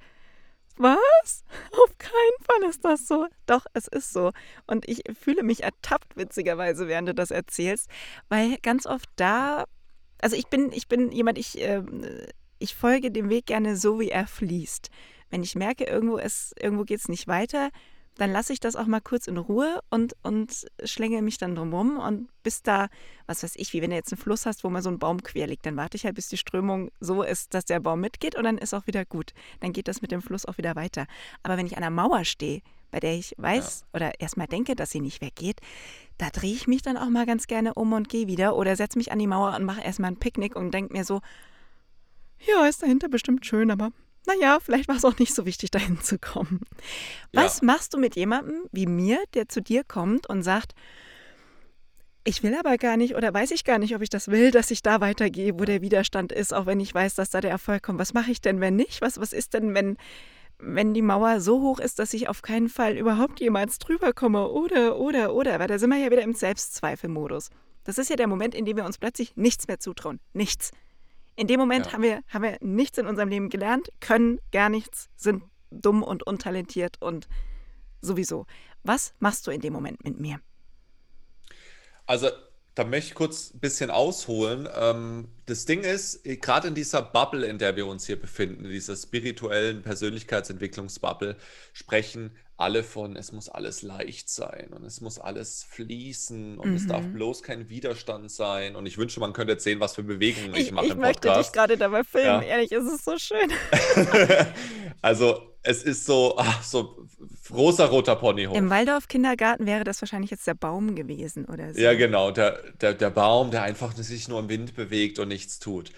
was? 0.78 1.44
Auf 1.72 1.98
keinen 1.98 2.12
Fall 2.42 2.68
ist 2.68 2.84
das 2.84 3.06
so. 3.06 3.26
Doch, 3.46 3.66
es 3.72 3.88
ist 3.88 4.12
so. 4.12 4.32
Und 4.66 4.88
ich 4.88 5.02
fühle 5.18 5.42
mich 5.42 5.62
ertappt, 5.62 6.16
witzigerweise, 6.16 6.88
während 6.88 7.08
du 7.08 7.14
das 7.14 7.30
erzählst, 7.30 7.88
weil 8.28 8.56
ganz 8.62 8.86
oft 8.86 9.08
da, 9.16 9.64
also 10.20 10.36
ich 10.36 10.46
bin, 10.48 10.72
ich 10.72 10.88
bin 10.88 11.12
jemand, 11.12 11.38
ich, 11.38 11.60
ähm, 11.60 12.04
ich 12.58 12.74
folge 12.74 13.10
dem 13.10 13.28
Weg 13.28 13.46
gerne 13.46 13.76
so, 13.76 14.00
wie 14.00 14.10
er 14.10 14.26
fließt. 14.26 14.90
Wenn 15.30 15.42
ich 15.42 15.54
merke, 15.54 15.84
irgendwo, 15.84 16.18
irgendwo 16.18 16.84
geht 16.84 17.00
es 17.00 17.08
nicht 17.08 17.26
weiter, 17.26 17.70
dann 18.16 18.32
lasse 18.32 18.52
ich 18.52 18.60
das 18.60 18.76
auch 18.76 18.86
mal 18.86 19.00
kurz 19.00 19.26
in 19.26 19.36
Ruhe 19.36 19.80
und, 19.90 20.16
und 20.22 20.66
schlänge 20.84 21.22
mich 21.22 21.38
dann 21.38 21.54
drumherum. 21.54 21.98
Und 21.98 22.28
bis 22.42 22.62
da, 22.62 22.88
was 23.26 23.42
weiß 23.42 23.56
ich, 23.56 23.72
wie 23.72 23.82
wenn 23.82 23.90
du 23.90 23.96
jetzt 23.96 24.12
einen 24.12 24.20
Fluss 24.20 24.46
hast, 24.46 24.64
wo 24.64 24.70
mal 24.70 24.82
so 24.82 24.90
ein 24.90 24.98
Baum 24.98 25.22
quer 25.22 25.46
liegt, 25.46 25.66
dann 25.66 25.76
warte 25.76 25.96
ich 25.96 26.04
halt, 26.04 26.14
bis 26.14 26.28
die 26.28 26.38
Strömung 26.38 26.90
so 26.98 27.22
ist, 27.22 27.52
dass 27.52 27.66
der 27.66 27.80
Baum 27.80 28.00
mitgeht 28.00 28.34
und 28.34 28.44
dann 28.44 28.58
ist 28.58 28.74
auch 28.74 28.86
wieder 28.86 29.04
gut. 29.04 29.32
Dann 29.60 29.72
geht 29.72 29.88
das 29.88 30.00
mit 30.00 30.12
dem 30.12 30.22
Fluss 30.22 30.46
auch 30.46 30.56
wieder 30.56 30.76
weiter. 30.76 31.06
Aber 31.42 31.56
wenn 31.56 31.66
ich 31.66 31.76
an 31.76 31.82
einer 31.82 31.90
Mauer 31.90 32.24
stehe, 32.24 32.62
bei 32.90 33.00
der 33.00 33.14
ich 33.14 33.34
weiß 33.36 33.84
oder 33.92 34.20
erstmal 34.20 34.46
denke, 34.46 34.74
dass 34.76 34.90
sie 34.90 35.00
nicht 35.00 35.20
weggeht, 35.20 35.60
da 36.16 36.30
drehe 36.30 36.54
ich 36.54 36.66
mich 36.66 36.82
dann 36.82 36.96
auch 36.96 37.10
mal 37.10 37.26
ganz 37.26 37.46
gerne 37.46 37.74
um 37.74 37.92
und 37.92 38.08
gehe 38.08 38.26
wieder 38.26 38.56
oder 38.56 38.76
setze 38.76 38.96
mich 38.96 39.12
an 39.12 39.18
die 39.18 39.26
Mauer 39.26 39.54
und 39.54 39.64
mache 39.64 39.82
erstmal 39.82 40.10
ein 40.10 40.18
Picknick 40.18 40.56
und 40.56 40.72
denke 40.72 40.94
mir 40.94 41.04
so, 41.04 41.20
ja, 42.46 42.66
ist 42.66 42.82
dahinter 42.82 43.08
bestimmt 43.08 43.44
schön, 43.44 43.70
aber 43.70 43.90
naja, 44.26 44.58
vielleicht 44.60 44.88
war 44.88 44.96
es 44.96 45.04
auch 45.04 45.18
nicht 45.18 45.34
so 45.34 45.46
wichtig, 45.46 45.70
dahin 45.70 46.00
zu 46.00 46.18
kommen. 46.18 46.60
Was 47.32 47.60
Ja. 47.60 47.66
machst 47.66 47.94
du 47.94 47.98
mit 47.98 48.16
jemandem 48.16 48.64
wie 48.72 48.86
mir, 48.86 49.18
der 49.34 49.48
zu 49.48 49.60
dir 49.62 49.84
kommt 49.84 50.28
und 50.28 50.42
sagt, 50.42 50.74
ich 52.24 52.42
will 52.42 52.54
aber 52.56 52.76
gar 52.76 52.96
nicht 52.96 53.14
oder 53.14 53.32
weiß 53.32 53.52
ich 53.52 53.64
gar 53.64 53.78
nicht, 53.78 53.94
ob 53.94 54.02
ich 54.02 54.08
das 54.10 54.28
will, 54.28 54.50
dass 54.50 54.72
ich 54.72 54.82
da 54.82 55.00
weitergehe, 55.00 55.54
wo 55.54 55.64
der 55.64 55.80
Widerstand 55.80 56.32
ist, 56.32 56.52
auch 56.52 56.66
wenn 56.66 56.80
ich 56.80 56.92
weiß, 56.92 57.14
dass 57.14 57.30
da 57.30 57.40
der 57.40 57.52
Erfolg 57.52 57.84
kommt. 57.84 58.00
Was 58.00 58.14
mache 58.14 58.32
ich 58.32 58.40
denn, 58.40 58.60
wenn 58.60 58.74
nicht? 58.74 59.00
Was, 59.00 59.20
was 59.20 59.32
ist 59.32 59.54
denn, 59.54 59.74
wenn, 59.74 59.96
wenn 60.58 60.92
die 60.92 61.02
Mauer 61.02 61.40
so 61.40 61.60
hoch 61.62 61.78
ist, 61.78 62.00
dass 62.00 62.12
ich 62.14 62.28
auf 62.28 62.42
keinen 62.42 62.68
Fall 62.68 62.96
überhaupt 62.98 63.38
jemals 63.38 63.78
drüber 63.78 64.12
komme? 64.12 64.48
Oder, 64.48 64.96
oder, 64.98 65.34
oder. 65.34 65.60
Weil 65.60 65.68
da 65.68 65.78
sind 65.78 65.90
wir 65.90 65.98
ja 65.98 66.10
wieder 66.10 66.22
im 66.22 66.34
Selbstzweifelmodus. 66.34 67.50
Das 67.84 67.96
ist 67.98 68.10
ja 68.10 68.16
der 68.16 68.26
Moment, 68.26 68.56
in 68.56 68.64
dem 68.64 68.76
wir 68.76 68.84
uns 68.86 68.98
plötzlich 68.98 69.36
nichts 69.36 69.68
mehr 69.68 69.78
zutrauen. 69.78 70.18
Nichts. 70.32 70.72
In 71.36 71.46
dem 71.46 71.60
Moment 71.60 71.86
Ja. 71.86 71.92
haben, 71.92 72.02
wir, 72.02 72.22
haben 72.28 72.42
wir 72.42 72.58
nichts 72.60 72.98
in 72.98 73.06
unserem 73.06 73.28
Leben 73.28 73.48
gelernt, 73.50 73.90
können 74.00 74.40
gar 74.52 74.68
nichts, 74.68 75.08
sind 75.16 75.44
dumm 75.70 76.02
und 76.02 76.22
untalentiert 76.26 76.96
und 77.00 77.28
sowieso. 78.00 78.46
Was 78.82 79.14
machst 79.18 79.46
du 79.46 79.50
in 79.50 79.60
dem 79.60 79.72
Moment 79.72 80.02
mit 80.04 80.18
mir? 80.18 80.40
Also, 82.06 82.30
da 82.74 82.84
möchte 82.84 83.08
ich 83.10 83.14
kurz 83.14 83.52
ein 83.54 83.60
bisschen 83.60 83.90
ausholen. 83.90 84.68
Ähm, 84.74 85.28
das 85.46 85.64
Ding 85.64 85.82
ist, 85.82 86.24
eh, 86.26 86.36
gerade 86.36 86.68
in 86.68 86.74
dieser 86.74 87.02
Bubble, 87.02 87.46
in 87.46 87.58
der 87.58 87.74
wir 87.76 87.86
uns 87.86 88.06
hier 88.06 88.20
befinden, 88.20 88.64
in 88.64 88.70
dieser 88.70 88.96
spirituellen 88.96 89.82
Persönlichkeitsentwicklungsbubble, 89.82 91.36
sprechen 91.72 92.36
alle 92.58 92.82
von, 92.82 93.16
es 93.16 93.32
muss 93.32 93.48
alles 93.50 93.82
leicht 93.82 94.30
sein 94.30 94.68
und 94.72 94.82
es 94.84 95.02
muss 95.02 95.18
alles 95.18 95.64
fließen 95.68 96.56
und 96.58 96.74
es 96.74 96.86
darf 96.86 97.04
Mhm. 97.04 97.12
bloß 97.12 97.42
kein 97.42 97.68
Widerstand 97.68 98.30
sein. 98.30 98.76
Und 98.76 98.86
ich 98.86 98.96
wünsche, 98.96 99.20
man 99.20 99.34
könnte 99.34 99.52
jetzt 99.52 99.64
sehen, 99.64 99.78
was 99.78 99.94
für 99.94 100.02
Bewegungen 100.02 100.54
ich, 100.54 100.68
Ich, 100.68 100.72
mache 100.72 100.86
ich 100.86 100.92
im 100.92 100.98
möchte 100.98 101.28
dich 101.28 101.32
Podcast. 101.32 101.52
gerade 101.52 101.76
dabei 101.76 102.02
filmen, 102.02 102.42
Ja. 102.42 102.48
ehrlich, 102.48 102.72
es 102.72 102.84
ist 102.86 103.04
so 103.04 103.18
schön. 103.18 103.50
Also, 105.02 105.40
es 105.62 105.82
ist 105.82 106.04
so, 106.06 106.34
ach, 106.38 106.62
so 106.62 107.06
rosa-roter 107.50 108.16
Ponyhof. 108.16 108.56
Im 108.56 108.70
Waldorf-Kindergarten 108.70 109.66
wäre 109.66 109.84
das 109.84 110.00
wahrscheinlich 110.00 110.30
jetzt 110.30 110.46
der 110.46 110.54
Baum 110.54 110.94
gewesen 110.94 111.44
oder 111.44 111.72
so. 111.74 111.80
Ja, 111.80 111.94
genau, 111.94 112.30
der, 112.30 112.58
der, 112.80 112.94
der 112.94 113.10
Baum, 113.10 113.50
der 113.50 113.62
einfach 113.62 113.94
sich 113.96 114.28
nur 114.28 114.40
im 114.40 114.48
Wind 114.48 114.74
bewegt 114.74 115.18
und 115.18 115.28
nichts 115.28 115.58
tut. 115.58 115.90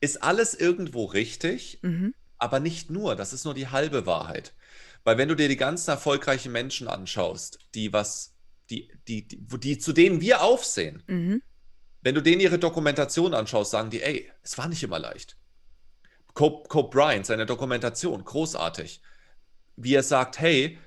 Ist 0.00 0.22
alles 0.22 0.54
irgendwo 0.54 1.04
richtig, 1.06 1.78
Mhm. 1.82 2.14
aber 2.38 2.60
nicht 2.60 2.90
nur, 2.90 3.14
das 3.16 3.32
ist 3.32 3.44
nur 3.44 3.54
die 3.54 3.68
halbe 3.68 4.06
Wahrheit. 4.06 4.52
Weil 5.04 5.18
wenn 5.18 5.28
du 5.28 5.34
dir 5.34 5.48
die 5.48 5.56
ganzen 5.56 5.90
erfolgreichen 5.90 6.52
Menschen 6.52 6.88
anschaust, 6.88 7.58
die 7.74 7.92
was, 7.92 8.34
die, 8.70 8.90
die, 9.08 9.26
die, 9.26 9.38
die 9.58 9.78
zu 9.78 9.92
denen 9.92 10.20
wir 10.20 10.42
aufsehen, 10.42 11.02
Mhm. 11.06 11.42
wenn 12.02 12.14
du 12.14 12.20
denen 12.20 12.40
ihre 12.40 12.58
Dokumentation 12.58 13.34
anschaust, 13.34 13.70
sagen 13.70 13.90
die, 13.90 14.02
ey, 14.02 14.30
es 14.42 14.58
war 14.58 14.68
nicht 14.68 14.82
immer 14.82 14.98
leicht. 14.98 15.36
Cope, 16.34 16.68
Cope 16.68 16.90
Bryant, 16.90 17.26
seine 17.26 17.46
Dokumentation, 17.46 18.24
großartig. 18.24 19.02
Wie 19.76 19.94
er 19.94 20.02
sagt, 20.02 20.38
hey, 20.40 20.78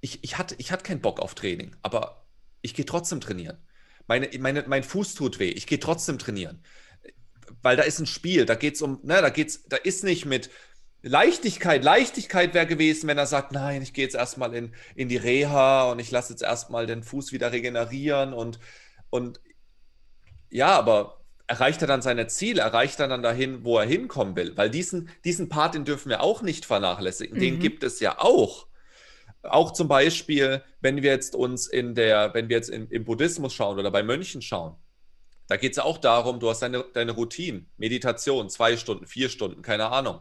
ich, 0.00 0.22
ich, 0.22 0.38
hatte, 0.38 0.54
ich 0.58 0.70
hatte 0.70 0.84
keinen 0.84 1.00
Bock 1.00 1.18
auf 1.20 1.34
Training, 1.34 1.74
aber 1.82 2.26
ich 2.62 2.74
gehe 2.74 2.84
trotzdem 2.84 3.20
trainieren. 3.20 3.58
Meine, 4.06 4.28
meine, 4.38 4.64
mein 4.66 4.82
Fuß 4.82 5.14
tut 5.14 5.38
weh, 5.38 5.48
ich 5.50 5.66
gehe 5.66 5.80
trotzdem 5.80 6.18
trainieren. 6.18 6.62
Weil 7.62 7.76
da 7.76 7.82
ist 7.84 7.98
ein 7.98 8.06
Spiel, 8.06 8.44
da 8.44 8.54
geht 8.54 8.74
es 8.74 8.82
um, 8.82 9.00
ne, 9.02 9.20
da 9.22 9.30
geht's, 9.30 9.64
da 9.64 9.76
ist 9.76 10.04
nicht 10.04 10.26
mit 10.26 10.50
Leichtigkeit. 11.06 11.84
Leichtigkeit 11.84 12.54
wäre 12.54 12.66
gewesen, 12.66 13.08
wenn 13.08 13.18
er 13.18 13.26
sagt, 13.26 13.52
nein, 13.52 13.82
ich 13.82 13.92
gehe 13.92 14.04
jetzt 14.04 14.14
erstmal 14.16 14.54
in, 14.54 14.74
in 14.94 15.08
die 15.08 15.18
Reha 15.18 15.90
und 15.90 15.98
ich 15.98 16.10
lasse 16.10 16.32
jetzt 16.32 16.42
erstmal 16.42 16.86
den 16.86 17.02
Fuß 17.02 17.32
wieder 17.32 17.52
regenerieren 17.52 18.32
und, 18.32 18.58
und 19.10 19.40
ja, 20.50 20.68
aber 20.78 21.20
erreicht 21.46 21.82
er 21.82 21.88
dann 21.88 22.02
seine 22.02 22.26
Ziele, 22.26 22.62
erreicht 22.62 23.00
er 23.00 23.08
dann 23.08 23.22
dahin, 23.22 23.64
wo 23.64 23.78
er 23.78 23.86
hinkommen 23.86 24.34
will? 24.36 24.56
Weil 24.56 24.70
diesen, 24.70 25.10
diesen 25.24 25.48
Part, 25.48 25.74
den 25.74 25.84
dürfen 25.84 26.08
wir 26.08 26.22
auch 26.22 26.42
nicht 26.42 26.64
vernachlässigen. 26.64 27.38
Den 27.38 27.56
Mhm. 27.56 27.60
gibt 27.60 27.82
es 27.82 28.00
ja 28.00 28.18
auch. 28.18 28.66
Auch 29.42 29.72
zum 29.72 29.88
Beispiel, 29.88 30.62
wenn 30.80 31.02
wir 31.02 31.10
jetzt 31.12 31.34
uns 31.34 31.66
in 31.66 31.94
der, 31.94 32.32
wenn 32.34 32.48
wir 32.48 32.56
jetzt 32.56 32.70
in, 32.70 32.88
im 32.88 33.04
Buddhismus 33.04 33.52
schauen 33.54 33.78
oder 33.78 33.90
bei 33.90 34.02
Mönchen 34.02 34.42
schauen, 34.42 34.76
da 35.48 35.56
geht 35.56 35.72
es 35.72 35.76
ja 35.78 35.84
auch 35.84 35.98
darum, 35.98 36.40
du 36.40 36.48
hast 36.50 36.62
deine, 36.62 36.84
deine 36.94 37.12
Routine, 37.12 37.66
Meditation, 37.76 38.48
zwei 38.48 38.76
Stunden, 38.78 39.06
vier 39.06 39.28
Stunden, 39.28 39.62
keine 39.62 39.90
Ahnung. 39.90 40.20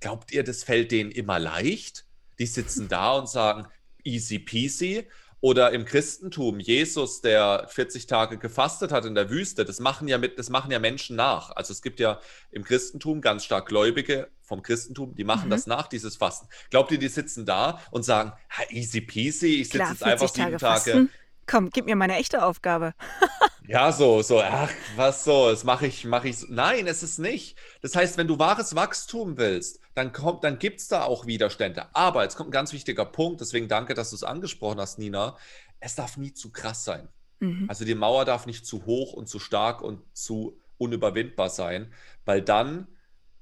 Glaubt 0.00 0.32
ihr, 0.32 0.42
das 0.44 0.64
fällt 0.64 0.92
denen 0.92 1.10
immer 1.10 1.38
leicht? 1.38 2.06
Die 2.38 2.46
sitzen 2.46 2.88
da 2.88 3.12
und 3.12 3.28
sagen, 3.28 3.66
easy 4.02 4.38
peasy. 4.38 5.06
Oder 5.42 5.72
im 5.72 5.86
Christentum, 5.86 6.60
Jesus, 6.60 7.22
der 7.22 7.66
40 7.68 8.06
Tage 8.06 8.36
gefastet 8.36 8.92
hat 8.92 9.06
in 9.06 9.14
der 9.14 9.30
Wüste, 9.30 9.64
das 9.64 9.80
machen 9.80 10.06
ja 10.06 10.18
mit, 10.18 10.38
das 10.38 10.50
machen 10.50 10.70
ja 10.70 10.78
Menschen 10.78 11.16
nach. 11.16 11.50
Also 11.56 11.72
es 11.72 11.80
gibt 11.80 11.98
ja 11.98 12.20
im 12.50 12.62
Christentum 12.62 13.22
ganz 13.22 13.44
stark 13.46 13.66
Gläubige 13.66 14.28
vom 14.42 14.62
Christentum, 14.62 15.14
die 15.14 15.24
machen 15.24 15.46
Mhm. 15.46 15.50
das 15.50 15.66
nach, 15.66 15.86
dieses 15.86 16.16
Fasten. 16.16 16.46
Glaubt 16.68 16.92
ihr, 16.92 16.98
die 16.98 17.08
sitzen 17.08 17.46
da 17.46 17.80
und 17.90 18.02
sagen, 18.04 18.32
"Ha, 18.50 18.64
easy 18.68 19.00
peasy, 19.00 19.62
ich 19.62 19.68
sitze 19.70 19.78
jetzt 19.90 20.02
einfach 20.02 20.28
40 20.28 20.44
sieben 20.44 20.58
Tage 20.58 20.90
Tage. 20.92 21.08
Komm, 21.46 21.70
gib 21.70 21.86
mir 21.86 21.96
meine 21.96 22.16
echte 22.16 22.44
Aufgabe. 22.44 22.94
Ja, 23.66 23.92
so, 23.92 24.20
so, 24.20 24.40
ach, 24.40 24.70
was 24.96 25.22
so, 25.22 25.48
das 25.48 25.62
mache 25.62 25.86
ich, 25.86 26.04
mache 26.04 26.28
ich 26.28 26.38
so. 26.38 26.46
Nein, 26.50 26.88
es 26.88 27.04
ist 27.04 27.20
nicht. 27.20 27.56
Das 27.82 27.94
heißt, 27.94 28.16
wenn 28.16 28.26
du 28.26 28.36
wahres 28.36 28.74
Wachstum 28.74 29.36
willst, 29.36 29.78
dann 29.94 30.12
kommt, 30.12 30.44
dann 30.44 30.58
gibt 30.58 30.80
es 30.80 30.88
da 30.88 31.04
auch 31.04 31.26
Widerstände. 31.26 31.94
Aber 31.94 32.22
jetzt 32.22 32.36
kommt 32.36 32.48
ein 32.50 32.52
ganz 32.52 32.72
wichtiger 32.72 33.04
Punkt, 33.04 33.40
deswegen 33.40 33.68
danke, 33.68 33.94
dass 33.94 34.10
du 34.10 34.16
es 34.16 34.24
angesprochen 34.24 34.80
hast, 34.80 34.98
Nina. 34.98 35.36
Es 35.80 35.94
darf 35.94 36.16
nie 36.16 36.32
zu 36.32 36.50
krass 36.52 36.84
sein. 36.84 37.08
Mhm. 37.40 37.66
Also 37.68 37.84
die 37.84 37.94
Mauer 37.94 38.24
darf 38.24 38.46
nicht 38.46 38.66
zu 38.66 38.86
hoch 38.86 39.12
und 39.12 39.28
zu 39.28 39.38
stark 39.38 39.82
und 39.82 40.02
zu 40.16 40.58
unüberwindbar 40.78 41.50
sein, 41.50 41.92
weil 42.24 42.42
dann 42.42 42.86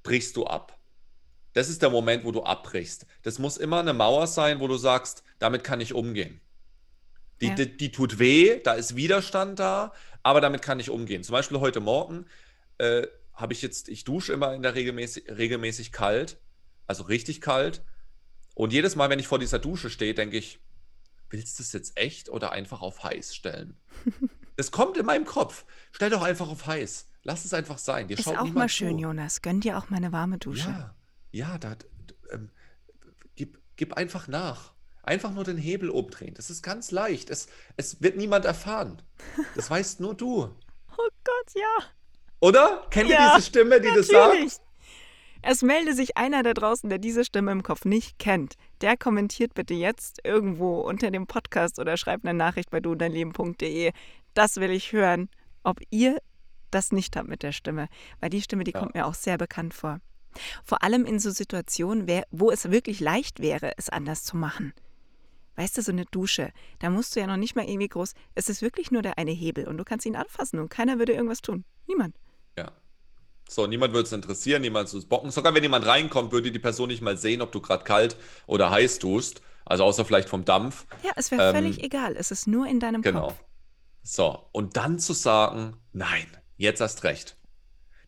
brichst 0.02 0.36
du 0.36 0.46
ab. 0.46 0.78
Das 1.52 1.68
ist 1.68 1.82
der 1.82 1.90
Moment, 1.90 2.24
wo 2.24 2.32
du 2.32 2.42
abbrichst. 2.42 3.06
Das 3.22 3.38
muss 3.38 3.56
immer 3.56 3.80
eine 3.80 3.92
Mauer 3.92 4.26
sein, 4.26 4.60
wo 4.60 4.68
du 4.68 4.76
sagst, 4.76 5.24
damit 5.38 5.64
kann 5.64 5.80
ich 5.80 5.92
umgehen. 5.94 6.40
Die, 7.40 7.48
Ja. 7.48 7.54
die, 7.54 7.76
die 7.76 7.92
tut 7.92 8.18
weh, 8.18 8.60
da 8.62 8.74
ist 8.74 8.96
Widerstand 8.96 9.58
da, 9.58 9.92
aber 10.22 10.40
damit 10.40 10.62
kann 10.62 10.80
ich 10.80 10.90
umgehen. 10.90 11.22
Zum 11.22 11.32
Beispiel 11.32 11.60
heute 11.60 11.80
Morgen 11.80 12.26
äh, 12.78 13.06
habe 13.38 13.52
ich 13.52 13.62
jetzt, 13.62 13.88
ich 13.88 14.02
dusche 14.02 14.32
immer 14.32 14.52
in 14.52 14.62
der 14.62 14.74
regelmäßig, 14.74 15.30
regelmäßig 15.30 15.92
kalt, 15.92 16.40
also 16.88 17.04
richtig 17.04 17.40
kalt. 17.40 17.84
Und 18.54 18.72
jedes 18.72 18.96
Mal, 18.96 19.08
wenn 19.10 19.20
ich 19.20 19.28
vor 19.28 19.38
dieser 19.38 19.60
Dusche 19.60 19.90
stehe, 19.90 20.12
denke 20.12 20.36
ich, 20.36 20.58
willst 21.30 21.58
du 21.58 21.62
es 21.62 21.72
jetzt 21.72 21.96
echt 21.96 22.28
oder 22.28 22.50
einfach 22.50 22.82
auf 22.82 23.04
heiß 23.04 23.34
stellen? 23.34 23.76
Es 24.60 24.72
kommt 24.72 24.96
in 24.96 25.06
meinem 25.06 25.24
Kopf. 25.24 25.64
Stell 25.92 26.10
doch 26.10 26.22
einfach 26.22 26.48
auf 26.48 26.66
heiß. 26.66 27.06
Lass 27.22 27.44
es 27.44 27.54
einfach 27.54 27.78
sein. 27.78 28.08
Dir 28.08 28.18
Ist 28.18 28.26
auch 28.26 28.44
mal 28.50 28.68
schön, 28.68 28.96
zu. 28.96 29.02
Jonas. 29.02 29.40
Gönn 29.40 29.60
dir 29.60 29.78
auch 29.78 29.88
mal 29.88 29.98
eine 29.98 30.10
warme 30.10 30.38
Dusche. 30.38 30.68
Ja, 30.68 30.96
ja, 31.30 31.58
da, 31.58 31.76
ähm, 32.32 32.50
gib, 33.36 33.60
gib 33.76 33.94
einfach 33.94 34.26
nach. 34.26 34.72
Einfach 35.04 35.30
nur 35.30 35.44
den 35.44 35.58
Hebel 35.58 35.90
umdrehen. 35.90 36.34
Das 36.34 36.50
ist 36.50 36.64
ganz 36.64 36.90
leicht. 36.90 37.30
Es, 37.30 37.46
es 37.76 38.02
wird 38.02 38.16
niemand 38.16 38.46
erfahren. 38.46 39.00
Das 39.54 39.70
weißt 39.70 40.00
nur 40.00 40.16
du. 40.16 40.42
Oh 40.42 41.08
Gott, 41.22 41.54
ja. 41.54 41.84
Oder? 42.40 42.86
Kennt 42.90 43.08
ihr 43.10 43.16
Ja, 43.16 43.34
diese 43.36 43.48
Stimme, 43.48 43.80
die 43.80 43.88
das 43.88 44.08
Natürlich. 44.10 44.52
sagt? 44.54 44.62
Es 45.42 45.62
melde 45.62 45.94
sich 45.94 46.16
einer 46.16 46.42
da 46.42 46.52
draußen, 46.52 46.88
der 46.88 46.98
diese 46.98 47.24
Stimme 47.24 47.52
im 47.52 47.62
Kopf 47.62 47.84
nicht 47.84 48.18
kennt. 48.18 48.54
Der 48.80 48.96
kommentiert 48.96 49.54
bitte 49.54 49.74
jetzt 49.74 50.20
irgendwo 50.24 50.80
unter 50.80 51.10
dem 51.10 51.26
Podcast 51.26 51.78
oder 51.78 51.96
schreibt 51.96 52.24
eine 52.24 52.36
Nachricht 52.36 52.70
bei 52.70 52.80
dudein 52.80 53.12
Das 54.34 54.56
will 54.56 54.70
ich 54.70 54.92
hören, 54.92 55.28
ob 55.62 55.80
ihr 55.90 56.18
das 56.70 56.92
nicht 56.92 57.16
habt 57.16 57.28
mit 57.28 57.42
der 57.42 57.52
Stimme. 57.52 57.88
Weil 58.20 58.30
die 58.30 58.42
Stimme, 58.42 58.64
die 58.64 58.72
Ja. 58.72 58.80
kommt 58.80 58.94
mir 58.94 59.06
auch 59.06 59.14
sehr 59.14 59.38
bekannt 59.38 59.74
vor. 59.74 60.00
Vor 60.64 60.82
allem 60.82 61.04
in 61.06 61.18
so 61.18 61.30
Situationen, 61.30 62.06
wo 62.30 62.50
es 62.50 62.70
wirklich 62.70 63.00
leicht 63.00 63.40
wäre, 63.40 63.72
es 63.76 63.88
anders 63.88 64.24
zu 64.24 64.36
machen. 64.36 64.72
Weißt 65.56 65.76
du, 65.76 65.82
so 65.82 65.90
eine 65.90 66.04
Dusche, 66.04 66.52
da 66.78 66.90
musst 66.90 67.16
du 67.16 67.20
ja 67.20 67.26
noch 67.26 67.36
nicht 67.36 67.56
mal 67.56 67.64
irgendwie 67.64 67.88
groß. 67.88 68.14
Es 68.34 68.48
ist 68.48 68.62
wirklich 68.62 68.90
nur 68.90 69.02
der 69.02 69.18
eine 69.18 69.32
Hebel 69.32 69.66
und 69.66 69.78
du 69.78 69.84
kannst 69.84 70.06
ihn 70.06 70.14
anfassen 70.14 70.60
und 70.60 70.68
keiner 70.68 70.98
würde 70.98 71.12
irgendwas 71.14 71.42
tun. 71.42 71.64
Niemand. 71.88 72.14
Ja. 72.58 72.72
So, 73.48 73.66
niemand 73.66 73.94
würde 73.94 74.06
es 74.06 74.12
interessieren, 74.12 74.60
niemand 74.60 74.88
würde 74.90 74.98
es 74.98 75.08
bocken. 75.08 75.30
Sogar 75.30 75.54
wenn 75.54 75.62
jemand 75.62 75.86
reinkommt, 75.86 76.32
würde 76.32 76.52
die 76.52 76.58
Person 76.58 76.88
nicht 76.88 77.00
mal 77.00 77.16
sehen, 77.16 77.40
ob 77.40 77.50
du 77.50 77.60
gerade 77.60 77.84
kalt 77.84 78.16
oder 78.46 78.70
heiß 78.70 78.98
tust. 78.98 79.40
Also 79.64 79.84
außer 79.84 80.04
vielleicht 80.04 80.28
vom 80.28 80.44
Dampf. 80.44 80.86
Ja, 81.02 81.12
es 81.16 81.30
wäre 81.30 81.50
Ähm, 81.50 81.54
völlig 81.54 81.82
egal. 81.82 82.16
Es 82.16 82.30
ist 82.30 82.46
nur 82.46 82.66
in 82.66 82.80
deinem 82.80 83.02
Genau. 83.02 83.28
Kopf. 83.28 83.44
So, 84.02 84.48
und 84.52 84.76
dann 84.76 84.98
zu 84.98 85.12
sagen, 85.12 85.76
nein, 85.92 86.26
jetzt 86.56 86.80
erst 86.80 87.04
recht. 87.04 87.36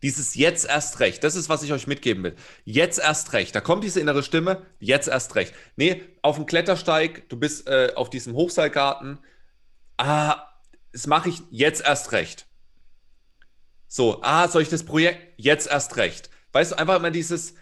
Dieses 0.03 0.35
jetzt 0.35 0.67
erst 0.67 1.01
recht, 1.01 1.23
das 1.25 1.35
ist, 1.37 1.51
was 1.51 1.63
ich 1.63 1.73
euch 1.75 1.87
mitgeben 1.87 2.23
will. 2.23 2.35
Jetzt 2.65 2.99
erst 2.99 3.35
recht. 3.35 3.55
Da 3.55 3.61
kommt 3.61 3.85
diese 3.85 4.01
innere 4.01 4.23
Stimme, 4.23 4.67
jetzt 4.79 5.09
erst 5.09 5.35
recht. 5.35 5.53
Nee, 5.77 6.03
auf 6.23 6.37
dem 6.37 6.47
Klettersteig, 6.47 7.29
du 7.29 7.37
bist 7.39 7.67
äh, 7.67 7.93
auf 7.97 8.09
diesem 8.09 8.33
Hochseilgarten. 8.35 9.19
Ah, 9.99 10.43
das 10.93 11.07
mache 11.07 11.29
ich 11.29 11.43
jetzt 11.51 11.83
erst 11.85 12.13
recht. 12.13 12.47
So, 13.93 14.23
ah, 14.23 14.47
soll 14.47 14.63
ich 14.63 14.69
das 14.69 14.85
Projekt 14.85 15.35
jetzt 15.37 15.67
erst 15.67 15.97
recht? 15.97 16.31
Weißt 16.53 16.71
du, 16.71 16.79
einfach 16.79 16.95
immer 16.95 17.11
dieses, 17.11 17.55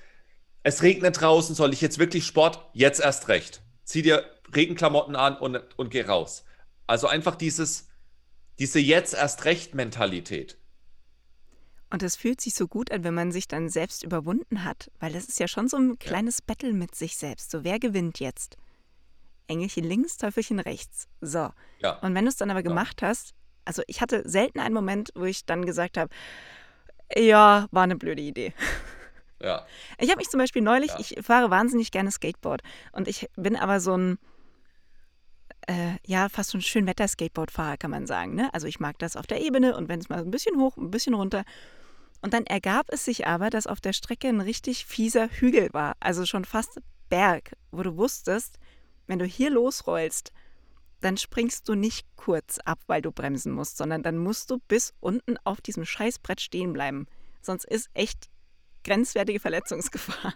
es 0.62 0.82
regnet 0.82 1.18
draußen, 1.18 1.54
soll 1.54 1.72
ich 1.72 1.80
jetzt 1.80 1.98
wirklich 1.98 2.26
Sport? 2.26 2.68
Jetzt 2.74 3.00
erst 3.00 3.28
recht. 3.28 3.62
Zieh 3.84 4.02
dir 4.02 4.30
Regenklamotten 4.54 5.16
an 5.16 5.38
und, 5.38 5.58
und 5.78 5.88
geh 5.88 6.02
raus. 6.02 6.44
Also 6.86 7.06
einfach 7.06 7.34
dieses, 7.34 7.88
diese 8.58 8.78
jetzt 8.78 9.14
erst 9.14 9.46
recht 9.46 9.74
Mentalität. 9.74 10.58
Und 11.88 12.02
es 12.02 12.14
fühlt 12.14 12.42
sich 12.42 12.54
so 12.54 12.68
gut 12.68 12.92
an, 12.92 13.04
wenn 13.04 13.14
man 13.14 13.32
sich 13.32 13.48
dann 13.48 13.70
selbst 13.70 14.02
überwunden 14.02 14.64
hat, 14.64 14.90
weil 15.00 15.14
das 15.14 15.24
ist 15.24 15.40
ja 15.40 15.48
schon 15.48 15.66
so 15.66 15.78
ein 15.78 15.98
kleines 15.98 16.42
Battle 16.42 16.74
mit 16.74 16.94
sich 16.94 17.16
selbst. 17.16 17.50
So, 17.50 17.64
wer 17.64 17.78
gewinnt 17.78 18.20
jetzt? 18.20 18.58
Engelchen 19.46 19.84
links, 19.84 20.18
Teufelchen 20.18 20.60
rechts. 20.60 21.08
So. 21.22 21.48
Ja. 21.78 21.98
Und 22.00 22.14
wenn 22.14 22.26
du 22.26 22.28
es 22.28 22.36
dann 22.36 22.50
aber 22.50 22.62
gemacht 22.62 23.00
hast, 23.00 23.32
also 23.68 23.82
ich 23.86 24.00
hatte 24.00 24.28
selten 24.28 24.58
einen 24.60 24.74
Moment, 24.74 25.10
wo 25.14 25.24
ich 25.24 25.44
dann 25.44 25.64
gesagt 25.66 25.98
habe, 25.98 26.10
ja, 27.14 27.68
war 27.70 27.82
eine 27.84 27.96
blöde 27.96 28.22
Idee. 28.22 28.52
Ja. 29.40 29.64
Ich 30.00 30.08
habe 30.10 30.18
mich 30.18 30.28
zum 30.30 30.38
Beispiel 30.38 30.62
neulich, 30.62 30.90
Ja. 30.90 30.98
ich 30.98 31.16
fahre 31.24 31.48
wahnsinnig 31.48 31.92
gerne 31.92 32.10
Skateboard 32.10 32.60
und 32.90 33.06
ich 33.06 33.28
bin 33.36 33.54
aber 33.54 33.78
so 33.78 33.96
ein, 33.96 34.18
äh, 35.68 35.92
ja, 36.04 36.28
fast 36.28 36.50
so 36.50 36.58
ein 36.58 36.60
Schönwetter-Skateboard-Fahrer, 36.60 37.76
kann 37.76 37.92
man 37.92 38.08
sagen. 38.08 38.34
Ne? 38.34 38.52
Also 38.52 38.66
ich 38.66 38.80
mag 38.80 38.98
das 38.98 39.14
auf 39.14 39.28
der 39.28 39.40
Ebene 39.40 39.76
und 39.76 39.88
wenn 39.88 40.00
es 40.00 40.08
mal 40.08 40.18
ein 40.18 40.32
bisschen 40.32 40.58
hoch, 40.58 40.76
ein 40.76 40.90
bisschen 40.90 41.14
runter. 41.14 41.44
Und 42.20 42.34
dann 42.34 42.46
ergab 42.46 42.86
es 42.88 43.04
sich 43.04 43.28
aber, 43.28 43.48
dass 43.48 43.68
auf 43.68 43.80
der 43.80 43.92
Strecke 43.92 44.26
ein 44.26 44.40
richtig 44.40 44.86
fieser 44.86 45.28
Hügel 45.28 45.68
war, 45.72 45.94
also 46.00 46.26
schon 46.26 46.44
fast 46.44 46.80
Berg, 47.08 47.52
wo 47.70 47.84
du 47.84 47.96
wusstest, 47.96 48.58
wenn 49.06 49.20
du 49.20 49.24
hier 49.24 49.50
losrollst, 49.50 50.32
dann 51.00 51.16
springst 51.16 51.68
du 51.68 51.74
nicht 51.74 52.06
kurz 52.16 52.58
ab, 52.64 52.80
weil 52.86 53.02
du 53.02 53.12
bremsen 53.12 53.52
musst, 53.52 53.76
sondern 53.76 54.02
dann 54.02 54.18
musst 54.18 54.50
du 54.50 54.58
bis 54.68 54.94
unten 55.00 55.36
auf 55.44 55.60
diesem 55.60 55.84
Scheißbrett 55.84 56.40
stehen 56.40 56.72
bleiben. 56.72 57.06
Sonst 57.40 57.64
ist 57.64 57.88
echt 57.94 58.28
grenzwertige 58.84 59.40
Verletzungsgefahr. 59.40 60.34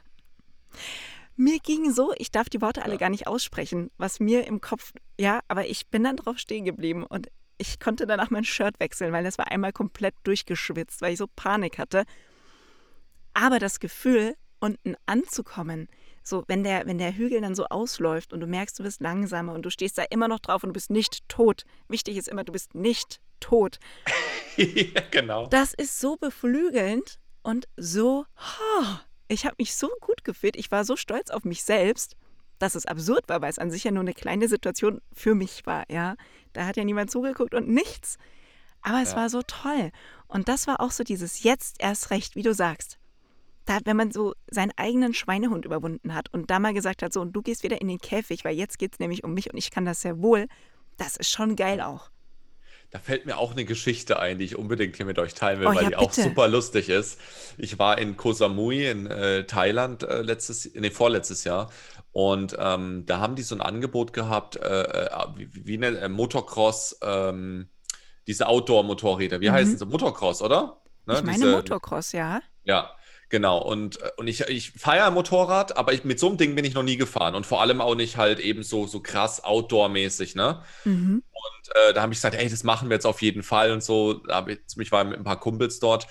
Mir 1.37 1.59
ging 1.61 1.91
so, 1.93 2.13
ich 2.19 2.31
darf 2.31 2.49
die 2.49 2.61
Worte 2.61 2.83
alle 2.83 2.93
Ja. 2.93 2.99
gar 2.99 3.11
nicht 3.11 3.27
aussprechen, 3.27 3.91
was 3.97 4.21
mir 4.21 4.47
im 4.47 4.61
Kopf, 4.61 4.93
ja, 5.19 5.41
aber 5.49 5.67
ich 5.67 5.89
bin 5.89 6.05
dann 6.05 6.17
drauf 6.17 6.39
stehen 6.39 6.65
geblieben 6.65 7.05
und 7.05 7.29
ich 7.59 7.81
konnte 7.81 8.07
danach 8.07 8.31
mein 8.31 8.45
Shirt 8.45 8.79
wechseln, 8.81 9.13
weil 9.13 9.25
das 9.25 9.39
war 9.39 9.51
einmal 9.51 9.73
komplett 9.73 10.15
durchgeschwitzt, 10.25 11.01
weil 11.01 11.13
ich 11.13 11.19
so 11.19 11.27
Panik 11.27 11.79
hatte. 11.79 12.05
Aber 13.35 13.59
das 13.59 13.81
Gefühl, 13.81 14.37
unten 14.61 14.95
anzukommen, 15.07 15.89
so 16.23 16.45
wenn 16.49 16.63
der, 16.65 16.87
wenn 16.87 16.99
der 16.99 17.17
Hügel 17.17 17.41
dann 17.41 17.55
so 17.55 17.67
ausläuft 17.67 18.33
und 18.33 18.41
du 18.41 18.47
merkst, 18.47 18.79
du 18.79 18.83
bist 18.83 19.01
langsamer 19.01 19.53
und 19.53 19.63
du 19.63 19.71
stehst 19.71 19.99
da 19.99 20.05
immer 20.11 20.29
noch 20.29 20.39
drauf 20.41 20.63
und 20.63 20.69
du 20.69 20.75
bist 20.75 20.91
nicht 20.91 21.29
tot. 21.29 21.65
Wichtig 21.89 22.17
ist 22.17 22.29
immer, 22.29 22.45
du 22.45 22.53
bist 22.53 22.75
nicht 22.75 23.21
tot. 23.41 23.79
ja, 24.57 25.03
genau. 25.11 25.47
Das 25.47 25.75
ist 25.75 25.99
so 26.01 26.17
beflügelnd 26.17 27.19
und 27.43 27.67
so. 27.77 28.25
oh, 28.39 28.85
Ich 29.29 29.45
habe 29.47 29.57
mich 29.59 29.75
so 29.75 29.89
gut 30.01 30.25
gefühlt. 30.25 30.57
Ich 30.57 30.71
war 30.71 30.85
so 30.85 30.97
stolz 30.97 31.31
auf 31.31 31.45
mich 31.45 31.65
selbst, 31.65 32.17
dass 32.59 32.75
es 32.77 32.87
absurd 32.87 33.29
war, 33.29 33.43
weil 33.43 33.51
es 33.51 33.59
an 33.59 33.71
sich 33.71 33.83
ja 33.85 33.91
nur 33.91 34.03
eine 34.03 34.15
kleine 34.15 34.47
Situation 34.49 35.01
für 35.13 35.35
mich 35.35 35.67
war. 35.67 35.85
Ja, 35.91 36.15
da 36.53 36.67
hat 36.67 36.77
ja 36.77 36.85
niemand 36.85 37.11
zugeguckt 37.11 37.55
und 37.55 37.69
nichts. 37.69 38.17
Aber 38.83 39.03
es 39.03 39.11
Ja. 39.13 39.17
war 39.17 39.31
so 39.31 39.43
toll. 39.43 39.91
Und 40.29 40.49
das 40.49 40.67
war 40.67 40.81
auch 40.81 40.91
so 40.93 41.03
dieses 41.05 41.43
Jetzt 41.43 41.77
erst 41.81 42.11
recht, 42.11 42.37
wie 42.37 42.43
du 42.43 42.55
sagst. 42.55 42.99
Da, 43.65 43.79
wenn 43.85 43.97
man 43.97 44.11
so 44.11 44.35
seinen 44.51 44.73
eigenen 44.77 45.15
Schweinehund 45.15 45.65
überwunden 45.65 46.15
hat 46.15 46.33
und 46.33 46.51
da 46.51 46.59
mal 46.59 46.75
gesagt 46.75 47.03
hat, 47.03 47.13
so, 47.13 47.21
und 47.21 47.33
du 47.33 47.43
gehst 47.43 47.63
wieder 47.63 47.81
in 47.81 47.89
den 47.89 47.99
Käfig, 47.99 48.45
weil 48.45 48.57
jetzt 48.57 48.79
geht 48.79 48.95
es 48.95 48.99
nämlich 48.99 49.23
um 49.23 49.35
mich 49.35 49.53
und 49.53 49.57
ich 49.59 49.71
kann 49.71 49.85
das 49.85 50.01
sehr 50.01 50.21
wohl, 50.21 50.49
das 50.97 51.17
ist 51.17 51.31
schon 51.31 51.55
geil 51.55 51.81
auch. 51.81 52.11
Da 52.91 52.99
fällt 52.99 53.25
mir 53.25 53.39
auch 53.39 53.53
eine 53.53 53.65
Geschichte 53.65 54.19
ein, 54.19 54.39
die 54.39 54.45
ich 54.45 54.57
unbedingt 54.59 54.97
hier 54.97 55.07
mit 55.07 55.19
euch 55.19 55.33
teilen 55.33 55.61
will, 55.61 55.69
Oh, 55.69 55.75
weil 55.75 55.85
ja, 55.85 55.89
die 55.91 55.97
auch 55.97 56.11
bitte. 56.11 56.25
super 56.25 56.47
lustig 56.49 56.91
ist. 56.91 57.19
Ich 57.57 57.79
war 57.79 57.97
in 57.99 58.17
Koh 58.19 58.33
Samui 58.35 58.87
in 58.87 59.07
äh, 59.07 59.45
Thailand 59.47 60.03
äh, 60.03 60.21
letztes, 60.21 60.71
nee, 60.75 60.91
vorletztes 60.91 61.45
Jahr 61.45 61.71
und 62.11 62.55
ähm, 62.59 63.05
da 63.07 63.19
haben 63.21 63.35
die 63.37 63.43
so 63.43 63.55
ein 63.55 63.63
Angebot 63.63 64.13
gehabt, 64.13 64.57
äh, 64.57 64.83
äh, 64.83 65.09
wie, 65.37 65.49
wie 65.67 65.77
eine 65.77 65.99
äh, 66.01 66.09
Motocross, 66.11 66.99
ähm, 67.03 67.69
diese 68.27 68.47
Outdoor-Motorräder. 68.49 69.41
Wie 69.41 69.49
Mhm. 69.49 69.55
heißen 69.55 69.79
sie? 69.79 69.87
Motocross, 69.87 70.43
oder? 70.43 70.83
Ne, 71.07 71.15
ich 71.15 71.23
meine 71.23 71.39
diese- 71.39 71.51
Motocross, 71.53 72.13
ja. 72.13 72.43
Ja, 72.65 72.91
genau. 73.33 73.59
Und, 73.59 74.01
äh, 74.01 74.11
und 74.17 74.29
ich, 74.29 74.43
ich 74.43 74.71
feiere 74.71 75.11
Motorrad, 75.11 75.77
aber 75.77 75.93
ich, 75.93 76.05
mit 76.05 76.21
so 76.21 76.29
einem 76.29 76.37
Ding 76.37 76.55
bin 76.55 76.65
ich 76.65 76.75
noch 76.75 76.85
nie 76.85 76.97
gefahren. 76.97 77.35
Und 77.35 77.45
vor 77.45 77.61
allem 77.61 77.81
auch 77.81 77.97
nicht 77.97 78.17
halt 78.17 78.39
eben 78.39 78.63
so, 78.63 78.87
so 78.87 79.01
krass 79.01 79.43
Outdoor-mäßig, 79.43 80.37
ne? 80.37 80.63
Mhm. 80.85 81.25
Und 81.33 81.77
äh, 81.77 81.93
da 81.93 82.03
habe 82.03 82.13
ich 82.13 82.19
gesagt, 82.19 82.37
ey, 82.37 82.49
das 82.49 82.63
machen 82.63 82.89
wir 82.89 82.95
jetzt 82.95 83.07
auf 83.07 83.21
jeden 83.23 83.43
Fall 83.43 83.73
und 83.73 83.83
so. 83.83 84.15
Da 84.15 84.47
ich, 84.47 84.61
ich 84.79 84.93
war 84.93 85.03
mit 85.03 85.19
ein 85.19 85.25
paar 85.25 85.41
Kumpels 85.41 85.81
dort. 85.81 86.07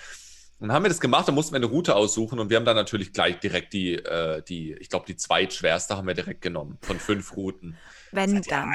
Und 0.58 0.68
dann 0.68 0.76
haben 0.76 0.84
wir 0.84 0.90
das 0.90 1.00
gemacht, 1.00 1.26
da 1.26 1.32
mussten 1.32 1.52
wir 1.54 1.56
eine 1.56 1.66
Route 1.66 1.96
aussuchen 1.96 2.38
und 2.38 2.50
wir 2.50 2.56
haben 2.56 2.64
dann 2.64 2.76
natürlich 2.76 3.12
gleich 3.12 3.40
direkt 3.40 3.72
die, 3.72 3.94
äh, 3.94 4.42
die 4.42 4.74
ich 4.74 4.90
glaube, 4.90 5.06
die 5.06 5.16
zweitschwerste 5.16 5.96
haben 5.96 6.06
wir 6.06 6.14
direkt 6.14 6.42
genommen 6.42 6.78
von 6.82 7.00
fünf 7.00 7.34
Routen. 7.36 7.76
Wenn 8.12 8.42
dann. 8.42 8.70
Ja. 8.70 8.72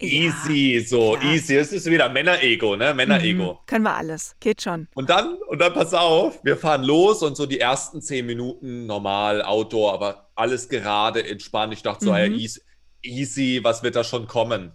Easy, 0.00 0.80
so 0.86 1.12
klar. 1.12 1.32
easy. 1.32 1.56
Das 1.56 1.72
ist 1.72 1.86
wieder 1.86 2.08
Männerego, 2.08 2.76
ne? 2.76 2.94
Männerego. 2.94 3.52
Mhm. 3.54 3.58
Können 3.66 3.84
wir 3.84 3.94
alles. 3.94 4.34
Geht 4.40 4.62
schon. 4.62 4.88
Und 4.94 5.10
dann, 5.10 5.34
und 5.48 5.60
dann 5.60 5.72
pass 5.74 5.92
auf, 5.94 6.42
wir 6.42 6.56
fahren 6.56 6.82
los 6.84 7.22
und 7.22 7.36
so 7.36 7.46
die 7.46 7.60
ersten 7.60 8.00
zehn 8.00 8.26
Minuten 8.26 8.86
normal, 8.86 9.42
Outdoor, 9.42 9.92
aber 9.94 10.30
alles 10.34 10.68
gerade, 10.68 11.26
entspannt. 11.26 11.72
Ich 11.74 11.82
dachte 11.82 12.04
so, 12.06 12.12
Mhm. 12.12 12.16
hey, 12.16 12.30
easy, 12.34 12.60
easy, 13.02 13.60
was 13.62 13.82
wird 13.82 13.96
da 13.96 14.04
schon 14.04 14.26
kommen? 14.26 14.72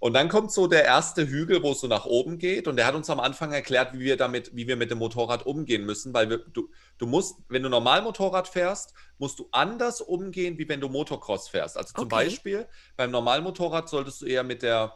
Und 0.00 0.12
dann 0.14 0.28
kommt 0.28 0.52
so 0.52 0.68
der 0.68 0.84
erste 0.84 1.26
Hügel, 1.26 1.62
wo 1.62 1.72
es 1.72 1.80
so 1.80 1.88
nach 1.88 2.04
oben 2.06 2.38
geht. 2.38 2.68
Und 2.68 2.76
der 2.76 2.86
hat 2.86 2.94
uns 2.94 3.10
am 3.10 3.18
Anfang 3.18 3.52
erklärt, 3.52 3.94
wie 3.94 4.00
wir 4.00 4.16
damit, 4.16 4.54
wie 4.54 4.68
wir 4.68 4.76
mit 4.76 4.90
dem 4.90 4.98
Motorrad 4.98 5.44
umgehen 5.44 5.84
müssen, 5.84 6.14
weil 6.14 6.30
wir, 6.30 6.38
du, 6.38 6.70
du 6.98 7.06
musst, 7.06 7.38
wenn 7.48 7.64
du 7.64 7.68
normal 7.68 8.02
Motorrad 8.02 8.46
fährst, 8.46 8.94
musst 9.18 9.38
du 9.40 9.48
anders 9.50 10.00
umgehen, 10.00 10.56
wie 10.58 10.68
wenn 10.68 10.80
du 10.80 10.88
Motocross 10.88 11.48
fährst. 11.48 11.76
Also 11.76 11.94
zum 11.94 12.04
Okay. 12.04 12.14
Beispiel 12.14 12.68
beim 12.96 13.10
Normalmotorrad 13.10 13.88
solltest 13.88 14.22
du 14.22 14.26
eher 14.26 14.44
mit 14.44 14.62
der 14.62 14.94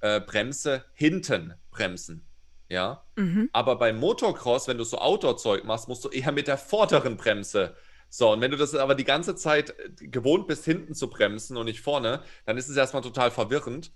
äh, 0.00 0.20
Bremse 0.20 0.84
hinten 0.92 1.54
bremsen. 1.70 2.28
Ja. 2.68 3.04
Mhm. 3.16 3.48
Aber 3.52 3.76
beim 3.76 3.98
Motocross, 3.98 4.68
wenn 4.68 4.78
du 4.78 4.84
so 4.84 4.98
Outdoor-Zeug 4.98 5.64
machst, 5.64 5.88
musst 5.88 6.04
du 6.04 6.08
eher 6.10 6.32
mit 6.32 6.46
der 6.46 6.58
vorderen 6.58 7.16
Bremse. 7.16 7.74
So, 8.08 8.30
und 8.30 8.42
wenn 8.42 8.50
du 8.50 8.58
das 8.58 8.74
aber 8.74 8.94
die 8.94 9.04
ganze 9.04 9.34
Zeit 9.36 9.74
gewohnt 9.96 10.46
bist, 10.46 10.66
hinten 10.66 10.94
zu 10.94 11.08
bremsen 11.08 11.56
und 11.56 11.64
nicht 11.64 11.80
vorne, 11.80 12.22
dann 12.44 12.58
ist 12.58 12.68
es 12.68 12.76
erstmal 12.76 13.02
total 13.02 13.30
verwirrend. 13.30 13.92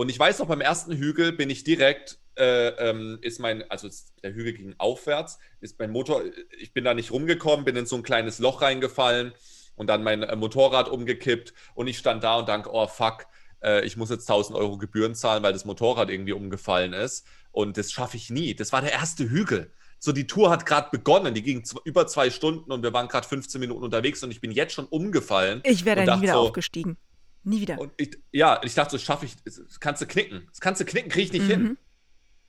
Und 0.00 0.08
ich 0.08 0.18
weiß 0.18 0.38
noch, 0.38 0.46
beim 0.46 0.62
ersten 0.62 0.96
Hügel 0.96 1.30
bin 1.30 1.50
ich 1.50 1.62
direkt, 1.62 2.20
äh, 2.34 2.68
ähm, 2.68 3.18
ist 3.20 3.38
mein, 3.38 3.70
also 3.70 3.86
der 4.22 4.32
Hügel 4.32 4.54
ging 4.54 4.74
aufwärts, 4.78 5.38
ist 5.60 5.78
mein 5.78 5.90
Motor, 5.90 6.22
ich 6.58 6.72
bin 6.72 6.84
da 6.84 6.94
nicht 6.94 7.10
rumgekommen, 7.10 7.66
bin 7.66 7.76
in 7.76 7.84
so 7.84 7.96
ein 7.96 8.02
kleines 8.02 8.38
Loch 8.38 8.62
reingefallen 8.62 9.34
und 9.76 9.88
dann 9.88 10.02
mein 10.02 10.22
äh, 10.22 10.36
Motorrad 10.36 10.88
umgekippt 10.88 11.52
und 11.74 11.86
ich 11.86 11.98
stand 11.98 12.24
da 12.24 12.38
und 12.38 12.48
dachte, 12.48 12.70
oh 12.72 12.86
fuck, 12.86 13.26
äh, 13.62 13.84
ich 13.84 13.98
muss 13.98 14.08
jetzt 14.08 14.26
1000 14.26 14.56
Euro 14.58 14.78
Gebühren 14.78 15.14
zahlen, 15.14 15.42
weil 15.42 15.52
das 15.52 15.66
Motorrad 15.66 16.08
irgendwie 16.08 16.32
umgefallen 16.32 16.94
ist. 16.94 17.26
Und 17.52 17.76
das 17.76 17.92
schaffe 17.92 18.16
ich 18.16 18.30
nie. 18.30 18.54
Das 18.54 18.72
war 18.72 18.80
der 18.80 18.92
erste 18.92 19.28
Hügel. 19.28 19.70
So, 19.98 20.12
die 20.12 20.26
Tour 20.26 20.48
hat 20.48 20.64
gerade 20.64 20.88
begonnen. 20.90 21.34
Die 21.34 21.42
ging 21.42 21.62
über 21.84 22.06
zwei 22.06 22.30
Stunden 22.30 22.72
und 22.72 22.82
wir 22.82 22.94
waren 22.94 23.08
gerade 23.08 23.28
15 23.28 23.60
Minuten 23.60 23.84
unterwegs 23.84 24.22
und 24.22 24.30
ich 24.30 24.40
bin 24.40 24.50
jetzt 24.50 24.72
schon 24.72 24.86
umgefallen. 24.86 25.60
Ich 25.62 25.84
wäre 25.84 26.00
und 26.00 26.06
da 26.06 26.12
dachte 26.12 26.20
nie 26.20 26.26
wieder 26.28 26.38
so, 26.38 26.46
aufgestiegen. 26.48 26.96
Nie 27.42 27.60
wieder. 27.62 27.78
Und 27.78 27.92
ich, 27.96 28.18
ja, 28.32 28.60
ich 28.62 28.74
dachte, 28.74 28.92
so 28.92 28.98
schaffe 28.98 29.24
ich, 29.26 29.34
das 29.44 29.80
kannst 29.80 30.02
du 30.02 30.06
knicken. 30.06 30.46
Das 30.50 30.60
kannst 30.60 30.80
du 30.80 30.84
knicken, 30.84 31.10
kriege 31.10 31.26
ich 31.26 31.32
nicht 31.32 31.46
hin. 31.46 31.78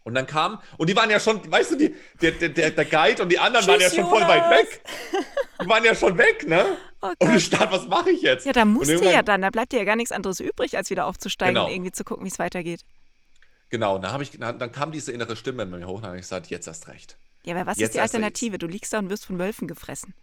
Und 0.04 0.16
dann 0.16 0.26
kam, 0.26 0.60
und 0.78 0.90
die 0.90 0.96
waren 0.96 1.10
ja 1.12 1.20
schon, 1.20 1.50
weißt 1.52 1.72
du, 1.72 1.76
die, 1.78 1.96
der, 2.22 2.32
der, 2.32 2.72
der 2.72 2.86
Guide 2.86 3.22
und 3.22 3.30
die 3.30 3.38
anderen 3.38 3.68
waren 3.68 3.80
ja 3.80 3.88
Tschüss, 3.88 4.00
schon 4.00 4.10
voll 4.10 4.22
weit 4.24 4.50
weg. 4.50 4.82
Die 5.62 5.68
waren 5.70 5.86
ja 5.86 5.94
schon 5.94 6.18
weg, 6.18 6.48
ne? 6.48 6.76
Oh 7.04 7.12
Und 7.20 7.36
ich 7.36 7.50
dachte, 7.52 7.72
was 7.72 7.88
mache 7.88 8.10
ich 8.10 8.22
jetzt? 8.24 8.46
Ja, 8.48 8.52
da 8.52 8.66
musst 8.66 8.90
du 8.90 9.04
ja 9.10 9.22
dann. 9.22 9.42
Da 9.44 9.52
bleibt 9.52 9.72
dir 9.74 9.78
ja 9.78 9.86
gar 9.86 9.96
nichts 9.96 10.12
anderes 10.12 10.40
übrig, 10.40 10.76
als 10.76 10.90
wieder 10.90 11.06
aufzusteigen 11.06 11.54
Genau. 11.54 11.68
und 11.68 11.72
irgendwie 11.74 11.92
zu 11.92 12.04
gucken, 12.04 12.26
wie 12.26 12.30
es 12.30 12.40
weitergeht. 12.40 12.82
Genau, 13.70 13.96
und 13.96 14.02
dann, 14.02 14.20
ich, 14.22 14.32
dann, 14.32 14.58
dann 14.58 14.72
kam 14.72 14.92
diese 14.92 15.12
innere 15.12 15.36
Stimme 15.36 15.64
in 15.64 15.70
mir 15.70 15.86
hoch 15.88 16.00
und 16.00 16.06
habe 16.06 16.16
ich 16.16 16.24
gesagt, 16.24 16.48
jetzt 16.48 16.68
erst 16.68 16.88
recht. 16.88 17.18
Ja, 17.44 17.56
aber 17.56 17.68
was 17.68 17.78
Jetzt 17.78 17.90
ist 17.90 17.96
die. 17.96 18.00
Alternative? 18.02 18.58
Du 18.58 18.66
liegst 18.68 18.92
da 18.94 19.00
und 19.00 19.10
wirst 19.12 19.26
von 19.26 19.38
Wölfen 19.40 19.68
gefressen. 19.68 20.14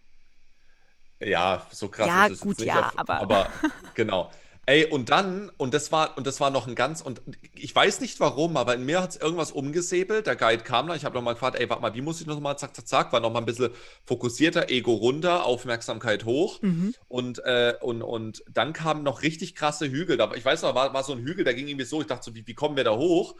Ja, 1.20 1.66
so 1.70 1.88
krass 1.88 2.06
Ja, 2.06 2.26
ist 2.26 2.32
es 2.34 2.40
gut, 2.40 2.58
nicht. 2.58 2.66
ja, 2.68 2.92
aber- 2.96 3.20
aber 3.20 3.48
genau. 3.94 4.30
Ey, 4.68 4.84
und 4.84 5.08
dann, 5.08 5.50
und 5.56 5.72
das 5.72 5.92
war, 5.92 6.18
und 6.18 6.26
das 6.26 6.40
war 6.40 6.50
noch 6.50 6.66
ein 6.68 6.74
ganz, 6.74 7.00
und 7.00 7.22
ich 7.54 7.74
weiß 7.74 8.02
nicht 8.02 8.20
warum, 8.20 8.58
aber 8.58 8.74
in 8.74 8.84
mir 8.84 9.00
hat 9.00 9.12
es 9.12 9.16
irgendwas 9.16 9.50
umgesäbelt. 9.50 10.26
Der 10.26 10.36
Guide 10.36 10.62
kam 10.62 10.88
da, 10.88 10.94
ich 10.94 11.06
habe 11.06 11.14
nochmal 11.14 11.32
gefragt, 11.32 11.58
ey, 11.58 11.70
warte 11.70 11.80
mal, 11.80 11.94
wie 11.94 12.02
muss 12.02 12.20
ich 12.20 12.26
nochmal, 12.26 12.58
zack, 12.58 12.76
zack, 12.76 12.86
zack, 12.86 13.12
war 13.14 13.20
nochmal 13.20 13.40
ein 13.40 13.46
bisschen 13.46 13.70
fokussierter, 14.04 14.68
Ego 14.68 14.92
runter, 14.92 15.46
Aufmerksamkeit 15.46 16.26
hoch. 16.26 16.60
Mhm. 16.60 16.94
Und, 17.08 17.38
äh, 17.46 17.76
und, 17.80 18.02
und 18.02 18.44
dann 18.52 18.74
kamen 18.74 19.04
noch 19.04 19.22
richtig 19.22 19.54
krasse 19.54 19.90
Hügel. 19.90 20.18
Da, 20.18 20.30
ich 20.34 20.44
weiß 20.44 20.60
noch, 20.60 20.74
war, 20.74 20.92
war 20.92 21.02
so 21.02 21.14
ein 21.14 21.20
Hügel, 21.20 21.44
der 21.44 21.54
ging 21.54 21.66
irgendwie 21.66 21.86
so, 21.86 22.02
ich 22.02 22.06
dachte 22.06 22.24
so, 22.24 22.34
wie, 22.34 22.46
wie 22.46 22.54
kommen 22.54 22.76
wir 22.76 22.84
da 22.84 22.94
hoch? 22.94 23.36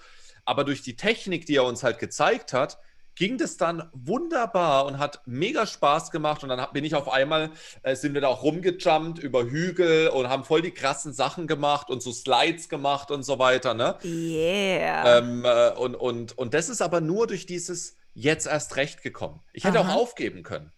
Aber 0.47 0.65
durch 0.65 0.81
die 0.81 0.97
Technik, 0.97 1.45
die 1.45 1.57
er 1.57 1.65
uns 1.65 1.83
halt 1.83 1.99
gezeigt 1.99 2.55
hat, 2.55 2.79
ging 3.19 3.37
das 3.37 3.57
dann 3.57 3.91
wunderbar 3.93 4.87
und 4.87 4.99
hat 4.99 5.23
mega 5.27 5.67
Spaß 5.67 6.11
gemacht. 6.13 6.45
Und 6.45 6.51
dann 6.51 6.65
bin 6.73 6.85
ich 6.85 6.95
auf 6.95 7.11
einmal, 7.11 7.51
äh, 7.83 7.97
sind 7.97 8.15
wir 8.15 8.21
da 8.21 8.29
auch 8.29 8.45
rumgejumpt 8.45 9.19
über 9.19 9.45
Hügel 9.45 10.09
und 10.09 10.29
haben 10.29 10.45
voll 10.45 10.63
die 10.63 10.71
krassen 10.71 11.13
Sachen 11.13 11.49
gemacht 11.49 11.91
und 11.91 12.01
so 12.01 12.13
Slides 12.13 12.69
gemacht 12.69 13.11
und 13.11 13.25
so 13.25 13.39
weiter. 13.39 13.75
Ne? 13.75 13.99
Yeah. 14.05 15.19
Ähm, 15.19 15.45
äh, 15.45 15.71
und, 15.73 15.97
und, 15.97 16.39
und 16.39 16.55
das 16.55 16.69
ist 16.69 16.81
aber 16.81 17.01
nur 17.01 17.27
durch 17.27 17.45
dieses 17.45 17.97
jetzt 18.15 18.47
erst 18.47 18.77
recht 18.77 19.03
gekommen. 19.03 19.41
Ich 19.53 19.65
hätte 19.65 19.81
Aha. 19.81 19.95
auch 19.95 20.03
aufgeben 20.03 20.45
können. 20.45 20.73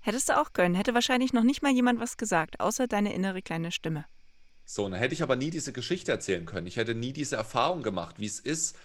Hättest 0.00 0.28
du 0.28 0.38
auch 0.38 0.52
können. 0.52 0.74
Hätte 0.74 0.94
wahrscheinlich 0.94 1.32
noch 1.32 1.44
nicht 1.44 1.62
mal 1.62 1.72
jemand 1.72 2.00
was 2.00 2.18
gesagt, 2.18 2.60
außer 2.60 2.86
deine 2.86 3.14
innere 3.14 3.40
kleine 3.40 3.72
Stimme. 3.72 4.04
So, 4.64 4.88
dann 4.88 4.98
hätte 4.98 5.14
ich 5.14 5.22
aber 5.22 5.36
nie 5.36 5.50
diese 5.50 5.72
Geschichte 5.72 6.12
erzählen 6.12 6.44
können. 6.44 6.66
Ich 6.66 6.76
hätte 6.76 6.94
nie 6.94 7.12
diese 7.12 7.36
Erfahrung 7.36 7.82
gemacht, 7.82 8.16
wie 8.18 8.26
es 8.26 8.40
ist. 8.40 8.76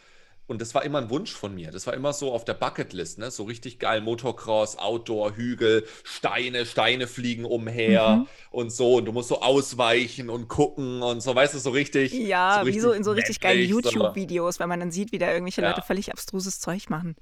Und 0.47 0.61
das 0.61 0.73
war 0.73 0.83
immer 0.85 0.99
ein 0.99 1.09
Wunsch 1.09 1.33
von 1.33 1.53
mir. 1.53 1.71
Das 1.71 1.87
war 1.87 1.93
immer 1.93 2.13
so 2.13 2.31
auf 2.31 2.45
der 2.45 2.53
Bucketlist, 2.53 3.19
ne? 3.19 3.31
So 3.31 3.43
richtig 3.43 3.79
geil 3.79 3.99
Motocross, 3.99 4.77
Outdoor, 4.77 5.35
Hügel, 5.35 5.85
Steine, 6.05 6.65
Steine 6.65 7.07
fliegen 7.07 7.43
umher 7.43 8.17
Mhm. 8.19 8.27
und 8.51 8.71
so. 8.71 8.95
Und 8.95 9.05
du 9.05 9.11
musst 9.11 9.27
so 9.27 9.41
ausweichen 9.41 10.29
und 10.29 10.47
gucken 10.47 11.01
und 11.03 11.21
so, 11.21 11.35
weißt 11.35 11.53
du, 11.53 11.59
so 11.59 11.71
richtig. 11.71 12.13
Ja, 12.13 12.65
wie 12.65 12.79
so 12.79 12.93
in 12.93 13.03
so 13.03 13.11
richtig 13.11 13.41
geilen 13.41 13.67
so. 13.67 13.75
YouTube-Videos, 13.81 14.59
wenn 14.59 14.69
man 14.69 14.79
dann 14.79 14.91
sieht, 14.91 15.11
wie 15.11 15.17
da 15.17 15.29
irgendwelche 15.31 15.61
Ja. 15.61 15.69
Leute 15.69 15.81
völlig 15.81 16.11
abstruses 16.11 16.59
Zeug 16.61 16.89
machen. 16.89 17.15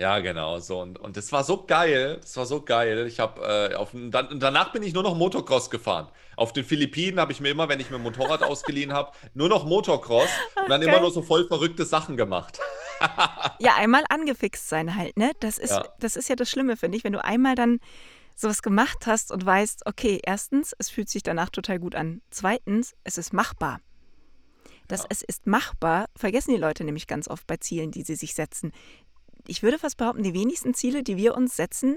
Ja, 0.00 0.18
genau, 0.20 0.58
so. 0.60 0.80
Und, 0.80 0.98
und 0.98 1.18
das 1.18 1.30
war 1.30 1.44
so 1.44 1.64
geil. 1.66 2.16
Das 2.22 2.34
war 2.38 2.46
so 2.46 2.62
geil. 2.62 3.06
Ich 3.06 3.20
habe 3.20 3.70
äh, 3.70 3.74
auf 3.74 3.90
dann, 3.92 4.40
danach 4.40 4.72
bin 4.72 4.82
ich 4.82 4.94
nur 4.94 5.02
noch 5.02 5.14
Motocross 5.14 5.68
gefahren. 5.68 6.08
Auf 6.36 6.54
den 6.54 6.64
Philippinen 6.64 7.20
habe 7.20 7.32
ich 7.32 7.40
mir 7.42 7.50
immer, 7.50 7.68
wenn 7.68 7.80
ich 7.80 7.90
mir 7.90 7.96
ein 7.96 8.02
Motorrad 8.02 8.42
ausgeliehen 8.50 8.94
habe, 8.94 9.12
nur 9.34 9.50
noch 9.50 9.66
Motocross 9.66 10.30
und 10.56 10.70
dann 10.70 10.80
immer 10.80 10.92
geil. 10.92 11.02
nur 11.02 11.10
so 11.10 11.20
voll 11.20 11.46
verrückte 11.46 11.84
Sachen 11.84 12.16
gemacht. 12.16 12.58
Ja, 13.60 13.76
einmal 13.76 14.04
angefixt 14.10 14.68
sein 14.68 14.94
halt, 14.94 15.16
ne? 15.16 15.32
Das 15.40 15.56
ist, 15.58 15.70
Ja. 15.70 15.86
das 16.00 16.16
ist 16.16 16.28
ja 16.28 16.36
das 16.36 16.50
Schlimme, 16.50 16.76
finde 16.76 16.98
ich, 16.98 17.04
wenn 17.04 17.14
du 17.14 17.24
einmal 17.24 17.54
dann 17.54 17.78
sowas 18.36 18.60
gemacht 18.60 19.06
hast 19.06 19.32
und 19.32 19.44
weißt, 19.44 19.86
okay, 19.86 20.20
erstens, 20.22 20.74
es 20.78 20.90
fühlt 20.90 21.08
sich 21.08 21.22
danach 21.22 21.48
total 21.48 21.78
gut 21.78 21.94
an. 21.94 22.20
Zweitens, 22.30 22.94
es 23.04 23.16
ist 23.16 23.32
machbar. 23.32 23.80
Das 24.88 25.00
Ja. 25.00 25.06
es 25.10 25.22
ist 25.22 25.46
machbar, 25.46 26.06
vergessen 26.16 26.50
die 26.52 26.60
Leute 26.60 26.84
nämlich 26.84 27.06
ganz 27.06 27.26
oft 27.28 27.46
bei 27.46 27.56
Zielen, 27.56 27.90
die 27.90 28.02
sie 28.02 28.16
sich 28.16 28.34
setzen. 28.34 28.72
Ich 29.46 29.62
würde 29.62 29.78
fast 29.78 29.96
behaupten, 29.96 30.22
die 30.22 30.34
wenigsten 30.34 30.74
Ziele, 30.74 31.02
die 31.02 31.16
wir 31.16 31.34
uns 31.34 31.56
setzen, 31.56 31.96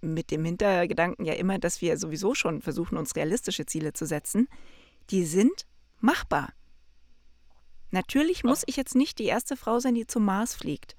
mit 0.00 0.30
dem 0.30 0.44
Hintergedanken 0.44 1.24
ja 1.24 1.34
immer, 1.34 1.58
dass 1.58 1.80
wir 1.80 1.96
sowieso 1.96 2.34
schon 2.34 2.60
versuchen, 2.60 2.98
uns 2.98 3.16
realistische 3.16 3.66
Ziele 3.66 3.92
zu 3.92 4.06
setzen, 4.06 4.48
die 5.10 5.24
sind 5.24 5.66
machbar. 6.00 6.52
Natürlich 7.90 8.44
muss 8.44 8.64
ich 8.66 8.76
jetzt 8.76 8.94
nicht 8.94 9.18
die 9.18 9.26
erste 9.26 9.56
Frau 9.56 9.78
sein, 9.78 9.94
die 9.94 10.06
zum 10.06 10.24
Mars 10.24 10.54
fliegt. 10.54 10.96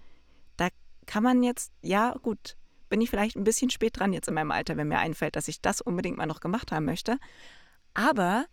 Da 0.56 0.70
kann 1.06 1.24
man 1.24 1.44
jetzt, 1.44 1.72
ja 1.82 2.16
gut, 2.22 2.58
bin 2.90 3.02
ich 3.02 3.10
vielleicht 3.10 3.36
ein 3.36 3.44
bisschen 3.44 3.70
spät 3.70 4.00
dran 4.00 4.14
jetzt 4.14 4.30
in 4.30 4.34
meinem 4.34 4.52
Alter, 4.52 4.78
wenn 4.78 4.88
mir 4.88 5.00
einfällt, 5.00 5.36
dass 5.36 5.50
ich 5.50 5.62
das 5.62 5.82
unbedingt 5.82 6.18
mal 6.18 6.26
noch 6.26 6.40
gemacht 6.40 6.72
haben 6.72 6.86
möchte. 6.86 7.18
Aber 7.94 8.46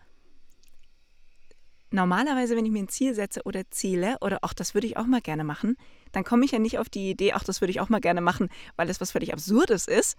normalerweise, 1.90 2.56
wenn 2.56 2.66
ich 2.66 2.72
mir 2.72 2.82
ein 2.82 2.88
Ziel 2.88 3.14
setze 3.14 3.42
oder 3.44 3.70
Ziele 3.70 4.16
oder 4.20 4.38
auch 4.42 4.52
das 4.52 4.74
würde 4.74 4.88
ich 4.88 4.96
auch 4.96 5.06
mal 5.06 5.20
gerne 5.20 5.44
machen, 5.44 5.76
dann 6.14 6.24
komme 6.24 6.44
ich 6.44 6.52
ja 6.52 6.58
nicht 6.58 6.78
auf 6.78 6.88
die 6.88 7.10
Idee, 7.10 7.32
ach, 7.32 7.44
das 7.44 7.60
würde 7.60 7.70
ich 7.72 7.80
auch 7.80 7.88
mal 7.88 8.00
gerne 8.00 8.20
machen, 8.20 8.48
weil 8.76 8.88
es 8.88 9.00
was 9.00 9.10
völlig 9.12 9.32
Absurdes 9.32 9.88
ist, 9.88 10.16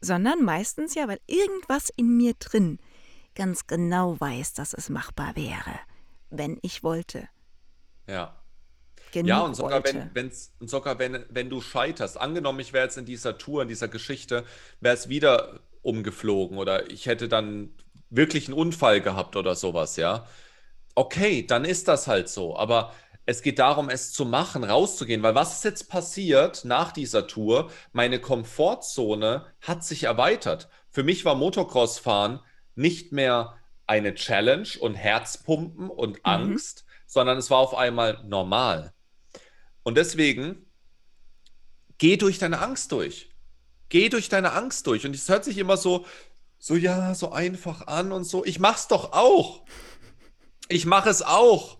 sondern 0.00 0.42
meistens 0.44 0.94
ja, 0.94 1.08
weil 1.08 1.20
irgendwas 1.26 1.90
in 1.96 2.16
mir 2.16 2.34
drin 2.38 2.78
ganz 3.34 3.66
genau 3.66 4.18
weiß, 4.18 4.54
dass 4.54 4.72
es 4.72 4.88
machbar 4.88 5.36
wäre, 5.36 5.78
wenn 6.30 6.58
ich 6.62 6.82
wollte. 6.82 7.28
Ja. 8.08 8.34
Genug 9.12 9.28
Ja, 9.28 9.40
und 9.40 9.54
sogar 9.54 9.84
wollte. 9.84 10.10
wenn, 10.14 10.32
und 10.58 10.70
sogar 10.70 10.98
wenn, 10.98 11.24
wenn 11.28 11.50
du 11.50 11.60
scheiterst, 11.60 12.18
angenommen, 12.18 12.60
ich 12.60 12.72
wäre 12.72 12.84
jetzt 12.84 12.98
in 12.98 13.04
dieser 13.04 13.38
Tour, 13.38 13.62
in 13.62 13.68
dieser 13.68 13.88
Geschichte, 13.88 14.44
wäre 14.80 14.94
es 14.94 15.08
wieder 15.08 15.60
umgeflogen 15.82 16.58
oder 16.58 16.90
ich 16.90 17.06
hätte 17.06 17.28
dann 17.28 17.74
wirklich 18.10 18.48
einen 18.48 18.58
Unfall 18.58 19.00
gehabt 19.00 19.36
oder 19.36 19.54
sowas, 19.54 19.96
ja. 19.96 20.26
Okay, 20.94 21.46
dann 21.46 21.66
ist 21.66 21.88
das 21.88 22.06
halt 22.08 22.28
so. 22.30 22.56
Aber 22.56 22.94
es 23.26 23.42
geht 23.42 23.58
darum, 23.58 23.90
es 23.90 24.12
zu 24.12 24.24
machen, 24.24 24.62
rauszugehen, 24.62 25.22
weil 25.22 25.34
was 25.34 25.56
ist 25.56 25.64
jetzt 25.64 25.90
passiert 25.90 26.64
nach 26.64 26.92
dieser 26.92 27.26
Tour? 27.26 27.70
Meine 27.92 28.20
Komfortzone 28.20 29.46
hat 29.60 29.84
sich 29.84 30.04
erweitert. 30.04 30.68
Für 30.90 31.02
mich 31.02 31.24
war 31.24 31.34
Motocross-Fahren 31.34 32.40
nicht 32.76 33.12
mehr 33.12 33.58
eine 33.86 34.14
Challenge 34.14 34.68
und 34.80 34.94
Herzpumpen 34.94 35.90
und 35.90 36.24
Angst, 36.24 36.84
sondern 37.06 37.36
es 37.36 37.50
war 37.50 37.58
auf 37.58 37.74
einmal 37.74 38.22
normal. 38.24 38.92
Und 39.82 39.96
deswegen 39.96 40.66
geh 41.98 42.16
durch 42.16 42.38
deine 42.38 42.60
Angst 42.60 42.92
durch. 42.92 43.30
Geh 43.88 44.08
durch 44.08 44.28
deine 44.28 44.52
Angst 44.52 44.86
durch. 44.86 45.04
Und 45.04 45.14
es 45.14 45.28
hört 45.28 45.44
sich 45.44 45.58
immer 45.58 45.76
so, 45.76 46.06
so 46.58 46.76
ja, 46.76 47.14
so 47.14 47.32
einfach 47.32 47.88
an 47.88 48.12
und 48.12 48.24
so. 48.24 48.44
Ich 48.44 48.60
mach's 48.60 48.86
doch 48.88 49.12
auch. 49.12 49.64
Ich 50.68 50.86
mache 50.86 51.10
es 51.10 51.22
auch. 51.22 51.78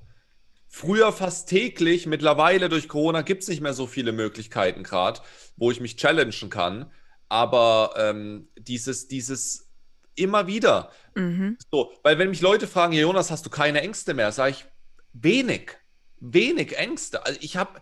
Früher 0.78 1.10
fast 1.10 1.48
täglich, 1.48 2.04
mittlerweile 2.04 2.68
durch 2.68 2.86
Corona 2.86 3.22
gibt 3.22 3.42
es 3.42 3.48
nicht 3.48 3.62
mehr 3.62 3.72
so 3.72 3.86
viele 3.86 4.12
Möglichkeiten 4.12 4.82
gerade, 4.82 5.22
wo 5.56 5.70
ich 5.70 5.80
mich 5.80 5.96
challengen 5.96 6.50
kann. 6.50 6.92
Aber 7.30 7.94
ähm, 7.96 8.50
dieses, 8.58 9.08
dieses 9.08 9.70
immer 10.16 10.46
wieder. 10.46 10.90
Mhm. 11.14 11.56
So, 11.72 11.94
weil 12.02 12.18
wenn 12.18 12.28
mich 12.28 12.42
Leute 12.42 12.66
fragen, 12.66 12.92
ja, 12.92 13.00
Jonas, 13.00 13.30
hast 13.30 13.46
du 13.46 13.48
keine 13.48 13.80
Ängste 13.80 14.12
mehr, 14.12 14.32
sage 14.32 14.50
ich, 14.50 14.66
wenig, 15.14 15.78
wenig 16.20 16.76
Ängste. 16.76 17.24
Also 17.24 17.40
ich 17.42 17.56
habe, 17.56 17.80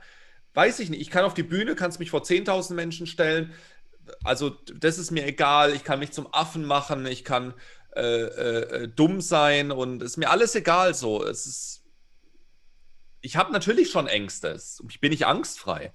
weiß 0.52 0.78
ich 0.78 0.88
nicht, 0.88 1.00
ich 1.00 1.10
kann 1.10 1.24
auf 1.24 1.34
die 1.34 1.42
Bühne, 1.42 1.74
kannst 1.74 1.98
mich 1.98 2.10
vor 2.10 2.22
10.000 2.22 2.74
Menschen 2.74 3.08
stellen. 3.08 3.54
Also 4.22 4.50
das 4.72 4.98
ist 4.98 5.10
mir 5.10 5.26
egal. 5.26 5.74
Ich 5.74 5.82
kann 5.82 5.98
mich 5.98 6.12
zum 6.12 6.32
Affen 6.32 6.64
machen, 6.64 7.06
ich 7.06 7.24
kann 7.24 7.54
äh, 7.96 8.02
äh, 8.02 8.86
dumm 8.86 9.20
sein 9.20 9.72
und 9.72 10.00
es 10.00 10.12
ist 10.12 10.16
mir 10.16 10.30
alles 10.30 10.54
egal 10.54 10.94
so. 10.94 11.24
Es 11.24 11.44
ist, 11.44 11.83
ich 13.24 13.36
habe 13.36 13.52
natürlich 13.52 13.90
schon 13.90 14.06
Ängste. 14.06 14.60
Ich 14.90 15.00
bin 15.00 15.10
nicht 15.10 15.26
angstfrei. 15.26 15.94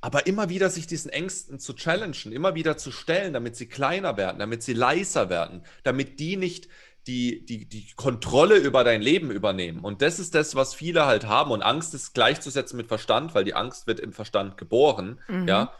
Aber 0.00 0.26
immer 0.26 0.48
wieder 0.48 0.68
sich 0.68 0.86
diesen 0.88 1.10
Ängsten 1.10 1.60
zu 1.60 1.74
challengen, 1.74 2.32
immer 2.32 2.56
wieder 2.56 2.76
zu 2.76 2.90
stellen, 2.90 3.32
damit 3.32 3.54
sie 3.54 3.66
kleiner 3.66 4.16
werden, 4.16 4.38
damit 4.40 4.64
sie 4.64 4.72
leiser 4.72 5.30
werden, 5.30 5.64
damit 5.84 6.18
die 6.18 6.36
nicht 6.36 6.68
die, 7.06 7.46
die, 7.46 7.66
die 7.66 7.92
Kontrolle 7.94 8.56
über 8.56 8.82
dein 8.82 9.00
Leben 9.00 9.30
übernehmen. 9.30 9.84
Und 9.84 10.02
das 10.02 10.18
ist 10.18 10.34
das, 10.34 10.56
was 10.56 10.74
viele 10.74 11.06
halt 11.06 11.26
haben. 11.26 11.52
Und 11.52 11.62
Angst 11.62 11.94
ist 11.94 12.14
gleichzusetzen 12.14 12.76
mit 12.76 12.88
Verstand, 12.88 13.34
weil 13.36 13.44
die 13.44 13.54
Angst 13.54 13.86
wird 13.86 14.00
im 14.00 14.12
Verstand 14.12 14.58
geboren. 14.58 15.20
Mhm. 15.28 15.46
Ja, 15.46 15.72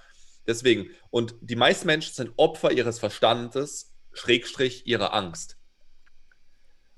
deswegen. 0.46 0.88
Und 1.10 1.34
die 1.40 1.56
meisten 1.56 1.86
Menschen 1.86 2.14
sind 2.14 2.32
Opfer 2.36 2.70
ihres 2.70 3.00
Verstandes, 3.00 3.92
Schrägstrich 4.12 4.86
ihrer 4.86 5.12
Angst. 5.12 5.56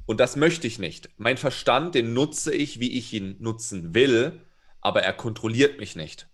Und 0.09 0.21
das 0.21 0.37
möchte 0.37 0.67
ich 0.67 0.79
nicht. 0.79 1.11
Mein 1.19 1.37
Verstand, 1.37 1.95
den 1.95 2.15
nutze 2.15 2.55
ich, 2.55 2.81
wie 2.81 2.97
ich 2.97 3.13
ihn 3.13 3.37
nutzen 3.41 3.95
will, 3.95 4.41
aber 4.81 5.03
er 5.03 5.13
kontrolliert 5.13 5.79
mich 5.79 5.97
nicht. 5.97 6.31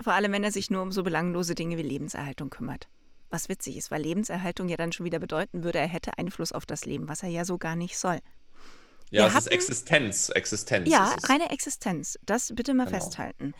Vor 0.00 0.12
allem, 0.12 0.30
wenn 0.30 0.44
er 0.44 0.52
sich 0.52 0.70
nur 0.70 0.80
um 0.82 0.92
so 0.92 1.02
belanglose 1.02 1.56
Dinge 1.56 1.76
wie 1.76 1.82
Lebenserhaltung 1.82 2.50
kümmert. 2.50 2.86
Was 3.30 3.48
witzig 3.48 3.76
ist, 3.76 3.90
weil 3.90 4.02
Lebenserhaltung 4.02 4.68
ja 4.68 4.76
dann 4.76 4.92
schon 4.92 5.04
wieder 5.04 5.18
bedeuten 5.18 5.64
würde, 5.64 5.80
er 5.80 5.88
hätte 5.88 6.16
Einfluss 6.18 6.52
auf 6.52 6.64
das 6.64 6.84
Leben, 6.84 7.08
was 7.08 7.24
er 7.24 7.30
ja 7.30 7.44
so 7.44 7.58
gar 7.58 7.74
nicht 7.74 7.98
soll. 7.98 8.20
Ja, 9.10 9.22
Wir 9.22 9.26
es 9.26 9.28
ist 9.30 9.34
hatten- 9.46 9.48
Existenz. 9.54 10.28
Existenz 10.28 10.88
Ja, 10.88 11.14
ist 11.16 11.28
reine 11.28 11.50
Existenz. 11.50 12.16
Das 12.24 12.52
bitte 12.54 12.74
mal 12.74 12.86
Genau. 12.86 12.96
festhalten. 13.00 13.54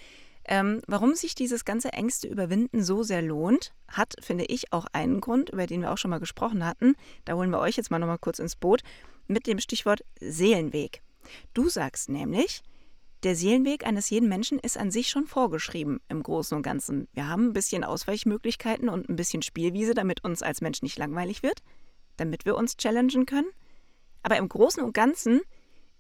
Ähm, 0.45 0.83
warum 0.87 1.15
sich 1.15 1.35
dieses 1.35 1.65
ganze 1.65 1.93
Ängste 1.93 2.27
überwinden 2.27 2.83
so 2.83 3.03
sehr 3.03 3.23
lohnt, 3.23 3.73
hat, 3.89 4.15
finde 4.21 4.45
ich, 4.45 4.73
auch 4.73 4.87
einen 4.93 5.21
Grund, 5.21 5.51
über 5.51 5.67
den 5.67 5.83
wir 5.83 5.93
auch 5.93 5.99
schon 5.99 6.11
mal 6.11 6.19
gesprochen 6.19 6.65
hatten. 6.65 6.97
Da 7.25 7.35
holen 7.35 7.51
wir 7.51 7.61
euch 7.61 7.77
jetzt 7.77 7.91
mal 7.91 7.99
nochmal 7.99 8.19
kurz 8.19 8.39
ins 8.39 8.57
Boot 8.57 8.83
mit 9.29 9.47
dem 9.47 9.61
Stichwort 9.61 10.05
Seelenweg. 10.21 11.03
Du 11.55 11.69
sagst 11.69 12.09
nämlich, 12.09 12.63
der 13.23 13.37
Seelenweg 13.37 13.87
eines 13.87 14.11
jeden 14.11 14.29
Menschen 14.29 14.59
ist 14.59 14.77
an 14.77 14.91
sich 14.91 15.09
schon 15.09 15.27
vorgeschrieben 15.27 16.01
im 16.09 16.25
Großen 16.25 16.57
und 16.57 16.65
Ganzen. 16.65 17.07
Wir 17.13 17.29
haben 17.29 17.49
ein 17.49 17.53
bisschen 17.53 17.85
Ausweichmöglichkeiten 17.85 18.89
und 18.89 19.09
ein 19.09 19.15
bisschen 19.15 19.43
Spielwiese, 19.43 19.95
damit 19.95 20.25
uns 20.25 20.43
als 20.43 20.61
Mensch 20.61 20.83
nicht 20.83 20.99
langweilig 20.99 21.45
wird, 21.45 21.63
damit 22.17 22.45
wir 22.45 22.57
uns 22.57 22.77
challengen 22.77 23.27
können. 23.27 23.49
Aber 24.25 24.39
im 24.39 24.49
Großen 24.49 24.83
und 24.83 24.93
Ganzen 24.93 25.41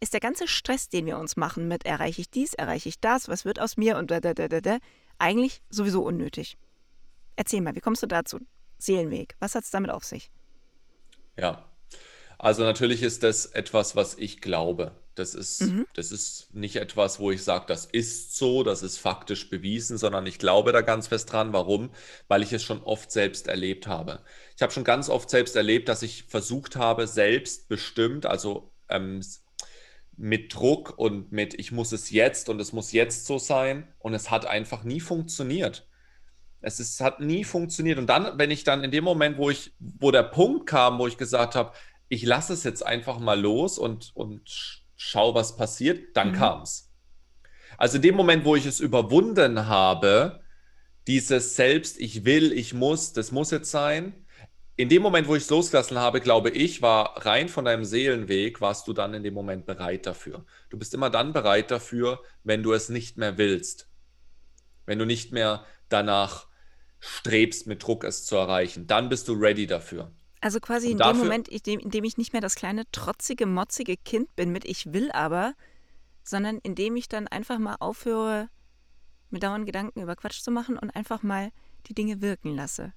ist 0.02 0.12
der 0.12 0.20
ganze 0.20 0.48
Stress, 0.48 0.88
den 0.88 1.06
wir 1.06 1.16
uns 1.16 1.36
machen 1.36 1.68
mit 1.68 1.86
erreiche 1.86 2.20
ich 2.20 2.28
dies, 2.28 2.54
erreiche 2.54 2.88
ich 2.88 2.98
das, 2.98 3.28
was 3.28 3.44
wird 3.44 3.60
aus 3.60 3.76
mir 3.76 3.96
und 3.96 4.10
da, 4.10 4.20
da, 4.20 4.34
da, 4.34 4.48
da, 4.48 4.60
da, 4.60 4.78
eigentlich 5.18 5.62
sowieso 5.70 6.02
unnötig. 6.02 6.58
Erzähl 7.36 7.60
mal, 7.60 7.76
wie 7.76 7.80
kommst 7.80 8.02
du 8.02 8.08
dazu? 8.08 8.40
Seelenweg, 8.78 9.36
was 9.38 9.54
hat 9.54 9.62
es 9.62 9.70
damit 9.70 9.92
auf 9.92 10.02
sich? 10.02 10.32
Ja, 11.38 11.64
also 12.36 12.64
natürlich 12.64 13.04
ist 13.04 13.22
das 13.22 13.46
etwas, 13.46 13.94
was 13.94 14.18
ich 14.18 14.40
glaube. 14.40 14.90
Das 15.14 15.36
ist, 15.36 15.62
mhm. 15.62 15.86
das 15.94 16.10
ist 16.10 16.52
nicht 16.52 16.76
etwas, 16.76 17.20
wo 17.20 17.30
ich 17.30 17.44
sage, 17.44 17.66
das 17.68 17.84
ist 17.84 18.36
so, 18.36 18.64
das 18.64 18.82
ist 18.82 18.98
faktisch 18.98 19.50
bewiesen, 19.50 19.98
sondern 19.98 20.26
ich 20.26 20.38
glaube 20.38 20.72
da 20.72 20.80
ganz 20.80 21.06
fest 21.06 21.30
dran. 21.30 21.52
Warum? 21.52 21.90
Weil 22.26 22.42
ich 22.42 22.52
es 22.52 22.64
schon 22.64 22.82
oft 22.82 23.12
selbst 23.12 23.46
erlebt 23.46 23.86
habe. 23.86 24.24
Ich 24.56 24.62
habe 24.62 24.72
schon 24.72 24.84
ganz 24.84 25.08
oft 25.08 25.30
selbst 25.30 25.54
erlebt, 25.54 25.88
dass 25.88 26.02
ich 26.02 26.24
versucht 26.24 26.74
habe, 26.74 27.06
selbstbestimmt, 27.06 28.26
also 28.26 28.72
ähm, 28.88 29.20
mit 30.22 30.54
Druck 30.54 30.96
und 30.98 31.32
mit, 31.32 31.52
ich 31.54 31.72
muss 31.72 31.90
es 31.90 32.10
jetzt 32.10 32.48
und 32.48 32.60
es 32.60 32.72
muss 32.72 32.92
jetzt 32.92 33.26
so 33.26 33.38
sein. 33.38 33.88
Und 33.98 34.14
es 34.14 34.30
hat 34.30 34.46
einfach 34.46 34.84
nie 34.84 35.00
funktioniert. 35.00 35.88
Es 36.60 36.78
ist, 36.78 37.00
hat 37.00 37.18
nie 37.18 37.42
funktioniert. 37.42 37.98
Und 37.98 38.06
dann, 38.06 38.38
wenn 38.38 38.52
ich 38.52 38.62
dann 38.62 38.84
in 38.84 38.92
dem 38.92 39.02
Moment, 39.02 39.36
wo 39.36 39.50
ich, 39.50 39.72
wo 39.80 40.12
der 40.12 40.22
Punkt 40.22 40.68
kam, 40.68 41.00
wo 41.00 41.08
ich 41.08 41.18
gesagt 41.18 41.56
habe, 41.56 41.72
ich 42.08 42.22
lasse 42.22 42.52
es 42.52 42.62
jetzt 42.62 42.86
einfach 42.86 43.18
mal 43.18 43.40
los 43.40 43.78
und, 43.78 44.12
und 44.14 44.84
schau, 44.94 45.34
was 45.34 45.56
passiert, 45.56 46.16
dann 46.16 46.28
mhm. 46.28 46.34
kam 46.34 46.62
es. 46.62 46.92
Also 47.76 47.96
in 47.96 48.02
dem 48.02 48.14
Moment, 48.14 48.44
wo 48.44 48.54
ich 48.54 48.64
es 48.64 48.78
überwunden 48.78 49.66
habe, 49.66 50.40
dieses 51.08 51.56
Selbst, 51.56 51.98
ich 51.98 52.24
will, 52.24 52.52
ich 52.52 52.74
muss, 52.74 53.12
das 53.12 53.32
muss 53.32 53.50
jetzt 53.50 53.72
sein, 53.72 54.24
in 54.76 54.88
dem 54.88 55.02
Moment, 55.02 55.28
wo 55.28 55.36
ich 55.36 55.42
es 55.42 55.50
losgelassen 55.50 55.98
habe, 55.98 56.20
glaube 56.20 56.50
ich, 56.50 56.80
war 56.80 57.26
rein 57.26 57.48
von 57.48 57.64
deinem 57.64 57.84
Seelenweg, 57.84 58.60
warst 58.60 58.88
du 58.88 58.92
dann 58.92 59.12
in 59.14 59.22
dem 59.22 59.34
Moment 59.34 59.66
bereit 59.66 60.06
dafür. 60.06 60.44
Du 60.70 60.78
bist 60.78 60.94
immer 60.94 61.10
dann 61.10 61.32
bereit 61.32 61.70
dafür, 61.70 62.22
wenn 62.42 62.62
du 62.62 62.72
es 62.72 62.88
nicht 62.88 63.18
mehr 63.18 63.36
willst. 63.36 63.88
Wenn 64.86 64.98
du 64.98 65.04
nicht 65.04 65.32
mehr 65.32 65.64
danach 65.88 66.46
strebst, 67.00 67.66
mit 67.66 67.82
Druck 67.82 68.04
es 68.04 68.24
zu 68.24 68.36
erreichen. 68.36 68.86
Dann 68.86 69.08
bist 69.08 69.28
du 69.28 69.34
ready 69.34 69.66
dafür. 69.66 70.10
Also 70.40 70.58
quasi 70.58 70.90
in 70.90 70.98
dafür, 70.98 71.12
dem 71.12 71.18
Moment, 71.18 71.48
in 71.48 71.62
dem, 71.62 71.80
in 71.80 71.90
dem 71.90 72.04
ich 72.04 72.16
nicht 72.16 72.32
mehr 72.32 72.42
das 72.42 72.54
kleine, 72.54 72.84
trotzige, 72.92 73.46
motzige 73.46 73.96
Kind 73.96 74.34
bin 74.36 74.52
mit 74.52 74.64
ich 74.64 74.92
will 74.92 75.10
aber, 75.12 75.54
sondern 76.24 76.58
in 76.58 76.74
dem 76.74 76.96
ich 76.96 77.08
dann 77.08 77.28
einfach 77.28 77.58
mal 77.58 77.76
aufhöre, 77.78 78.48
mir 79.30 79.38
dauernd 79.38 79.66
Gedanken 79.66 80.00
über 80.00 80.16
Quatsch 80.16 80.40
zu 80.40 80.50
machen 80.50 80.78
und 80.78 80.90
einfach 80.90 81.22
mal 81.22 81.50
die 81.86 81.94
Dinge 81.94 82.20
wirken 82.20 82.54
lasse. 82.54 82.92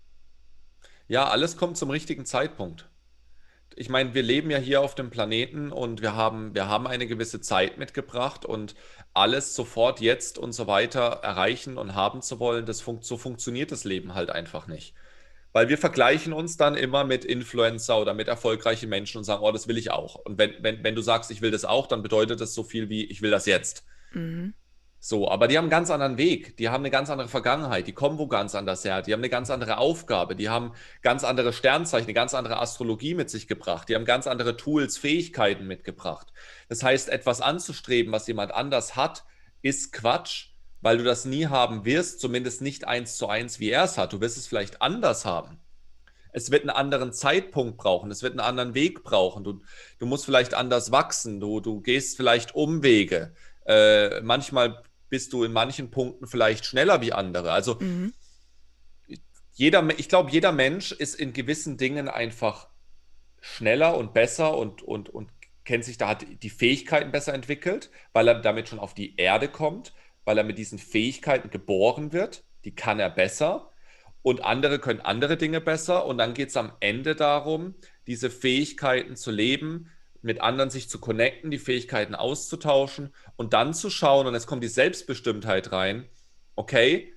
Ja, 1.07 1.27
alles 1.27 1.57
kommt 1.57 1.77
zum 1.77 1.89
richtigen 1.89 2.25
Zeitpunkt. 2.25 2.89
Ich 3.75 3.89
meine, 3.89 4.13
wir 4.13 4.23
leben 4.23 4.49
ja 4.49 4.57
hier 4.57 4.81
auf 4.81 4.95
dem 4.95 5.09
Planeten 5.09 5.71
und 5.71 6.01
wir 6.01 6.15
haben, 6.15 6.55
wir 6.55 6.67
haben 6.67 6.87
eine 6.87 7.07
gewisse 7.07 7.41
Zeit 7.41 7.77
mitgebracht 7.77 8.45
und 8.45 8.73
alles 9.13 9.53
sofort 9.53 9.99
jetzt 9.99 10.37
und 10.37 10.53
so 10.53 10.65
weiter 10.65 11.19
erreichen 11.23 11.77
und 11.77 11.93
haben 11.93 12.21
zu 12.21 12.39
wollen, 12.39 12.65
das 12.65 12.81
fun 12.81 12.99
so 13.01 13.17
funktioniert 13.17 13.71
das 13.71 13.83
Leben 13.83 14.13
halt 14.13 14.29
einfach 14.29 14.67
nicht. 14.67 14.93
Weil 15.51 15.69
wir 15.69 15.77
vergleichen 15.77 16.33
uns 16.33 16.57
dann 16.57 16.75
immer 16.75 17.03
mit 17.03 17.25
Influencer 17.25 17.99
oder 17.99 18.13
mit 18.13 18.27
erfolgreichen 18.27 18.89
Menschen 18.89 19.17
und 19.17 19.23
sagen, 19.23 19.43
oh, 19.43 19.51
das 19.51 19.67
will 19.67 19.77
ich 19.77 19.91
auch. 19.91 20.15
Und 20.15 20.37
wenn, 20.37 20.53
wenn, 20.61 20.83
wenn 20.83 20.95
du 20.95 21.01
sagst, 21.01 21.31
ich 21.31 21.41
will 21.41 21.51
das 21.51 21.65
auch, 21.65 21.87
dann 21.87 22.01
bedeutet 22.01 22.41
das 22.41 22.53
so 22.53 22.63
viel 22.63 22.89
wie, 22.89 23.05
ich 23.05 23.21
will 23.21 23.31
das 23.31 23.45
jetzt. 23.45 23.85
Mhm. 24.11 24.53
So, 24.99 25.29
aber 25.29 25.47
die 25.47 25.57
haben 25.57 25.65
einen 25.65 25.71
ganz 25.71 25.91
anderen 25.91 26.17
Weg, 26.17 26.57
die 26.57 26.69
haben 26.69 26.81
eine 26.81 26.89
ganz 26.89 27.11
andere 27.11 27.27
Vergangenheit, 27.27 27.85
die 27.85 27.93
kommen 27.93 28.17
wo 28.17 28.27
ganz 28.27 28.55
anders 28.55 28.83
her, 28.83 29.03
die 29.03 29.13
haben 29.13 29.19
eine 29.19 29.29
ganz 29.29 29.51
andere 29.51 29.77
Aufgabe, 29.77 30.35
die 30.35 30.49
haben 30.49 30.73
ganz 31.03 31.23
andere 31.23 31.53
Sternzeichen, 31.53 32.07
eine 32.07 32.15
ganz 32.15 32.33
andere 32.33 32.59
Astrologie 32.59 33.13
mit 33.13 33.29
sich 33.29 33.47
gebracht, 33.47 33.87
die 33.87 33.93
haben 33.93 34.05
ganz 34.05 34.25
andere 34.25 34.57
Tools, 34.57 34.97
Fähigkeiten 34.97 35.67
mitgebracht. 35.67 36.33
Das 36.69 36.81
heißt, 36.81 37.09
etwas 37.09 37.39
anzustreben, 37.39 38.11
was 38.11 38.25
jemand 38.25 38.51
anders 38.51 38.95
hat, 38.95 39.25
ist 39.61 39.93
Quatsch, 39.93 40.49
weil 40.81 40.97
du 40.97 41.03
das 41.03 41.25
nie 41.25 41.47
haben 41.47 41.85
wirst, 41.85 42.19
zumindest 42.19 42.61
nicht 42.61 42.87
eins 42.87 43.17
zu 43.17 43.27
eins, 43.27 43.59
wie 43.59 43.69
er 43.69 43.83
es 43.83 43.97
hat. 43.97 44.13
Du 44.13 44.21
wirst 44.21 44.37
es 44.37 44.47
vielleicht 44.47 44.81
anders 44.81 45.25
haben. 45.25 45.59
Es 46.31 46.51
wird 46.51 46.63
einen 46.63 46.69
anderen 46.69 47.13
Zeitpunkt 47.13 47.77
brauchen, 47.77 48.11
es 48.11 48.21
wird 48.21 48.33
einen 48.33 48.41
anderen 48.41 48.73
Weg 48.73 49.03
brauchen. 49.03 49.43
Du, 49.43 49.61
du 49.99 50.05
musst 50.05 50.25
vielleicht 50.25 50.53
anders 50.53 50.91
wachsen, 50.91 51.39
du, 51.39 51.61
du 51.61 51.79
gehst 51.79 52.17
vielleicht 52.17 52.53
Umwege. 52.53 53.33
Äh, 53.65 54.21
manchmal 54.21 54.83
bist 55.09 55.33
du 55.33 55.43
in 55.43 55.53
manchen 55.53 55.91
Punkten 55.91 56.27
vielleicht 56.27 56.65
schneller 56.65 57.01
wie 57.01 57.13
andere. 57.13 57.51
Also 57.51 57.75
mhm. 57.79 58.13
jeder, 59.53 59.87
ich 59.97 60.09
glaube, 60.09 60.31
jeder 60.31 60.51
Mensch 60.51 60.91
ist 60.91 61.15
in 61.15 61.33
gewissen 61.33 61.77
Dingen 61.77 62.07
einfach 62.07 62.67
schneller 63.41 63.97
und 63.97 64.13
besser 64.13 64.57
und, 64.57 64.81
und, 64.81 65.09
und 65.09 65.29
kennt 65.63 65.85
sich, 65.85 65.97
da 65.97 66.09
hat 66.09 66.25
die 66.43 66.49
Fähigkeiten 66.49 67.11
besser 67.11 67.33
entwickelt, 67.33 67.89
weil 68.13 68.27
er 68.27 68.41
damit 68.41 68.69
schon 68.69 68.79
auf 68.79 68.93
die 68.93 69.15
Erde 69.17 69.47
kommt, 69.47 69.93
weil 70.23 70.37
er 70.37 70.43
mit 70.43 70.57
diesen 70.57 70.79
Fähigkeiten 70.79 71.49
geboren 71.49 72.13
wird. 72.13 72.43
Die 72.63 72.73
kann 72.73 72.99
er 72.99 73.09
besser. 73.09 73.69
Und 74.21 74.43
andere 74.43 74.79
können 74.79 75.01
andere 75.01 75.37
Dinge 75.37 75.61
besser. 75.61 76.05
Und 76.05 76.17
dann 76.17 76.33
geht 76.33 76.49
es 76.49 76.57
am 76.57 76.71
Ende 76.79 77.15
darum, 77.15 77.75
diese 78.07 78.29
Fähigkeiten 78.29 79.15
zu 79.15 79.31
leben, 79.31 79.91
mit 80.25 80.41
anderen 80.41 80.71
sich 80.71 80.89
zu 80.89 80.99
connecten, 80.99 81.51
die 81.51 81.59
Fähigkeiten 81.59 82.15
auszutauschen 82.15 83.13
und 83.35 83.53
dann 83.53 83.75
zu 83.75 83.91
schauen, 83.91 84.25
und 84.25 84.33
jetzt 84.33 84.47
kommt 84.47 84.63
die 84.63 84.67
Selbstbestimmtheit 84.67 85.71
rein, 85.71 86.05
okay, 86.55 87.13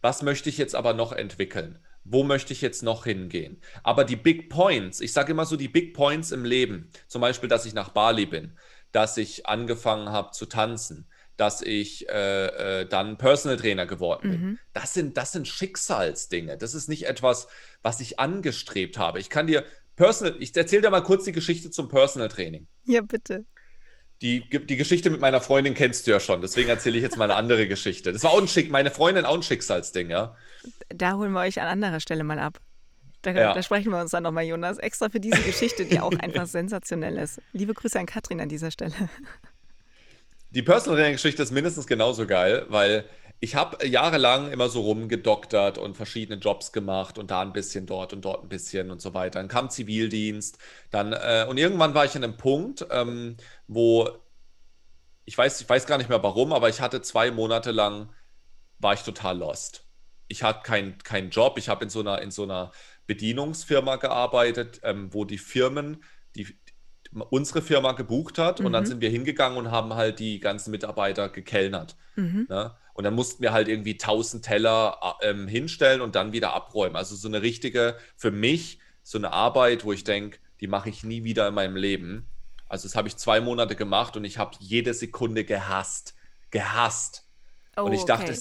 was 0.00 0.22
möchte 0.22 0.48
ich 0.48 0.56
jetzt 0.56 0.74
aber 0.74 0.94
noch 0.94 1.12
entwickeln? 1.12 1.78
Wo 2.04 2.24
möchte 2.24 2.54
ich 2.54 2.62
jetzt 2.62 2.82
noch 2.82 3.04
hingehen? 3.04 3.60
Aber 3.84 4.04
die 4.04 4.16
Big 4.16 4.48
Points, 4.48 5.00
ich 5.00 5.12
sage 5.12 5.32
immer 5.32 5.44
so 5.44 5.56
die 5.56 5.68
Big 5.68 5.94
Points 5.94 6.32
im 6.32 6.46
Leben, 6.46 6.90
zum 7.06 7.20
Beispiel, 7.20 7.50
dass 7.50 7.66
ich 7.66 7.74
nach 7.74 7.90
Bali 7.90 8.24
bin, 8.24 8.58
dass 8.92 9.18
ich 9.18 9.46
angefangen 9.46 10.08
habe 10.08 10.32
zu 10.32 10.46
tanzen, 10.46 11.06
dass 11.36 11.60
ich 11.60 12.08
äh, 12.08 12.80
äh, 12.80 12.86
dann 12.86 13.18
Personal 13.18 13.58
Trainer 13.58 13.86
geworden 13.86 14.30
bin. 14.30 14.40
Mhm. 14.40 14.58
Das, 14.72 14.94
sind, 14.94 15.16
das 15.16 15.32
sind 15.32 15.46
Schicksalsdinge. 15.46 16.56
Das 16.56 16.74
ist 16.74 16.88
nicht 16.88 17.06
etwas, 17.06 17.46
was 17.82 18.00
ich 18.00 18.18
angestrebt 18.18 18.96
habe. 18.96 19.20
Ich 19.20 19.28
kann 19.28 19.46
dir 19.46 19.64
Personal, 19.96 20.36
ich 20.40 20.56
erzähle 20.56 20.82
dir 20.82 20.90
mal 20.90 21.02
kurz 21.02 21.24
die 21.24 21.32
Geschichte 21.32 21.70
zum 21.70 21.88
Personal 21.88 22.28
Training. 22.28 22.66
Ja, 22.84 23.02
bitte. 23.02 23.44
Die, 24.20 24.48
die 24.48 24.76
Geschichte 24.76 25.10
mit 25.10 25.20
meiner 25.20 25.40
Freundin 25.40 25.74
kennst 25.74 26.06
du 26.06 26.12
ja 26.12 26.20
schon, 26.20 26.40
deswegen 26.40 26.68
erzähle 26.68 26.96
ich 26.96 27.02
jetzt 27.02 27.16
mal 27.16 27.24
eine 27.24 27.34
andere 27.34 27.66
Geschichte. 27.66 28.12
Das 28.12 28.22
war 28.22 28.30
auch 28.30 28.40
ein 28.40 28.46
Schick, 28.46 28.70
meine 28.70 28.92
Freundin 28.92 29.24
auch 29.24 29.34
ein 29.34 29.42
Schicksalsding, 29.42 30.10
ja. 30.10 30.36
Da 30.88 31.14
holen 31.14 31.32
wir 31.32 31.40
euch 31.40 31.60
an 31.60 31.66
anderer 31.66 31.98
Stelle 31.98 32.22
mal 32.22 32.38
ab. 32.38 32.60
Da, 33.22 33.32
ja. 33.32 33.52
da 33.52 33.62
sprechen 33.62 33.90
wir 33.90 34.00
uns 34.00 34.10
dann 34.10 34.22
nochmal, 34.22 34.44
Jonas, 34.44 34.78
extra 34.78 35.08
für 35.08 35.20
diese 35.20 35.40
Geschichte, 35.42 35.84
die 35.84 36.00
auch 36.00 36.12
einfach 36.18 36.46
sensationell 36.46 37.16
ist. 37.18 37.40
Liebe 37.52 37.74
Grüße 37.74 37.98
an 37.98 38.06
Katrin 38.06 38.40
an 38.40 38.48
dieser 38.48 38.70
Stelle. 38.70 38.94
Die 40.50 40.62
Personal 40.62 40.98
Training 40.98 41.14
Geschichte 41.14 41.42
ist 41.42 41.50
mindestens 41.50 41.86
genauso 41.86 42.26
geil, 42.26 42.66
weil 42.68 43.04
ich 43.44 43.56
habe 43.56 43.84
jahrelang 43.84 44.52
immer 44.52 44.68
so 44.68 44.82
rumgedoktert 44.82 45.76
und 45.76 45.96
verschiedene 45.96 46.38
Jobs 46.38 46.70
gemacht 46.70 47.18
und 47.18 47.32
da 47.32 47.40
ein 47.40 47.52
bisschen, 47.52 47.86
dort 47.86 48.12
und 48.12 48.24
dort 48.24 48.44
ein 48.44 48.48
bisschen 48.48 48.92
und 48.92 49.02
so 49.02 49.14
weiter. 49.14 49.40
Dann 49.40 49.48
kam 49.48 49.68
Zivildienst, 49.68 50.58
dann 50.92 51.12
äh, 51.12 51.44
und 51.48 51.58
irgendwann 51.58 51.92
war 51.92 52.04
ich 52.04 52.14
an 52.14 52.22
einem 52.22 52.36
Punkt, 52.36 52.86
ähm, 52.92 53.36
wo 53.66 54.08
ich 55.24 55.36
weiß, 55.36 55.60
ich 55.60 55.68
weiß 55.68 55.86
gar 55.86 55.98
nicht 55.98 56.08
mehr 56.08 56.22
warum, 56.22 56.52
aber 56.52 56.68
ich 56.68 56.80
hatte 56.80 57.02
zwei 57.02 57.32
Monate 57.32 57.72
lang 57.72 58.10
war 58.78 58.94
ich 58.94 59.02
total 59.02 59.38
lost. 59.38 59.88
Ich 60.28 60.44
hatte 60.44 60.62
keinen 60.62 60.98
kein 60.98 61.30
Job, 61.30 61.58
ich 61.58 61.68
habe 61.68 61.82
in 61.82 61.90
so 61.90 61.98
einer 61.98 62.22
in 62.22 62.30
so 62.30 62.44
einer 62.44 62.70
Bedienungsfirma 63.08 63.96
gearbeitet, 63.96 64.82
ähm, 64.84 65.12
wo 65.12 65.24
die 65.24 65.38
Firmen 65.38 66.04
die 66.36 66.46
unsere 67.30 67.60
Firma 67.60 67.90
gebucht 67.90 68.38
hat 68.38 68.60
mhm. 68.60 68.66
und 68.66 68.72
dann 68.72 68.84
mhm. 68.84 68.88
sind 68.88 69.00
wir 69.00 69.10
hingegangen 69.10 69.58
und 69.58 69.72
haben 69.72 69.94
halt 69.94 70.20
die 70.20 70.38
ganzen 70.38 70.70
Mitarbeiter 70.70 71.28
gekellnert. 71.28 71.96
Mhm. 72.14 72.46
Ne? 72.48 72.76
Und 72.94 73.04
dann 73.04 73.14
mussten 73.14 73.42
wir 73.42 73.52
halt 73.52 73.68
irgendwie 73.68 73.92
1000 73.92 74.44
Teller 74.44 75.16
äh, 75.20 75.30
ähm, 75.30 75.48
hinstellen 75.48 76.00
und 76.00 76.14
dann 76.14 76.32
wieder 76.32 76.52
abräumen. 76.52 76.96
Also 76.96 77.16
so 77.16 77.28
eine 77.28 77.42
richtige, 77.42 77.96
für 78.16 78.30
mich, 78.30 78.80
so 79.02 79.18
eine 79.18 79.32
Arbeit, 79.32 79.84
wo 79.84 79.92
ich 79.92 80.04
denke, 80.04 80.38
die 80.60 80.66
mache 80.66 80.90
ich 80.90 81.02
nie 81.02 81.24
wieder 81.24 81.48
in 81.48 81.54
meinem 81.54 81.76
Leben. 81.76 82.28
Also 82.68 82.88
das 82.88 82.94
habe 82.94 83.08
ich 83.08 83.16
zwei 83.16 83.40
Monate 83.40 83.76
gemacht 83.76 84.16
und 84.16 84.24
ich 84.24 84.38
habe 84.38 84.56
jede 84.60 84.94
Sekunde 84.94 85.44
gehasst. 85.44 86.14
Gehasst. 86.50 87.26
Oh, 87.76 87.82
und 87.82 87.92
ich 87.92 88.04
dachte, 88.04 88.32
okay. 88.32 88.40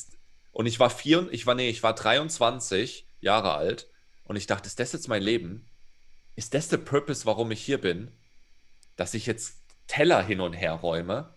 und 0.52 0.66
ich 0.66 0.80
war 0.80 0.90
vier, 0.90 1.28
ich 1.32 1.46
war, 1.48 1.56
nee, 1.56 1.70
ich 1.70 1.84
war 1.84 1.96
23 1.96 3.08
Jahre 3.22 3.54
alt 3.54 3.90
und 4.26 4.36
ich 4.36 4.48
dachte, 4.48 4.68
ist 4.68 4.80
das 4.80 4.92
jetzt 4.92 5.08
mein 5.08 5.22
Leben? 5.22 5.66
Ist 6.36 6.54
das 6.54 6.68
der 6.68 6.78
Purpose, 6.78 7.26
warum 7.26 7.52
ich 7.52 7.62
hier 7.62 7.80
bin? 7.80 8.12
Dass 8.96 9.14
ich 9.14 9.26
jetzt 9.26 9.62
Teller 9.88 10.24
hin 10.24 10.42
und 10.42 10.54
her 10.54 10.74
räume? 10.74 11.34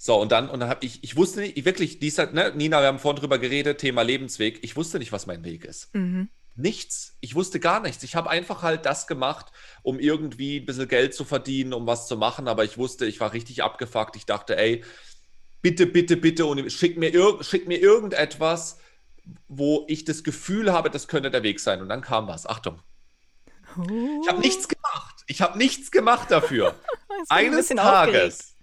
So, 0.00 0.14
und 0.20 0.30
dann, 0.30 0.48
und 0.48 0.60
dann 0.60 0.68
habe 0.68 0.86
ich, 0.86 1.02
ich 1.02 1.16
wusste 1.16 1.40
nicht, 1.40 1.56
ich 1.56 1.64
wirklich, 1.64 1.98
dieser, 1.98 2.30
ne, 2.30 2.52
Nina, 2.54 2.80
wir 2.80 2.86
haben 2.86 3.00
vorhin 3.00 3.20
drüber 3.20 3.38
geredet, 3.38 3.78
Thema 3.78 4.02
Lebensweg. 4.02 4.62
Ich 4.62 4.76
wusste 4.76 5.00
nicht, 5.00 5.10
was 5.10 5.26
mein 5.26 5.44
Weg 5.44 5.64
ist. 5.64 5.92
Mhm. 5.92 6.28
Nichts. 6.54 7.16
Ich 7.20 7.34
wusste 7.34 7.58
gar 7.58 7.80
nichts. 7.80 8.04
Ich 8.04 8.14
habe 8.14 8.30
einfach 8.30 8.62
halt 8.62 8.86
das 8.86 9.08
gemacht, 9.08 9.46
um 9.82 9.98
irgendwie 9.98 10.58
ein 10.60 10.66
bisschen 10.66 10.86
Geld 10.86 11.14
zu 11.14 11.24
verdienen, 11.24 11.72
um 11.72 11.86
was 11.88 12.06
zu 12.06 12.16
machen. 12.16 12.46
Aber 12.46 12.64
ich 12.64 12.78
wusste, 12.78 13.06
ich 13.06 13.18
war 13.18 13.32
richtig 13.32 13.64
abgefuckt. 13.64 14.14
Ich 14.14 14.24
dachte, 14.24 14.56
ey, 14.56 14.84
bitte, 15.62 15.86
bitte, 15.86 16.16
bitte, 16.16 16.46
und 16.46 16.70
schick 16.70 16.96
mir, 16.96 17.12
ir 17.12 17.42
schick 17.42 17.66
mir 17.66 17.78
irgendetwas, 17.78 18.78
wo 19.48 19.84
ich 19.88 20.04
das 20.04 20.22
Gefühl 20.22 20.72
habe, 20.72 20.90
das 20.90 21.08
könnte 21.08 21.32
der 21.32 21.42
Weg 21.42 21.58
sein. 21.58 21.82
Und 21.82 21.88
dann 21.88 22.02
kam 22.02 22.28
was. 22.28 22.46
Achtung. 22.46 22.80
Oh. 23.76 24.20
Ich 24.22 24.28
habe 24.28 24.40
nichts 24.40 24.68
gemacht. 24.68 25.24
Ich 25.26 25.40
habe 25.40 25.58
nichts 25.58 25.90
gemacht 25.90 26.30
dafür. 26.30 26.76
Ein 27.28 27.46
eines 27.46 27.56
bisschen 27.56 27.78
Tages. 27.78 28.54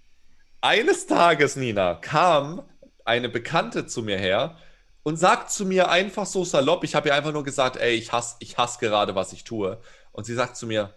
Eines 0.60 1.06
Tages, 1.06 1.56
Nina, 1.56 1.94
kam 1.94 2.62
eine 3.04 3.28
Bekannte 3.28 3.86
zu 3.86 4.02
mir 4.02 4.18
her 4.18 4.56
und 5.02 5.16
sagt 5.16 5.50
zu 5.50 5.64
mir 5.64 5.88
einfach 5.88 6.26
so 6.26 6.44
salopp, 6.44 6.82
ich 6.82 6.94
habe 6.94 7.08
ihr 7.08 7.14
einfach 7.14 7.32
nur 7.32 7.44
gesagt, 7.44 7.76
ey, 7.76 7.94
ich 7.94 8.12
hasse 8.12 8.36
ich 8.40 8.58
hasse 8.58 8.78
gerade, 8.80 9.14
was 9.14 9.32
ich 9.32 9.44
tue. 9.44 9.80
Und 10.12 10.24
sie 10.24 10.34
sagt 10.34 10.56
zu 10.56 10.66
mir, 10.66 10.94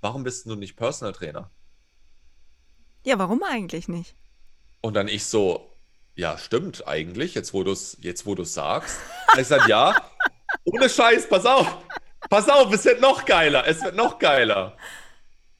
warum 0.00 0.22
bist 0.22 0.46
du 0.46 0.54
nicht 0.54 0.76
Personal 0.76 1.14
Trainer? 1.14 1.50
Ja, 3.04 3.18
warum 3.18 3.42
eigentlich 3.42 3.88
nicht? 3.88 4.16
Und 4.80 4.94
dann 4.94 5.08
ich 5.08 5.24
so, 5.24 5.74
ja, 6.14 6.36
stimmt 6.36 6.86
eigentlich, 6.86 7.34
jetzt 7.34 7.54
wo 7.54 7.62
du 7.64 7.72
es 7.72 7.96
jetzt 8.00 8.26
wo 8.26 8.34
du's 8.34 8.52
sagst. 8.52 8.98
Und 9.32 9.40
ich 9.40 9.46
sage, 9.46 9.68
ja, 9.68 9.94
ohne 10.64 10.90
Scheiß, 10.90 11.28
pass 11.28 11.46
auf, 11.46 11.78
pass 12.28 12.48
auf, 12.48 12.72
es 12.72 12.84
wird 12.84 13.00
noch 13.00 13.24
geiler, 13.24 13.66
es 13.66 13.82
wird 13.82 13.96
noch 13.96 14.18
geiler. 14.18 14.76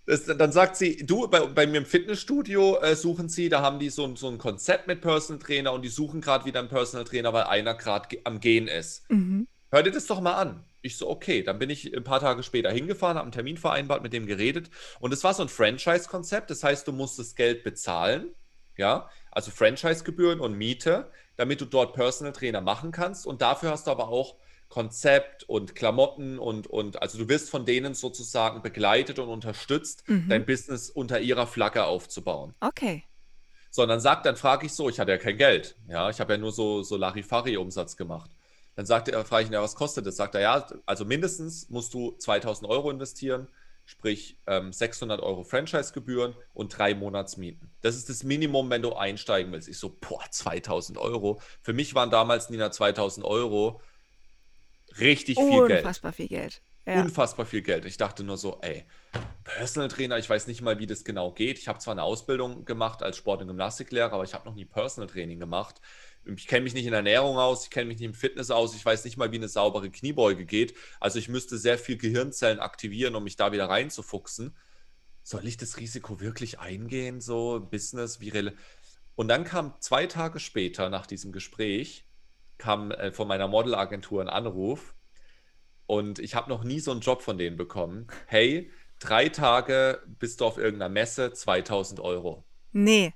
Das, 0.09 0.25
dann 0.25 0.53
sagt 0.53 0.77
sie, 0.77 1.05
du, 1.05 1.29
bei, 1.29 1.41
bei 1.41 1.67
mir 1.67 1.77
im 1.79 1.85
Fitnessstudio 1.87 2.79
äh, 2.81 2.97
suchen 2.97 3.29
sie, 3.29 3.51
da 3.51 3.61
haben 3.61 3.79
die 3.79 3.91
so, 3.91 4.05
ein- 4.05 4.17
so 4.17 4.29
ein 4.29 4.39
Konzept 4.39 4.87
mit 4.87 5.03
Personal 5.03 5.39
Trainer 5.39 5.73
und 5.75 5.83
die 5.83 5.89
suchen 5.91 6.23
gerade 6.23 6.47
wieder 6.47 6.61
einen 6.61 6.71
Personal 6.71 7.05
Trainer, 7.05 7.35
weil 7.35 7.43
einer 7.45 7.75
gerade 7.75 8.09
ge 8.09 8.21
am 8.25 8.41
Gehen 8.41 8.69
ist. 8.69 9.09
Mhm. 9.11 9.47
Hör 9.71 9.83
dir 9.83 9.91
das 9.91 10.07
doch 10.07 10.23
mal 10.23 10.37
an. 10.37 10.65
Ich 10.81 10.97
so, 10.97 11.11
okay. 11.11 11.43
Dann 11.43 11.59
bin 11.59 11.69
ich 11.69 11.95
ein 11.95 12.05
paar 12.05 12.21
Tage 12.21 12.43
später 12.43 12.71
hingefahren, 12.71 13.17
habe 13.19 13.25
einen 13.25 13.33
Termin 13.33 13.59
vereinbart, 13.59 14.03
mit 14.03 14.15
dem 14.15 14.27
geredet. 14.27 14.71
Und 14.99 15.13
es 15.13 15.23
war 15.25 15.35
so 15.35 15.43
ein 15.43 15.51
Franchise-Konzept. 15.51 16.49
Das 16.51 16.65
heißt, 16.65 16.89
du 16.89 16.93
musst 16.93 17.19
das 17.19 17.35
Geld 17.35 17.63
bezahlen. 17.63 18.35
Ja, 18.79 19.11
also 19.31 19.51
Franchise-Gebühren 19.51 20.41
und 20.41 20.57
Miete, 20.57 21.11
damit 21.37 21.61
du 21.61 21.67
dort 21.67 21.93
Personal 21.93 22.33
Trainer 22.33 22.63
machen 22.63 22.93
kannst. 22.93 23.27
Und 23.27 23.43
dafür 23.43 23.71
hast 23.73 23.87
du 23.87 23.91
aber 23.91 24.09
auch 24.09 24.37
Konzept 24.69 25.45
und 25.45 25.75
Klamotten 25.75 26.39
und, 26.39 26.66
und 26.66 27.01
also 27.01 27.19
du 27.19 27.29
wirst 27.29 27.51
von 27.51 27.64
denen 27.64 27.95
sozusagen 27.95 28.62
begleitet 28.62 29.19
und 29.19 29.29
unterstützt, 29.29 30.05
Mhm. 30.09 30.29
dein 30.29 30.47
Business 30.47 30.91
unter 30.91 31.21
ihrer 31.21 31.47
Flagge 31.47 31.85
aufzubauen. 31.85 32.55
Okay. 32.61 33.05
So, 33.71 33.83
und 33.83 33.89
dann 33.89 34.01
sagt, 34.01 34.27
dann 34.27 34.37
frage 34.37 34.66
ich 34.66 34.73
so, 34.73 34.89
ich 34.89 34.99
hatte 35.01 35.11
ja 35.11 35.19
kein 35.19 35.37
Geld. 35.37 35.77
Ja, 35.89 36.09
ich 36.11 36.21
habe 36.21 36.35
ja 36.35 36.39
nur 36.39 36.53
so, 36.53 36.83
so 36.83 36.97
Larifari-Umsatz 36.97 37.97
gemacht. 37.97 38.31
Dann 38.77 38.87
sagt 38.87 39.09
er, 39.09 39.25
frage 39.25 39.45
ich 39.45 39.51
ihn, 39.51 39.55
ja, 39.55 39.62
was 39.62 39.75
kostet 39.75 40.07
das? 40.07 40.16
Sagt 40.16 40.35
er, 40.35 40.41
ja, 40.41 40.66
also 40.87 41.05
mindestens 41.05 41.69
musst 41.69 41.93
du 41.95 42.12
2000 42.19 42.71
Euro 42.71 42.91
investieren, 42.91 43.49
sprich 43.85 44.39
ähm, 44.47 44.73
600 44.73 45.21
Euro 45.21 45.45
Franchise-Gebühren 45.45 46.35
und 46.55 46.77
drei 46.79 46.95
Monatsmieten. 46.95 47.71
Das 47.81 47.97
ist 47.97 48.09
das 48.09 48.23
Minimum, 48.23 48.71
wenn 48.71 48.83
du 48.83 48.95
einsteigen 48.95 49.51
willst. 49.53 49.69
Ich 49.69 49.79
so, 49.79 49.97
boah, 50.01 50.23
2000 50.31 50.99
Euro. 50.99 51.41
Für 51.61 51.73
mich 51.73 51.95
waren 51.95 52.11
damals, 52.11 52.51
Nina, 52.51 52.71
2000 52.71 53.25
Euro 53.27 53.81
richtig 55.01 55.39
viel 55.39 55.66
Geld. 55.66 55.80
Unfassbar 55.80 56.12
viel 56.12 56.28
Geld. 56.28 56.62
Ja. 56.89 57.03
Unfassbar 57.03 57.45
viel 57.45 57.61
Geld. 57.61 57.84
Ich 57.84 57.99
dachte 57.99 58.24
nur 58.24 58.39
so, 58.39 58.61
ey, 58.62 58.86
Personal 59.45 59.89
Trainer, 59.89 60.16
ich 60.16 60.30
weiß 60.30 60.47
nicht 60.47 60.62
mal, 60.62 60.78
wie 60.78 60.86
das 60.86 61.05
genau 61.05 61.32
geht. 61.32 61.59
Ich 61.59 61.68
habe 61.68 61.78
zwar 61.80 61.93
eine 61.93 62.03
Ausbildung 62.03 62.64
gemacht 62.64 63.03
als 63.03 63.18
Sport- 63.18 63.43
und 63.43 63.49
Gymnastiklehrer, 63.49 64.12
aber 64.14 64.24
ich 64.24 64.32
habe 64.32 64.49
noch 64.49 64.55
nie 64.55 64.64
Personal 64.64 65.07
Training 65.07 65.39
gemacht. 65.39 65.82
Ich 66.24 66.47
kenne 66.47 66.64
mich 66.64 66.72
nicht 66.72 66.86
in 66.86 66.95
Ernährung 66.95 67.36
aus, 67.36 67.64
ich 67.64 67.70
kenne 67.70 67.89
mich 67.89 67.99
nicht 67.99 68.07
im 68.07 68.14
Fitness 68.14 68.51
aus, 68.51 68.74
ich 68.74 68.84
weiß 68.84 69.05
nicht 69.05 69.18
mal, 69.18 69.32
wie 69.32 69.36
eine 69.36 69.49
saubere 69.49 69.91
Kniebeuge 69.91 70.47
geht. 70.47 70.74
Also 70.99 71.18
ich 71.18 71.28
müsste 71.28 71.59
sehr 71.59 71.76
viel 71.76 71.99
Gehirnzellen 71.99 72.59
aktivieren, 72.59 73.14
um 73.14 73.24
mich 73.24 73.36
da 73.36 73.53
wieder 73.53 73.68
reinzufuchsen. 73.68 74.57
Soll 75.22 75.47
ich 75.47 75.59
das 75.59 75.76
Risiko 75.76 76.20
wirklich 76.20 76.59
eingehen, 76.59 77.20
so 77.20 77.61
Business, 77.70 78.20
wie 78.20 78.51
Und 79.14 79.28
dann 79.28 79.45
kam 79.45 79.74
zwei 79.80 80.07
Tage 80.07 80.41
später 80.41 80.89
nach 80.89 81.07
diesem 81.07 81.32
Gespräch, 81.32 82.08
kam 82.59 82.91
äh, 82.91 83.13
von 83.13 83.29
meiner 83.29 83.49
Modelagentur 83.49 84.21
ein 84.21 84.29
Anruf, 84.29 84.95
und 85.87 86.19
ich 86.19 86.35
habe 86.35 86.51
noch 86.51 86.65
nie 86.65 86.81
so 86.81 86.91
einen 86.91 87.01
Job 87.01 87.23
von 87.23 87.39
denen 87.39 87.57
bekommen. 87.57 88.09
Hey, 88.27 88.71
drei 88.99 89.31
Tage 89.31 90.03
bist 90.07 90.41
du 90.41 90.45
auf 90.45 90.59
irgendeiner 90.59 90.91
Messe, 90.91 91.33
2000 91.33 91.99
Euro. 92.01 92.45
Nee. 92.73 93.15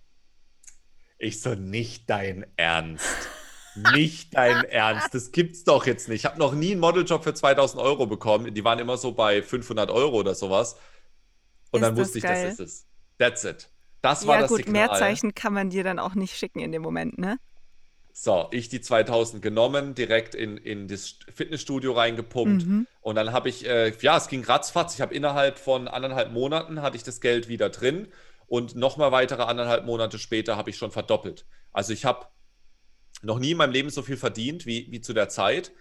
Ich 1.18 1.42
so, 1.42 1.54
nicht 1.54 2.08
dein 2.08 2.46
Ernst. 2.56 3.28
Nicht 3.74 4.34
dein 4.34 4.64
Ernst. 4.70 5.14
Das 5.14 5.32
gibt's 5.32 5.64
doch 5.64 5.86
jetzt 5.86 6.08
nicht. 6.08 6.20
Ich 6.20 6.24
habe 6.24 6.38
noch 6.38 6.54
nie 6.54 6.72
einen 6.72 6.80
Modeljob 6.80 7.22
für 7.24 7.34
2000 7.34 7.80
Euro 7.82 8.06
bekommen. 8.06 8.54
Die 8.54 8.64
waren 8.64 8.78
immer 8.78 8.96
so 8.96 9.12
bei 9.12 9.42
500 9.42 9.90
Euro 9.90 10.16
oder 10.20 10.34
sowas. 10.34 10.78
Und 11.70 11.82
Ist 11.82 11.82
dann 11.82 11.96
wusste 11.96 12.18
ich, 12.18 12.24
geil. 12.24 12.46
das 12.46 12.58
ist 12.58 12.60
es. 12.60 12.86
That's 13.18 13.44
it. 13.44 13.70
Das 14.00 14.26
war 14.26 14.36
Ja 14.36 14.40
das 14.40 14.48
gut, 14.48 14.64
Signal. 14.64 14.88
Mehrzeichen 14.88 15.34
kann 15.34 15.52
man 15.52 15.70
dir 15.70 15.84
dann 15.84 15.98
auch 15.98 16.14
nicht 16.14 16.36
schicken 16.36 16.60
in 16.60 16.72
dem 16.72 16.82
Moment, 16.82 17.18
ne? 17.18 17.38
So, 18.14 18.48
ich 18.50 18.68
die 18.68 18.80
2000 18.82 19.40
genommen, 19.42 19.94
direkt 19.94 20.34
in, 20.34 20.58
in 20.58 20.86
das 20.86 21.16
Fitnessstudio 21.34 21.92
reingepumpt. 21.92 22.66
Mhm. 22.66 22.86
Und 23.00 23.14
dann 23.14 23.32
habe 23.32 23.48
ich, 23.48 23.66
äh, 23.66 23.92
ja, 24.00 24.18
es 24.18 24.28
ging 24.28 24.44
ratzfatz. 24.44 24.94
Ich 24.94 25.00
habe 25.00 25.14
innerhalb 25.14 25.58
von 25.58 25.88
anderthalb 25.88 26.30
Monaten 26.30 26.82
hatte 26.82 26.96
ich 26.96 27.02
das 27.04 27.20
Geld 27.22 27.48
wieder 27.48 27.70
drin 27.70 28.08
und 28.46 28.76
nochmal 28.76 29.12
weitere 29.12 29.42
anderthalb 29.42 29.86
Monate 29.86 30.18
später 30.18 30.56
habe 30.58 30.68
ich 30.70 30.76
schon 30.76 30.90
verdoppelt. 30.90 31.46
Also 31.72 31.94
ich 31.94 32.04
habe 32.04 32.26
noch 33.22 33.38
nie 33.38 33.52
in 33.52 33.56
meinem 33.56 33.72
Leben 33.72 33.88
so 33.88 34.02
viel 34.02 34.18
verdient 34.18 34.66
wie, 34.66 34.90
wie 34.90 35.00
zu 35.00 35.14
der 35.14 35.30
Zeit. 35.30 35.72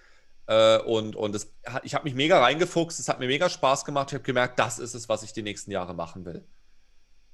Äh, 0.48 0.78
und 0.80 1.18
und 1.18 1.36
hat- 1.66 1.84
ich 1.86 1.94
habe 1.96 2.06
mich 2.06 2.16
mega 2.16 2.40
reingefuchst, 2.42 3.00
es 3.00 3.10
hat 3.10 3.20
mir 3.20 3.28
mega 3.28 3.50
Spaß 3.50 3.84
gemacht. 3.84 4.08
Ich 4.10 4.14
habe 4.14 4.24
gemerkt, 4.24 4.58
das 4.58 4.80
ist 4.80 4.94
es, 4.94 5.10
was 5.10 5.24
ich 5.24 5.34
die 5.34 5.44
nächsten 5.44 5.72
Jahre 5.72 5.94
machen 5.94 6.24
will. 6.26 6.46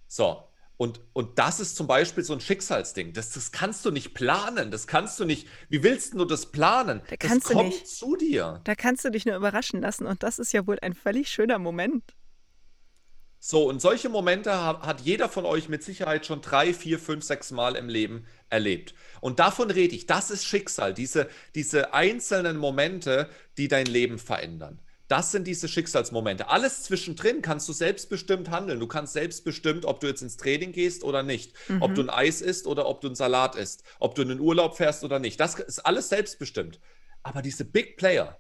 So. 0.08 0.44
Und, 0.78 1.02
und 1.14 1.40
das 1.40 1.60
ist 1.60 1.76
zum 1.76 1.88
Beispiel 1.88 2.24
so 2.24 2.34
ein 2.34 2.40
Schicksalsding. 2.40 3.14
Das, 3.14 3.32
das 3.32 3.52
kannst 3.52 3.84
du 3.86 3.92
nicht 3.92 4.14
planen. 4.14 4.70
Das 4.70 4.86
kannst 4.86 5.20
du 5.20 5.26
nicht. 5.26 5.48
Wie 5.70 5.82
willst 5.84 6.14
du 6.14 6.24
das 6.26 6.52
planen? 6.52 7.02
Da 7.10 7.16
das 7.18 7.40
kommt 7.42 7.70
nicht. 7.70 7.88
zu 7.88 8.16
dir. 8.16 8.62
Da 8.64 8.76
kannst 8.76 9.04
du 9.04 9.10
dich 9.10 9.26
nur 9.26 9.36
überraschen 9.36 9.82
lassen 9.82 10.06
und 10.06 10.22
das 10.24 10.38
ist 10.40 10.54
ja 10.54 10.68
wohl 10.68 10.78
ein 10.82 10.94
völlig 10.94 11.30
schöner 11.30 11.58
Moment. 11.60 12.14
So, 13.40 13.68
und 13.70 13.82
solche 13.82 14.10
Momente 14.10 14.52
ha- 14.52 14.82
hat 14.86 15.02
jeder 15.02 15.30
von 15.30 15.46
euch 15.46 15.70
mit 15.70 15.84
Sicherheit 15.84 16.26
schon 16.26 16.42
drei, 16.42 16.74
vier, 16.74 17.00
fünf, 17.00 17.24
sechs 17.24 17.52
Mal 17.52 17.76
im 17.76 17.88
Leben 17.88 18.26
erlebt. 18.50 18.94
Und 19.22 19.40
davon 19.40 19.70
rede 19.72 19.96
ich. 19.96 20.06
Das 20.08 20.32
ist 20.32 20.44
Schicksal. 20.46 20.94
Diese, 20.94 21.30
diese 21.56 21.94
einzelnen 21.94 22.58
Momente, 22.58 23.30
die 23.58 23.68
dein 23.68 23.86
Leben 23.86 24.18
verändern. 24.20 24.80
Das 25.08 25.32
sind 25.32 25.48
diese 25.48 25.70
Schicksalsmomente. 25.70 26.50
Alles 26.50 26.84
zwischendrin 26.84 27.42
kannst 27.42 27.70
du 27.70 27.74
selbstbestimmt 27.74 28.50
handeln. 28.50 28.80
Du 28.80 28.88
kannst 28.88 29.14
selbstbestimmt, 29.14 29.86
ob 29.86 30.02
du 30.02 30.08
jetzt 30.08 30.22
ins 30.22 30.36
Training 30.36 30.74
gehst 30.74 31.04
oder 31.04 31.24
nicht. 31.24 31.54
Ob 31.80 31.96
du 31.96 32.02
ein 32.02 32.10
Eis 32.10 32.42
isst 32.42 32.68
oder 32.68 32.88
ob 32.88 33.00
du 33.00 33.08
einen 33.08 33.16
Salat 33.16 33.56
isst. 33.56 33.84
Ob 34.00 34.16
du 34.16 34.24
in 34.24 34.28
den 34.28 34.42
Urlaub 34.42 34.76
fährst 34.76 35.06
oder 35.06 35.20
nicht. 35.20 35.40
Das 35.40 35.56
ist 35.60 35.80
alles 35.80 36.10
selbstbestimmt. 36.10 36.82
Aber 37.24 37.42
diese 37.42 37.64
Big 37.64 37.96
Player, 37.96 38.38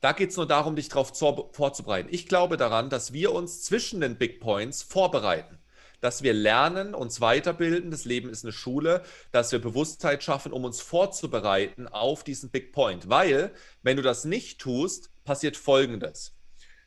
da 0.00 0.12
geht 0.12 0.30
es 0.30 0.36
nur 0.36 0.46
darum, 0.46 0.76
dich 0.76 0.90
darauf 0.90 1.12
vorzubereiten. 1.52 2.10
Ich 2.12 2.26
glaube 2.26 2.58
daran, 2.58 2.90
dass 2.90 3.14
wir 3.14 3.32
uns 3.32 3.62
zwischen 3.62 4.02
den 4.02 4.18
Big 4.18 4.40
Points 4.40 4.82
vorbereiten. 4.82 5.58
Dass 6.02 6.22
wir 6.22 6.34
lernen, 6.34 6.94
uns 6.94 7.22
weiterbilden. 7.22 7.90
Das 7.90 8.04
Leben 8.04 8.28
ist 8.28 8.44
eine 8.44 8.52
Schule, 8.52 9.02
dass 9.32 9.52
wir 9.52 9.58
Bewusstheit 9.58 10.22
schaffen, 10.22 10.52
um 10.52 10.64
uns 10.64 10.82
vorzubereiten 10.82 11.88
auf 11.88 12.24
diesen 12.24 12.50
Big 12.50 12.72
Point. 12.72 13.08
Weil, 13.08 13.54
wenn 13.82 13.96
du 13.96 14.02
das 14.02 14.26
nicht 14.26 14.60
tust, 14.60 15.10
passiert 15.26 15.58
Folgendes. 15.58 16.34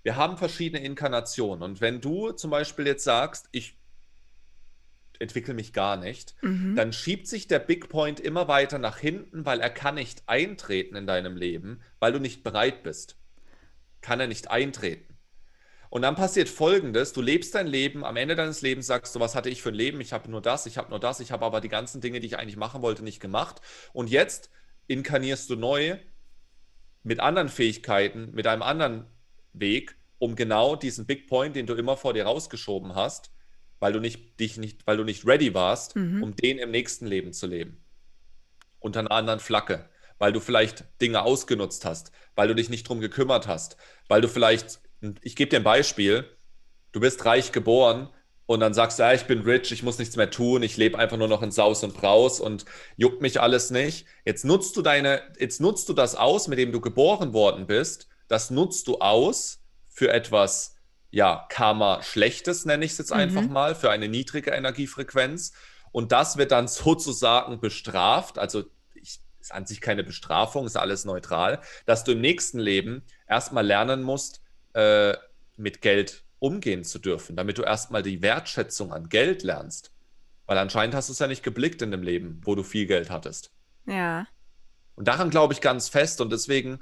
Wir 0.02 0.16
haben 0.16 0.38
verschiedene 0.38 0.84
Inkarnationen. 0.84 1.62
Und 1.62 1.82
wenn 1.82 2.02
du 2.02 2.32
zum 2.32 2.50
Beispiel 2.50 2.88
jetzt 2.88 3.04
sagst, 3.04 3.48
ich 3.52 3.78
entwickle 5.20 5.54
mich 5.54 5.74
gar 5.74 5.98
nicht, 5.98 6.36
Mhm. 6.42 6.76
dann 6.76 6.94
schiebt 6.94 7.28
sich 7.28 7.48
der 7.48 7.60
Big 7.60 7.90
Point 7.90 8.20
immer 8.22 8.48
weiter 8.48 8.80
nach 8.80 8.98
hinten, 8.98 9.46
weil 9.46 9.60
er 9.60 9.70
kann 9.70 9.96
nicht 9.96 10.24
eintreten 10.28 10.96
in 10.96 11.06
deinem 11.06 11.36
Leben, 11.36 11.82
weil 12.00 12.14
du 12.14 12.20
nicht 12.20 12.42
bereit 12.42 12.82
bist. 12.84 13.18
Kann 14.02 14.22
er 14.22 14.28
nicht 14.28 14.50
eintreten. 14.50 15.18
Und 15.90 16.04
dann 16.04 16.16
passiert 16.16 16.48
Folgendes, 16.48 17.14
du 17.14 17.22
lebst 17.22 17.54
dein 17.56 17.68
Leben, 17.68 18.06
am 18.06 18.16
Ende 18.16 18.36
deines 18.36 18.62
Lebens 18.62 18.88
sagst 18.88 19.14
du, 19.16 19.20
was 19.20 19.36
hatte 19.36 19.50
ich 19.50 19.62
für 19.62 19.70
ein 19.70 19.76
Leben? 19.76 20.00
Ich 20.00 20.14
habe 20.14 20.30
nur 20.32 20.42
das, 20.42 20.66
ich 20.68 20.78
habe 20.78 20.90
nur 20.90 21.00
das, 21.00 21.20
ich 21.20 21.32
habe 21.32 21.46
aber 21.46 21.60
die 21.62 21.68
ganzen 21.68 22.00
Dinge, 22.00 22.20
die 22.20 22.28
ich 22.28 22.38
eigentlich 22.38 22.58
machen 22.58 22.82
wollte, 22.82 23.04
nicht 23.04 23.20
gemacht. 23.20 23.60
Und 23.92 24.10
jetzt 24.10 24.52
inkarnierst 24.88 25.50
du 25.50 25.56
neu 25.56 25.98
mit 27.04 27.20
anderen 27.20 27.50
Fähigkeiten, 27.50 28.32
mit 28.34 28.48
einem 28.48 28.62
anderen 28.62 29.06
Weg, 29.54 29.98
um 30.18 30.36
genau 30.36 30.76
diesen 30.76 31.06
Big 31.06 31.28
Point, 31.28 31.56
den 31.56 31.66
du 31.66 31.74
immer 31.76 31.98
vor 31.98 32.14
dir 32.14 32.26
rausgeschoben 32.26 32.96
hast, 32.96 33.32
weil 33.80 33.94
du 33.94 34.00
nicht 34.00 34.40
dich 34.40 34.58
nicht, 34.58 34.86
weil 34.86 34.98
du 34.98 35.04
nicht 35.04 35.26
ready 35.26 35.54
warst, 35.54 35.96
Mhm. 35.96 36.24
um 36.24 36.36
den 36.36 36.58
im 36.58 36.72
nächsten 36.72 37.08
Leben 37.08 37.32
zu 37.34 37.48
leben. 37.48 37.84
Unter 38.80 39.00
einer 39.02 39.12
anderen 39.12 39.40
Flagge, 39.40 39.90
weil 40.18 40.34
du 40.34 40.40
vielleicht 40.40 40.86
Dinge 41.02 41.22
ausgenutzt 41.22 41.86
hast, 41.86 42.12
weil 42.36 42.48
du 42.48 42.56
dich 42.56 42.70
nicht 42.70 42.88
drum 42.88 43.00
gekümmert 43.00 43.48
hast, 43.48 43.78
weil 44.08 44.22
du 44.22 44.28
vielleicht, 44.28 44.80
ich 45.22 45.36
gebe 45.36 45.50
dir 45.50 45.58
ein 45.58 45.64
Beispiel, 45.64 46.26
du 46.92 47.00
bist 47.00 47.26
reich 47.26 47.52
geboren 47.52 48.10
und 48.50 48.62
dann 48.62 48.74
sagst 48.74 48.98
du, 48.98 49.04
ja, 49.04 49.14
ich 49.14 49.26
bin 49.26 49.42
rich, 49.42 49.72
ich 49.72 49.84
muss 49.84 50.00
nichts 50.00 50.16
mehr 50.16 50.32
tun, 50.32 50.64
ich 50.64 50.76
lebe 50.76 50.98
einfach 50.98 51.18
nur 51.18 51.28
noch 51.28 51.44
in 51.44 51.52
Saus 51.52 51.84
und 51.84 51.94
Braus 51.94 52.40
und 52.40 52.66
juckt 52.98 53.22
mich 53.22 53.40
alles 53.40 53.70
nicht. 53.70 54.08
Jetzt 54.26 54.44
nutzt 54.44 54.76
du 54.76 54.82
deine, 54.82 55.22
jetzt 55.38 55.62
nutzt 55.62 55.88
du 55.88 55.94
das 55.94 56.16
aus, 56.16 56.48
mit 56.48 56.58
dem 56.58 56.72
du 56.72 56.82
geboren 56.82 57.32
worden 57.32 57.68
bist. 57.68 58.10
Das 58.28 58.50
nutzt 58.50 58.88
du 58.88 58.98
aus 59.02 59.60
für 59.88 60.12
etwas, 60.12 60.76
ja, 61.12 61.46
Karma 61.50 62.02
Schlechtes, 62.02 62.66
nenne 62.66 62.86
ich 62.86 62.94
es 62.94 62.98
jetzt 62.98 63.12
mhm. 63.12 63.20
einfach 63.20 63.48
mal, 63.48 63.76
für 63.76 63.92
eine 63.92 64.08
niedrige 64.08 64.50
Energiefrequenz. 64.50 65.54
Und 65.92 66.12
das 66.12 66.38
wird 66.38 66.52
dann 66.52 66.68
sozusagen 66.68 67.60
bestraft. 67.60 68.40
Also 68.40 68.64
ich, 68.96 69.20
ist 69.40 69.54
an 69.54 69.68
sich 69.68 69.80
keine 69.80 70.04
Bestrafung, 70.04 70.66
ist 70.66 70.76
alles 70.76 71.06
neutral, 71.06 71.62
dass 71.86 72.04
du 72.04 72.14
im 72.14 72.22
nächsten 72.22 72.58
Leben 72.58 73.04
erstmal 73.28 73.64
lernen 73.64 74.02
musst, 74.02 74.42
äh, 74.74 75.16
mit 75.56 75.84
Geld 75.84 76.24
umgehen 76.40 76.84
zu 76.84 77.00
dürfen, 77.00 77.36
damit 77.36 77.58
du 77.58 77.64
erstmal 77.64 78.04
die 78.04 78.22
Wertschätzung 78.22 78.94
an 78.94 79.10
Geld 79.10 79.44
lernst. 79.44 79.92
Weil 80.46 80.58
anscheinend 80.58 80.96
hast 80.96 81.10
du 81.10 81.14
es 81.14 81.20
ja 81.20 81.28
nicht 81.28 81.44
geblickt 81.44 81.82
in 81.82 81.92
dem 81.92 82.02
Leben, 82.02 82.42
wo 82.44 82.56
du 82.56 82.64
viel 82.64 82.88
Geld 82.88 83.10
hattest. 83.10 83.52
Ja. 83.86 84.26
Und 84.96 85.08
daran 85.08 85.30
glaube 85.30 85.54
ich 85.54 85.62
ganz 85.62 85.90
fest 85.90 86.22
und 86.22 86.32
deswegen 86.32 86.80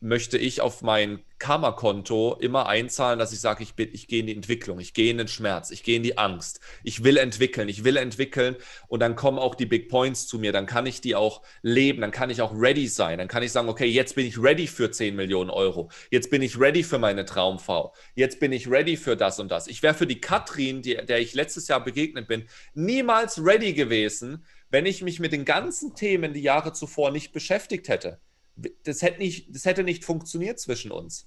möchte 0.00 0.36
ich 0.36 0.60
auf 0.60 0.82
mein 0.82 1.22
Karma-Konto 1.38 2.36
immer 2.40 2.66
einzahlen, 2.66 3.18
dass 3.18 3.32
ich 3.32 3.40
sage, 3.40 3.62
ich, 3.62 3.74
ich 3.76 4.08
gehe 4.08 4.20
in 4.20 4.26
die 4.26 4.34
Entwicklung, 4.34 4.80
ich 4.80 4.94
gehe 4.94 5.10
in 5.10 5.18
den 5.18 5.28
Schmerz, 5.28 5.70
ich 5.70 5.82
gehe 5.82 5.96
in 5.96 6.02
die 6.02 6.18
Angst, 6.18 6.60
ich 6.82 7.04
will 7.04 7.16
entwickeln, 7.16 7.68
ich 7.68 7.84
will 7.84 7.96
entwickeln 7.96 8.56
und 8.88 9.00
dann 9.00 9.16
kommen 9.16 9.38
auch 9.38 9.54
die 9.54 9.66
Big 9.66 9.88
Points 9.88 10.26
zu 10.26 10.38
mir, 10.38 10.52
dann 10.52 10.66
kann 10.66 10.86
ich 10.86 11.00
die 11.00 11.14
auch 11.14 11.42
leben, 11.62 12.00
dann 12.00 12.10
kann 12.10 12.30
ich 12.30 12.42
auch 12.42 12.52
ready 12.54 12.88
sein, 12.88 13.18
dann 13.18 13.28
kann 13.28 13.42
ich 13.42 13.52
sagen, 13.52 13.68
okay, 13.68 13.86
jetzt 13.86 14.14
bin 14.14 14.26
ich 14.26 14.42
ready 14.42 14.66
für 14.66 14.90
10 14.90 15.14
Millionen 15.14 15.50
Euro, 15.50 15.90
jetzt 16.10 16.30
bin 16.30 16.42
ich 16.42 16.58
ready 16.58 16.82
für 16.82 16.98
meine 16.98 17.24
Traumfrau, 17.24 17.94
jetzt 18.14 18.40
bin 18.40 18.52
ich 18.52 18.70
ready 18.70 18.96
für 18.96 19.16
das 19.16 19.38
und 19.38 19.50
das. 19.50 19.66
Ich 19.66 19.82
wäre 19.82 19.94
für 19.94 20.06
die 20.06 20.20
Katrin, 20.20 20.82
die, 20.82 20.96
der 20.96 21.20
ich 21.20 21.34
letztes 21.34 21.68
Jahr 21.68 21.82
begegnet 21.82 22.28
bin, 22.28 22.46
niemals 22.74 23.44
ready 23.44 23.72
gewesen, 23.72 24.44
wenn 24.70 24.86
ich 24.86 25.02
mich 25.02 25.20
mit 25.20 25.32
den 25.32 25.44
ganzen 25.44 25.94
Themen 25.94 26.32
die 26.32 26.42
Jahre 26.42 26.72
zuvor 26.72 27.10
nicht 27.10 27.32
beschäftigt 27.32 27.88
hätte 27.88 28.20
das 28.56 29.02
hätte 29.02 29.18
nicht, 29.18 29.54
das 29.54 29.64
hätte 29.64 29.82
nicht 29.82 30.04
funktioniert 30.04 30.60
zwischen 30.60 30.90
uns. 30.90 31.26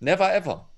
Never 0.00 0.34
ever. 0.34 0.70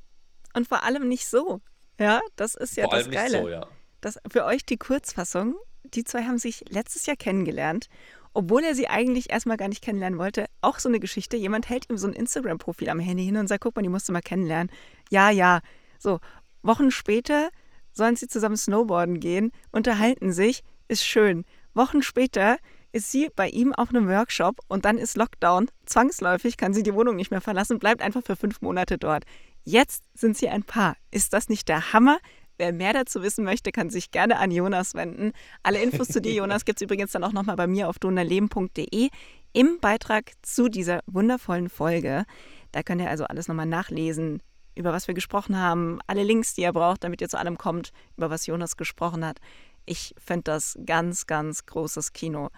Und 0.54 0.68
vor 0.68 0.82
allem 0.82 1.08
nicht 1.08 1.26
so. 1.26 1.60
Ja, 1.98 2.20
das 2.36 2.54
ist 2.54 2.76
ja 2.76 2.84
vor 2.84 2.96
das 2.96 3.10
Geile. 3.10 3.42
So, 3.42 3.48
ja. 3.48 3.66
Das 4.00 4.18
für 4.30 4.44
euch 4.44 4.64
die 4.64 4.78
Kurzfassung. 4.78 5.54
Die 5.84 6.04
zwei 6.04 6.24
haben 6.24 6.38
sich 6.38 6.64
letztes 6.68 7.06
Jahr 7.06 7.16
kennengelernt, 7.16 7.88
obwohl 8.32 8.62
er 8.64 8.74
sie 8.74 8.88
eigentlich 8.88 9.30
erstmal 9.30 9.56
gar 9.56 9.68
nicht 9.68 9.82
kennenlernen 9.82 10.18
wollte. 10.18 10.46
Auch 10.60 10.78
so 10.78 10.88
eine 10.88 11.00
Geschichte. 11.00 11.36
Jemand 11.36 11.68
hält 11.68 11.90
ihm 11.90 11.98
so 11.98 12.06
ein 12.06 12.12
Instagram-Profil 12.12 12.88
am 12.88 13.00
Handy 13.00 13.24
hin 13.24 13.36
und 13.36 13.48
sagt: 13.48 13.62
Guck 13.62 13.76
mal, 13.76 13.82
die 13.82 13.88
musst 13.88 14.08
du 14.08 14.12
mal 14.12 14.20
kennenlernen. 14.20 14.70
Ja, 15.10 15.30
ja. 15.30 15.60
So, 15.98 16.20
Wochen 16.62 16.90
später 16.90 17.50
sollen 17.92 18.16
sie 18.16 18.28
zusammen 18.28 18.56
Snowboarden 18.56 19.20
gehen, 19.20 19.52
unterhalten 19.72 20.32
sich, 20.32 20.62
ist 20.88 21.04
schön. 21.04 21.44
Wochen 21.74 22.02
später 22.02 22.58
ist 22.92 23.10
sie 23.10 23.30
bei 23.34 23.48
ihm 23.48 23.72
auf 23.72 23.90
einem 23.90 24.08
Workshop 24.08 24.60
und 24.68 24.84
dann 24.84 24.98
ist 24.98 25.16
Lockdown. 25.16 25.68
Zwangsläufig 25.86 26.56
kann 26.56 26.74
sie 26.74 26.82
die 26.82 26.94
Wohnung 26.94 27.16
nicht 27.16 27.30
mehr 27.30 27.40
verlassen, 27.40 27.78
bleibt 27.78 28.02
einfach 28.02 28.22
für 28.24 28.36
fünf 28.36 28.60
Monate 28.60 28.98
dort. 28.98 29.24
Jetzt 29.64 30.04
sind 30.14 30.36
sie 30.36 30.48
ein 30.48 30.62
Paar. 30.62 30.96
Ist 31.10 31.32
das 31.32 31.48
nicht 31.48 31.68
der 31.68 31.92
Hammer? 31.92 32.18
Wer 32.58 32.72
mehr 32.72 32.92
dazu 32.92 33.22
wissen 33.22 33.44
möchte, 33.44 33.72
kann 33.72 33.88
sich 33.88 34.10
gerne 34.10 34.38
an 34.38 34.50
Jonas 34.50 34.94
wenden. 34.94 35.32
Alle 35.62 35.82
Infos 35.82 36.08
zu 36.08 36.20
dir, 36.20 36.34
Jonas, 36.34 36.66
gibt 36.66 36.80
es 36.80 36.84
übrigens 36.84 37.12
dann 37.12 37.24
auch 37.24 37.32
nochmal 37.32 37.56
bei 37.56 37.66
mir 37.66 37.88
auf 37.88 37.98
donnerleben.de 37.98 39.08
im 39.52 39.78
Beitrag 39.80 40.32
zu 40.42 40.68
dieser 40.68 41.00
wundervollen 41.06 41.68
Folge. 41.70 42.24
Da 42.72 42.82
könnt 42.82 43.00
ihr 43.00 43.08
also 43.08 43.24
alles 43.24 43.48
nochmal 43.48 43.66
nachlesen, 43.66 44.42
über 44.74 44.92
was 44.92 45.08
wir 45.08 45.14
gesprochen 45.14 45.58
haben, 45.58 46.00
alle 46.06 46.22
Links, 46.22 46.54
die 46.54 46.62
ihr 46.62 46.72
braucht, 46.72 47.02
damit 47.02 47.20
ihr 47.20 47.28
zu 47.28 47.38
allem 47.38 47.58
kommt, 47.58 47.92
über 48.16 48.30
was 48.30 48.46
Jonas 48.46 48.76
gesprochen 48.76 49.24
hat. 49.24 49.38
Ich 49.86 50.14
finde 50.18 50.44
das 50.44 50.78
ganz, 50.84 51.26
ganz 51.26 51.66
großes 51.66 52.12
Kino. 52.12 52.50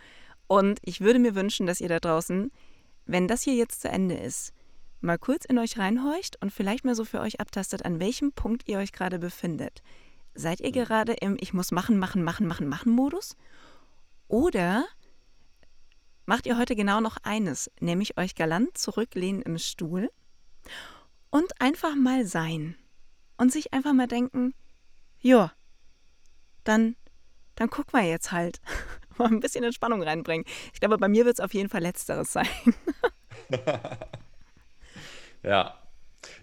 Und 0.53 0.81
ich 0.83 1.01
würde 1.01 1.19
mir 1.19 1.35
wünschen, 1.35 1.67
dass 1.67 1.81
ihr 1.81 1.89
da 1.89 1.99
draußen, 1.99 2.53
wenn 3.07 3.27
das 3.27 3.41
hier 3.41 3.55
jetzt 3.55 3.81
zu 3.81 3.89
Ende 3.89 4.17
ist, 4.17 4.53
mal 5.01 5.17
kurz 5.17 5.47
in 5.47 5.59
euch 5.59 5.79
reinhorcht 5.79 6.37
und 6.43 6.53
vielleicht 6.53 6.85
mal 6.85 6.95
so 6.95 7.07
für 7.07 7.21
euch 7.21 7.41
abtastet, 7.41 7.87
an 7.87 8.01
welchem 8.01 8.33
Punkt 8.33 8.69
ihr 8.69 8.77
euch 8.77 8.93
gerade 8.93 9.19
befindet. 9.19 9.83
Seid 10.35 10.61
ihr 10.61 10.69
mhm. 10.69 10.75
gerade 10.75 11.15
im 11.15 11.39
Ich 11.41 11.55
muss 11.55 11.73
machen, 11.73 11.99
machen, 11.99 12.23
machen, 12.23 12.47
machen, 12.47 12.69
machen 12.69 12.93
Modus? 12.93 13.35
Oder 14.29 14.85
macht 16.27 16.45
ihr 16.45 16.59
heute 16.59 16.77
genau 16.77 17.01
noch 17.01 17.17
eines, 17.23 17.71
nämlich 17.81 18.19
euch 18.19 18.35
galant 18.35 18.77
zurücklehnen 18.77 19.41
im 19.41 19.57
Stuhl 19.57 20.11
und 21.31 21.63
einfach 21.63 21.95
mal 21.97 22.27
sein 22.27 22.77
und 23.39 23.51
sich 23.51 23.73
einfach 23.73 23.95
mal 23.95 24.07
denken, 24.07 24.53
ja, 25.19 25.51
dann, 26.65 26.95
dann 27.55 27.71
guck 27.71 27.95
mal 27.95 28.05
jetzt 28.05 28.33
halt. 28.33 28.61
mal 29.19 29.29
ein 29.29 29.41
bisschen 29.41 29.65
Entspannung 29.65 30.03
reinbringen. 30.03 30.47
Ich 30.73 30.81
glaube, 30.81 30.99
bei 30.99 31.09
mir 31.09 31.25
wird 31.25 31.39
es 31.39 31.45
auf 31.45 31.55
jeden 31.55 31.69
Fall 31.69 31.83
Letzteres 31.83 32.33
sein. 32.33 32.49
ja. 35.43 35.79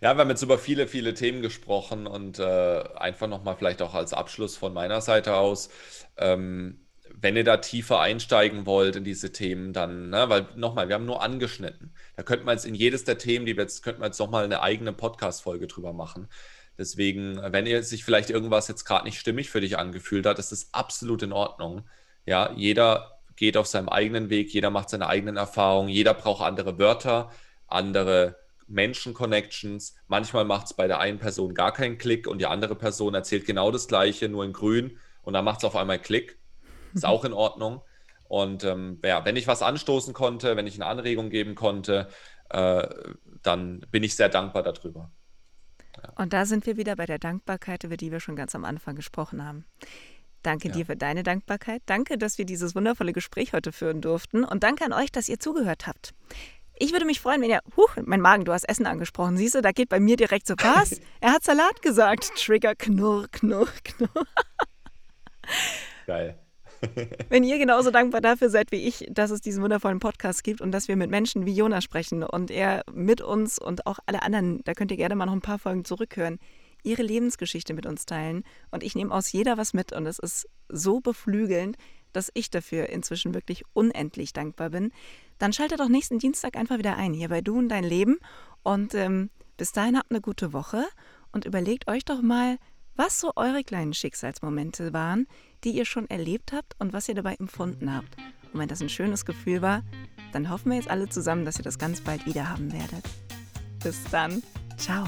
Ja, 0.01 0.13
wir 0.13 0.19
haben 0.21 0.29
jetzt 0.29 0.41
über 0.41 0.57
viele, 0.57 0.87
viele 0.87 1.13
Themen 1.13 1.41
gesprochen 1.41 2.05
und 2.05 2.37
äh, 2.39 2.83
einfach 2.95 3.27
nochmal 3.27 3.55
vielleicht 3.55 3.81
auch 3.81 3.93
als 3.93 4.11
Abschluss 4.13 4.57
von 4.57 4.73
meiner 4.73 4.99
Seite 4.99 5.35
aus. 5.35 5.69
Ähm, 6.17 6.81
wenn 7.21 7.35
ihr 7.35 7.43
da 7.43 7.57
tiefer 7.57 7.99
einsteigen 7.99 8.65
wollt 8.65 8.95
in 8.95 9.03
diese 9.03 9.31
Themen, 9.31 9.73
dann, 9.73 10.09
ne, 10.09 10.29
weil 10.29 10.47
nochmal, 10.55 10.87
wir 10.87 10.95
haben 10.95 11.05
nur 11.05 11.21
angeschnitten. 11.21 11.93
Da 12.15 12.23
könnten 12.23 12.45
wir 12.45 12.53
jetzt 12.53 12.65
in 12.65 12.75
jedes 12.75 13.03
der 13.03 13.17
Themen, 13.17 13.45
die 13.45 13.55
wir 13.55 13.63
jetzt, 13.63 13.83
könnten 13.83 14.01
wir 14.01 14.07
jetzt 14.07 14.19
nochmal 14.19 14.43
eine 14.43 14.61
eigene 14.61 14.93
Podcast-Folge 14.93 15.67
drüber 15.67 15.93
machen. 15.93 16.27
Deswegen, 16.77 17.41
wenn 17.51 17.65
ihr 17.65 17.83
sich 17.83 18.05
vielleicht 18.05 18.29
irgendwas 18.29 18.69
jetzt 18.69 18.85
gerade 18.85 19.05
nicht 19.05 19.19
stimmig 19.19 19.49
für 19.49 19.59
dich 19.59 19.77
angefühlt 19.77 20.25
hat, 20.25 20.39
ist 20.39 20.53
das 20.53 20.73
absolut 20.73 21.21
in 21.23 21.33
Ordnung. 21.33 21.83
Ja, 22.29 22.51
jeder 22.55 23.19
geht 23.37 23.57
auf 23.57 23.65
seinem 23.65 23.89
eigenen 23.89 24.29
Weg, 24.29 24.53
jeder 24.53 24.69
macht 24.69 24.91
seine 24.91 25.07
eigenen 25.07 25.35
Erfahrungen, 25.35 25.89
jeder 25.89 26.13
braucht 26.13 26.43
andere 26.43 26.77
Wörter, 26.77 27.31
andere 27.65 28.35
Menschen-Connections. 28.67 29.95
Manchmal 30.07 30.45
macht 30.45 30.67
es 30.67 30.73
bei 30.75 30.85
der 30.85 30.99
einen 30.99 31.17
Person 31.17 31.55
gar 31.55 31.73
keinen 31.73 31.97
Klick 31.97 32.27
und 32.27 32.37
die 32.37 32.45
andere 32.45 32.75
Person 32.75 33.15
erzählt 33.15 33.47
genau 33.47 33.71
das 33.71 33.87
Gleiche, 33.87 34.29
nur 34.29 34.45
in 34.45 34.53
grün 34.53 34.99
und 35.23 35.33
dann 35.33 35.43
macht 35.43 35.57
es 35.57 35.63
auf 35.63 35.75
einmal 35.75 35.97
Klick. 35.97 36.37
Ist 36.93 37.03
auch 37.03 37.25
in 37.25 37.33
Ordnung. 37.33 37.81
Und 38.27 38.63
ähm, 38.63 38.99
ja, 39.03 39.25
wenn 39.25 39.35
ich 39.35 39.47
was 39.47 39.63
anstoßen 39.63 40.13
konnte, 40.13 40.55
wenn 40.55 40.67
ich 40.67 40.75
eine 40.75 40.85
Anregung 40.85 41.31
geben 41.31 41.55
konnte, 41.55 42.09
äh, 42.51 42.87
dann 43.41 43.79
bin 43.89 44.03
ich 44.03 44.15
sehr 44.15 44.29
dankbar 44.29 44.61
darüber. 44.61 45.09
Ja. 45.97 46.13
Und 46.15 46.33
da 46.33 46.45
sind 46.45 46.67
wir 46.67 46.77
wieder 46.77 46.95
bei 46.95 47.07
der 47.07 47.17
Dankbarkeit, 47.17 47.85
über 47.85 47.97
die 47.97 48.11
wir 48.11 48.19
schon 48.19 48.35
ganz 48.35 48.53
am 48.53 48.65
Anfang 48.65 48.95
gesprochen 48.95 49.43
haben. 49.43 49.65
Danke 50.43 50.69
ja. 50.69 50.73
dir 50.73 50.85
für 50.85 50.95
deine 50.95 51.23
Dankbarkeit. 51.23 51.81
Danke, 51.85 52.17
dass 52.17 52.37
wir 52.37 52.45
dieses 52.45 52.75
wundervolle 52.75 53.13
Gespräch 53.13 53.53
heute 53.53 53.71
führen 53.71 54.01
durften. 54.01 54.43
Und 54.43 54.63
danke 54.63 54.85
an 54.85 54.93
euch, 54.93 55.11
dass 55.11 55.29
ihr 55.29 55.39
zugehört 55.39 55.87
habt. 55.87 56.13
Ich 56.77 56.93
würde 56.93 57.05
mich 57.05 57.19
freuen, 57.19 57.41
wenn 57.41 57.49
ihr. 57.49 57.59
Huch, 57.75 57.89
mein 58.05 58.21
Magen, 58.21 58.45
du 58.45 58.53
hast 58.53 58.63
Essen 58.63 58.85
angesprochen. 58.85 59.35
Siehst 59.35 59.55
du, 59.55 59.61
da 59.61 59.71
geht 59.71 59.89
bei 59.89 59.99
mir 59.99 60.15
direkt 60.15 60.47
so 60.47 60.55
was. 60.57 61.01
Er 61.19 61.33
hat 61.33 61.43
Salat 61.43 61.81
gesagt. 61.81 62.31
Trigger, 62.37 62.73
knurr, 62.75 63.27
knurr, 63.31 63.67
knurr. 63.83 64.25
Geil. 66.07 66.39
Wenn 67.29 67.43
ihr 67.43 67.57
genauso 67.57 67.91
dankbar 67.91 68.21
dafür 68.21 68.49
seid 68.49 68.71
wie 68.71 68.87
ich, 68.87 69.05
dass 69.09 69.31
es 69.31 69.41
diesen 69.41 69.61
wundervollen 69.61 69.99
Podcast 69.99 70.45
gibt 70.45 70.61
und 70.61 70.71
dass 70.71 70.87
wir 70.87 70.95
mit 70.95 71.09
Menschen 71.09 71.45
wie 71.45 71.53
Jonas 71.53 71.83
sprechen 71.83 72.23
und 72.23 72.51
er 72.51 72.83
mit 72.93 73.19
uns 73.19 73.59
und 73.59 73.85
auch 73.85 73.99
alle 74.05 74.21
anderen, 74.21 74.61
da 74.63 74.73
könnt 74.73 74.91
ihr 74.91 74.97
gerne 74.97 75.15
mal 75.15 75.25
noch 75.25 75.33
ein 75.33 75.41
paar 75.41 75.59
Folgen 75.59 75.83
zurückhören 75.83 76.39
ihre 76.83 77.03
Lebensgeschichte 77.03 77.73
mit 77.73 77.85
uns 77.85 78.05
teilen. 78.05 78.43
Und 78.71 78.83
ich 78.83 78.95
nehme 78.95 79.13
aus 79.13 79.31
jeder 79.31 79.57
was 79.57 79.73
mit 79.73 79.91
und 79.93 80.05
es 80.05 80.19
ist 80.19 80.47
so 80.69 80.99
beflügelnd, 80.99 81.77
dass 82.13 82.31
ich 82.33 82.49
dafür 82.49 82.89
inzwischen 82.89 83.33
wirklich 83.33 83.63
unendlich 83.73 84.33
dankbar 84.33 84.71
bin. 84.71 84.91
Dann 85.37 85.53
schaltet 85.53 85.79
doch 85.79 85.89
nächsten 85.89 86.19
Dienstag 86.19 86.55
einfach 86.57 86.77
wieder 86.77 86.97
ein, 86.97 87.13
hier 87.13 87.29
bei 87.29 87.41
Du 87.41 87.57
und 87.57 87.69
dein 87.69 87.83
Leben. 87.83 88.17
Und 88.63 88.95
ähm, 88.95 89.29
bis 89.57 89.71
dahin 89.71 89.97
habt 89.97 90.11
eine 90.11 90.21
gute 90.21 90.53
Woche 90.53 90.85
und 91.31 91.45
überlegt 91.45 91.87
euch 91.87 92.05
doch 92.05 92.21
mal, 92.21 92.57
was 92.95 93.19
so 93.19 93.31
eure 93.35 93.63
kleinen 93.63 93.93
Schicksalsmomente 93.93 94.91
waren, 94.91 95.27
die 95.63 95.71
ihr 95.71 95.85
schon 95.85 96.09
erlebt 96.09 96.51
habt 96.51 96.75
und 96.79 96.91
was 96.91 97.07
ihr 97.07 97.15
dabei 97.15 97.35
empfunden 97.35 97.95
habt. 97.95 98.17
Und 98.51 98.59
wenn 98.59 98.67
das 98.67 98.81
ein 98.81 98.89
schönes 98.89 99.25
Gefühl 99.25 99.61
war, 99.61 99.83
dann 100.33 100.49
hoffen 100.49 100.71
wir 100.71 100.77
jetzt 100.77 100.89
alle 100.89 101.07
zusammen, 101.07 101.45
dass 101.45 101.57
ihr 101.57 101.63
das 101.63 101.79
ganz 101.79 102.01
bald 102.01 102.25
wieder 102.25 102.49
haben 102.49 102.73
werdet. 102.73 103.05
Bis 103.81 104.03
dann. 104.11 104.43
Ciao. 104.77 105.07